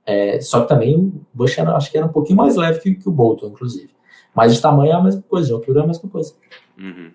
É, 0.05 0.41
só 0.41 0.61
que 0.61 0.67
também 0.67 0.97
o 0.97 1.25
Bush 1.33 1.57
era, 1.57 1.75
acho 1.75 1.89
que 1.91 1.97
era 1.97 2.05
um 2.05 2.11
pouquinho 2.11 2.37
mais 2.37 2.55
leve 2.55 2.79
que, 2.79 2.95
que 2.95 3.07
o 3.07 3.11
Bolton, 3.11 3.47
inclusive. 3.47 3.89
Mas 4.35 4.53
de 4.53 4.61
tamanho 4.61 4.91
é 4.91 4.95
a 4.95 5.01
mesma 5.01 5.21
coisa, 5.21 5.47
de 5.47 5.53
altura 5.53 5.81
é 5.81 5.83
a 5.83 5.87
mesma 5.87 6.09
coisa. 6.09 6.33
Uhum. 6.77 7.11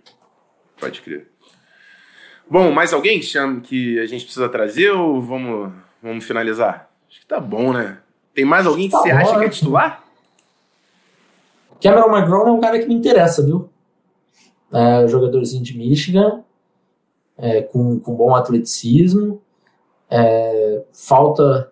Pode 0.80 1.02
crer. 1.02 1.28
Bom, 2.50 2.70
mais 2.70 2.92
alguém 2.94 3.20
que 3.20 3.98
a 3.98 4.06
gente 4.06 4.24
precisa 4.24 4.48
trazer 4.48 4.90
ou 4.90 5.20
vamos, 5.20 5.72
vamos 6.02 6.24
finalizar? 6.24 6.88
Acho 7.10 7.20
que 7.20 7.26
tá 7.26 7.38
bom, 7.38 7.72
né? 7.72 7.98
Tem 8.34 8.44
mais 8.44 8.66
alguém 8.66 8.86
que 8.86 8.92
tá 8.92 9.02
você 9.02 9.10
bom, 9.10 9.18
acha 9.18 9.38
que 9.38 9.44
é 9.44 9.48
titular? 9.48 10.04
Cameron 11.80 12.16
McGraw 12.16 12.48
é 12.48 12.52
um 12.52 12.60
cara 12.60 12.78
que 12.78 12.86
me 12.86 12.94
interessa, 12.94 13.44
viu? 13.44 13.68
É 14.72 15.06
jogadorzinho 15.08 15.62
de 15.62 15.76
Michigan, 15.76 16.42
é, 17.36 17.62
com, 17.62 17.98
com 17.98 18.14
bom 18.14 18.34
atleticismo. 18.34 19.40
É, 20.10 20.82
falta, 20.92 21.70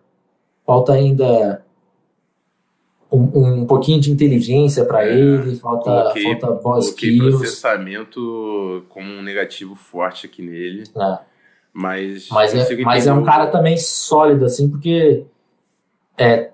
falta 0.64 0.92
ainda 0.92 1.64
um, 3.10 3.60
um 3.60 3.66
pouquinho 3.66 4.00
de 4.00 4.10
inteligência 4.10 4.84
para 4.84 5.06
é, 5.06 5.18
ele, 5.18 5.56
falta, 5.56 5.84
coloquei, 5.84 6.38
falta 6.38 6.62
boas 6.62 6.88
skills. 6.88 7.36
processamento 7.36 8.84
com 8.88 9.02
um 9.02 9.22
negativo 9.22 9.74
forte 9.74 10.26
aqui 10.26 10.42
nele. 10.42 10.84
É. 10.96 11.18
Mas, 11.72 12.28
mas, 12.30 12.54
é, 12.54 12.76
mas 12.82 13.06
é 13.06 13.12
um 13.12 13.22
cara 13.22 13.48
também 13.48 13.76
sólido, 13.76 14.46
assim, 14.46 14.70
porque 14.70 15.26
é, 16.16 16.50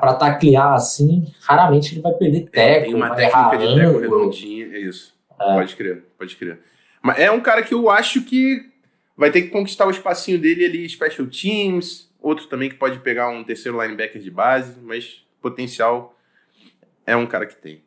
para 0.00 0.14
taclear 0.14 0.74
assim, 0.74 1.32
raramente 1.42 1.94
ele 1.94 2.02
vai 2.02 2.12
perder 2.12 2.48
teco. 2.50 2.86
Tem 2.86 2.94
uma 2.94 3.14
técnica 3.14 3.58
de 3.58 3.74
teco 3.74 3.98
redondinha, 3.98 4.66
é 4.66 4.78
isso. 4.78 5.14
É. 5.40 5.54
Pode 5.54 5.76
crer, 5.76 6.04
pode 6.18 6.36
crer. 6.36 6.58
Mas 7.02 7.18
é 7.18 7.30
um 7.30 7.40
cara 7.40 7.62
que 7.62 7.72
eu 7.72 7.88
acho 7.88 8.22
que 8.22 8.68
vai 9.16 9.30
ter 9.30 9.42
que 9.42 9.48
conquistar 9.48 9.86
o 9.86 9.90
espacinho 9.90 10.38
dele 10.38 10.64
ali, 10.64 10.88
special 10.88 11.26
teams, 11.26 12.10
outro 12.20 12.46
também 12.46 12.68
que 12.68 12.76
pode 12.76 12.98
pegar 13.00 13.28
um 13.28 13.44
terceiro 13.44 13.80
linebacker 13.80 14.20
de 14.20 14.30
base, 14.30 14.78
mas 14.80 15.24
potencial 15.40 16.16
é 17.06 17.16
um 17.16 17.26
cara 17.26 17.46
que 17.46 17.56
tem. 17.56 17.82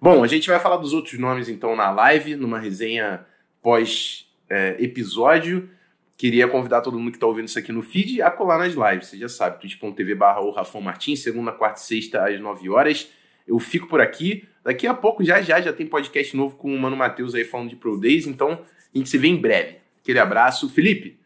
Bom, 0.00 0.24
a 0.24 0.26
gente 0.26 0.48
vai 0.48 0.58
falar 0.58 0.78
dos 0.78 0.92
outros 0.92 1.16
nomes 1.18 1.48
então 1.48 1.76
na 1.76 1.90
live, 1.90 2.36
numa 2.36 2.58
resenha 2.58 3.24
pós-episódio. 3.62 5.70
É, 5.76 5.79
Queria 6.20 6.46
convidar 6.46 6.82
todo 6.82 6.98
mundo 6.98 7.12
que 7.12 7.16
está 7.16 7.26
ouvindo 7.26 7.48
isso 7.48 7.58
aqui 7.58 7.72
no 7.72 7.80
feed 7.80 8.20
a 8.20 8.30
colar 8.30 8.58
nas 8.58 8.74
lives. 8.74 9.08
Você 9.08 9.16
já 9.16 9.26
sabe, 9.26 9.58
twitch.tv 9.58 10.14
barra 10.14 10.42
o 10.42 10.50
Rafão 10.50 10.82
Martins, 10.82 11.22
segunda, 11.22 11.50
quarta 11.50 11.80
e 11.80 11.82
sexta 11.82 12.28
às 12.28 12.38
9 12.38 12.68
horas. 12.68 13.08
Eu 13.48 13.58
fico 13.58 13.86
por 13.86 14.02
aqui. 14.02 14.46
Daqui 14.62 14.86
a 14.86 14.92
pouco, 14.92 15.24
já 15.24 15.40
já, 15.40 15.62
já 15.62 15.72
tem 15.72 15.86
podcast 15.86 16.36
novo 16.36 16.56
com 16.56 16.74
o 16.74 16.78
Mano 16.78 16.94
Matheus 16.94 17.34
aí 17.34 17.42
falando 17.42 17.70
de 17.70 17.76
Pro 17.76 17.98
Days. 17.98 18.26
Então, 18.26 18.50
a 18.50 18.98
gente 18.98 19.08
se 19.08 19.16
vê 19.16 19.28
em 19.28 19.36
breve. 19.40 19.78
Aquele 20.02 20.18
abraço. 20.18 20.68
Felipe, 20.68 21.18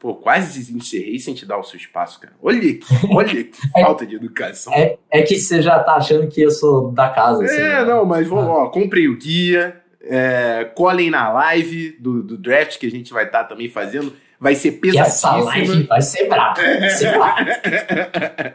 Pô, 0.00 0.16
quase 0.16 0.74
encerrei 0.74 1.20
sem 1.20 1.32
te 1.32 1.46
dar 1.46 1.56
o 1.56 1.62
seu 1.62 1.76
espaço, 1.76 2.18
cara. 2.18 2.34
Olha 2.42 2.58
que, 2.60 2.80
olha 3.08 3.28
que 3.44 3.52
é, 3.76 3.82
falta 3.82 4.04
de 4.04 4.16
educação. 4.16 4.74
É, 4.74 4.98
é 5.12 5.22
que 5.22 5.38
você 5.38 5.62
já 5.62 5.78
tá 5.78 5.94
achando 5.94 6.26
que 6.26 6.40
eu 6.40 6.50
sou 6.50 6.90
da 6.90 7.08
casa. 7.08 7.44
Assim, 7.44 7.54
é, 7.54 7.68
né? 7.68 7.84
não, 7.84 8.04
mas 8.04 8.26
vamos, 8.26 8.50
ó, 8.50 8.66
comprem 8.66 9.06
o 9.06 9.16
guia, 9.16 9.80
é, 10.02 10.72
colhem 10.74 11.08
na 11.08 11.32
live 11.32 11.96
do, 12.00 12.20
do 12.20 12.36
draft 12.36 12.78
que 12.78 12.86
a 12.86 12.90
gente 12.90 13.12
vai 13.12 13.26
estar 13.26 13.44
tá 13.44 13.48
também 13.48 13.68
fazendo. 13.68 14.12
Vai 14.44 14.54
ser 14.54 14.72
pesadíssima. 14.72 15.06
essa 15.06 15.36
live 15.36 15.82
vai 15.84 16.02
ser 16.02 16.28
brava. 16.28 16.60
Vai 16.60 16.90
ser 16.90 17.12
brava. 17.12 17.40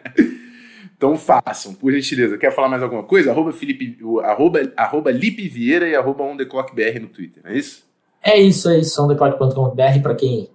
então 0.95 1.17
façam, 1.17 1.73
por 1.73 1.91
gentileza. 1.91 2.37
Quer 2.37 2.53
falar 2.53 2.69
mais 2.69 2.83
alguma 2.83 3.01
coisa? 3.01 3.31
Arroba, 3.31 3.51
Felipe, 3.51 3.97
arroba, 4.23 4.71
arroba 4.77 5.09
Lipe 5.09 5.47
Vieira 5.47 5.89
e 5.89 5.95
arroba 5.95 6.23
OnTheClockBR 6.25 6.99
no 6.99 7.07
Twitter, 7.07 7.41
é 7.43 7.57
isso? 7.57 7.87
É 8.21 8.37
isso, 8.37 8.69
é 8.69 8.77
isso. 8.77 9.03
OnTheClock.com.br 9.03 10.01
para 10.03 10.13
quem 10.13 10.51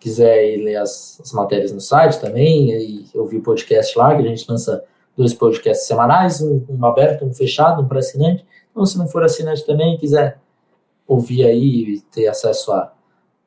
quiser 0.00 0.54
ir 0.54 0.64
ler 0.64 0.76
as, 0.76 1.20
as 1.20 1.32
matérias 1.32 1.70
no 1.70 1.80
site 1.82 2.18
também, 2.18 2.70
e 2.70 3.10
ouvir 3.14 3.36
o 3.36 3.42
podcast 3.42 3.98
lá, 3.98 4.16
que 4.16 4.22
a 4.22 4.26
gente 4.26 4.50
lança 4.50 4.82
dois 5.14 5.34
podcasts 5.34 5.86
semanais, 5.86 6.40
um, 6.40 6.64
um 6.66 6.86
aberto, 6.86 7.26
um 7.26 7.34
fechado, 7.34 7.82
um 7.82 7.86
para 7.86 7.98
assinante. 7.98 8.42
Então, 8.70 8.86
se 8.86 8.96
não 8.96 9.06
for 9.06 9.22
assinante 9.22 9.66
também, 9.66 9.98
quiser 9.98 10.38
ouvir 11.06 11.44
aí 11.44 11.96
e 11.96 12.00
ter 12.10 12.26
acesso 12.26 12.72
a, 12.72 12.95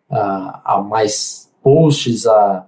a, 0.10 0.76
a 0.76 0.82
mais 0.82 1.52
posts, 1.62 2.26
a, 2.26 2.66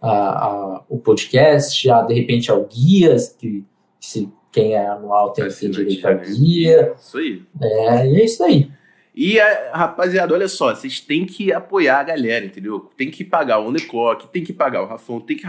a, 0.00 0.10
a, 0.10 0.82
o 0.88 0.98
podcast, 0.98 1.88
a, 1.90 2.02
de 2.02 2.14
repente 2.14 2.50
ao 2.50 2.64
guias, 2.64 3.28
que 3.28 3.64
se 4.00 4.30
quem 4.52 4.74
é 4.74 4.86
anual 4.86 5.32
tem, 5.32 5.48
tem 5.48 5.70
direito 5.70 6.06
a 6.06 6.14
né? 6.14 6.22
guia. 6.24 6.94
Isso 6.96 7.18
aí. 7.18 7.42
É, 7.60 8.06
e 8.06 8.20
é 8.20 8.24
isso 8.24 8.44
aí. 8.44 8.70
E, 9.16 9.38
rapaziada, 9.72 10.34
olha 10.34 10.48
só, 10.48 10.74
vocês 10.74 10.98
têm 10.98 11.24
que 11.24 11.52
apoiar 11.52 12.00
a 12.00 12.02
galera, 12.02 12.44
entendeu? 12.44 12.90
Tem 12.96 13.12
que 13.12 13.22
pagar 13.22 13.60
o 13.60 13.72
Clock, 13.86 14.26
tem 14.26 14.42
que 14.42 14.52
pagar 14.52 14.82
o 14.82 14.86
Rafão, 14.86 15.20
tem 15.20 15.36
que 15.36 15.46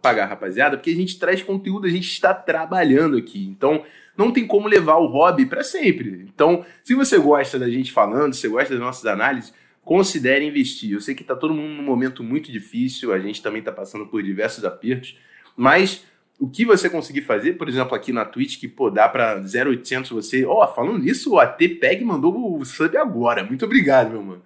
pagar 0.00 0.24
a 0.24 0.26
rapaziada, 0.26 0.76
porque 0.76 0.90
a 0.90 0.94
gente 0.94 1.18
traz 1.18 1.42
conteúdo, 1.42 1.88
a 1.88 1.90
gente 1.90 2.08
está 2.08 2.32
trabalhando 2.32 3.16
aqui. 3.16 3.48
Então, 3.48 3.82
não 4.16 4.30
tem 4.30 4.46
como 4.46 4.68
levar 4.68 4.98
o 4.98 5.06
hobby 5.06 5.44
para 5.44 5.64
sempre. 5.64 6.24
Então, 6.32 6.64
se 6.84 6.94
você 6.94 7.18
gosta 7.18 7.58
da 7.58 7.68
gente 7.68 7.90
falando, 7.90 8.32
se 8.32 8.42
você 8.42 8.48
gosta 8.48 8.74
das 8.74 8.82
nossas 8.82 9.06
análises, 9.06 9.52
considere 9.84 10.44
investir. 10.44 10.92
Eu 10.92 11.00
sei 11.00 11.14
que 11.14 11.22
está 11.22 11.34
todo 11.34 11.54
mundo 11.54 11.74
num 11.74 11.82
momento 11.82 12.22
muito 12.22 12.52
difícil, 12.52 13.12
a 13.12 13.18
gente 13.18 13.42
também 13.42 13.60
está 13.60 13.72
passando 13.72 14.06
por 14.06 14.22
diversos 14.22 14.64
apertos, 14.64 15.18
mas 15.56 16.04
o 16.38 16.48
que 16.48 16.64
você 16.64 16.88
conseguir 16.88 17.20
fazer, 17.20 17.54
por 17.54 17.68
exemplo, 17.68 17.94
aqui 17.94 18.12
na 18.12 18.24
Twitch, 18.24 18.58
que 18.58 18.66
pô, 18.66 18.90
dá 18.90 19.06
pra 19.08 19.36
0800 19.36 20.10
você. 20.10 20.44
Ó, 20.44 20.64
oh, 20.64 20.74
falando 20.74 20.98
nisso, 20.98 21.32
o 21.32 21.38
ATPEG 21.38 22.02
mandou 22.02 22.58
o 22.58 22.64
sub 22.64 22.96
agora. 22.96 23.44
Muito 23.44 23.64
obrigado, 23.66 24.10
meu 24.10 24.22
mano. 24.22 24.42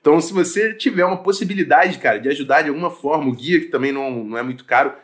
Então, 0.00 0.20
se 0.20 0.32
você 0.32 0.72
tiver 0.74 1.04
uma 1.04 1.22
possibilidade, 1.22 1.98
cara, 1.98 2.18
de 2.18 2.28
ajudar 2.28 2.62
de 2.62 2.68
alguma 2.68 2.90
forma, 2.90 3.30
o 3.30 3.34
guia, 3.34 3.60
que 3.60 3.66
também 3.66 3.92
não, 3.92 4.24
não 4.24 4.38
é 4.38 4.42
muito 4.42 4.64
caro, 4.64 4.94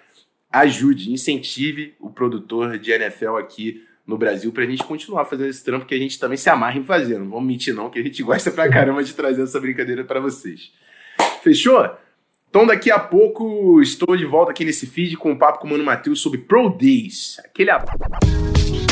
ajude, 0.51 1.13
incentive 1.13 1.95
o 2.01 2.11
produtor 2.11 2.79
de 2.79 2.91
NFL 2.91 3.37
aqui 3.37 3.85
no 4.11 4.19
Brasil 4.19 4.53
pra 4.53 4.67
gente 4.67 4.83
continuar 4.83 5.25
fazendo 5.25 5.49
esse 5.49 5.65
trampo 5.65 5.87
que 5.87 5.95
a 5.95 5.99
gente 5.99 6.19
também 6.19 6.37
se 6.37 6.51
amarra 6.51 6.77
em 6.77 6.85
fazer. 6.85 7.19
Não 7.19 7.31
vamos 7.31 7.47
mentir, 7.47 7.75
não, 7.75 7.89
que 7.89 7.99
a 7.99 8.03
gente 8.03 8.23
gosta 8.23 8.51
pra 8.51 8.69
caramba 8.69 9.03
de 9.03 9.15
trazer 9.15 9.43
essa 9.43 9.59
brincadeira 9.59 10.05
para 10.05 10.21
vocês. 10.21 10.73
Fechou? 11.43 11.89
Então, 12.51 12.67
daqui 12.67 12.91
a 12.91 12.99
pouco, 12.99 13.81
estou 13.81 14.17
de 14.17 14.27
volta 14.27 14.51
aqui 14.51 14.65
nesse 14.65 14.85
feed 14.85 15.17
com 15.17 15.31
um 15.31 15.39
papo 15.39 15.61
com 15.61 15.69
o 15.69 15.71
Mano 15.71 15.85
Matheus 15.85 16.21
sobre 16.21 16.39
Pro 16.39 16.69
Days. 16.69 17.41
Aquele 17.45 17.71
abraço. 17.71 18.90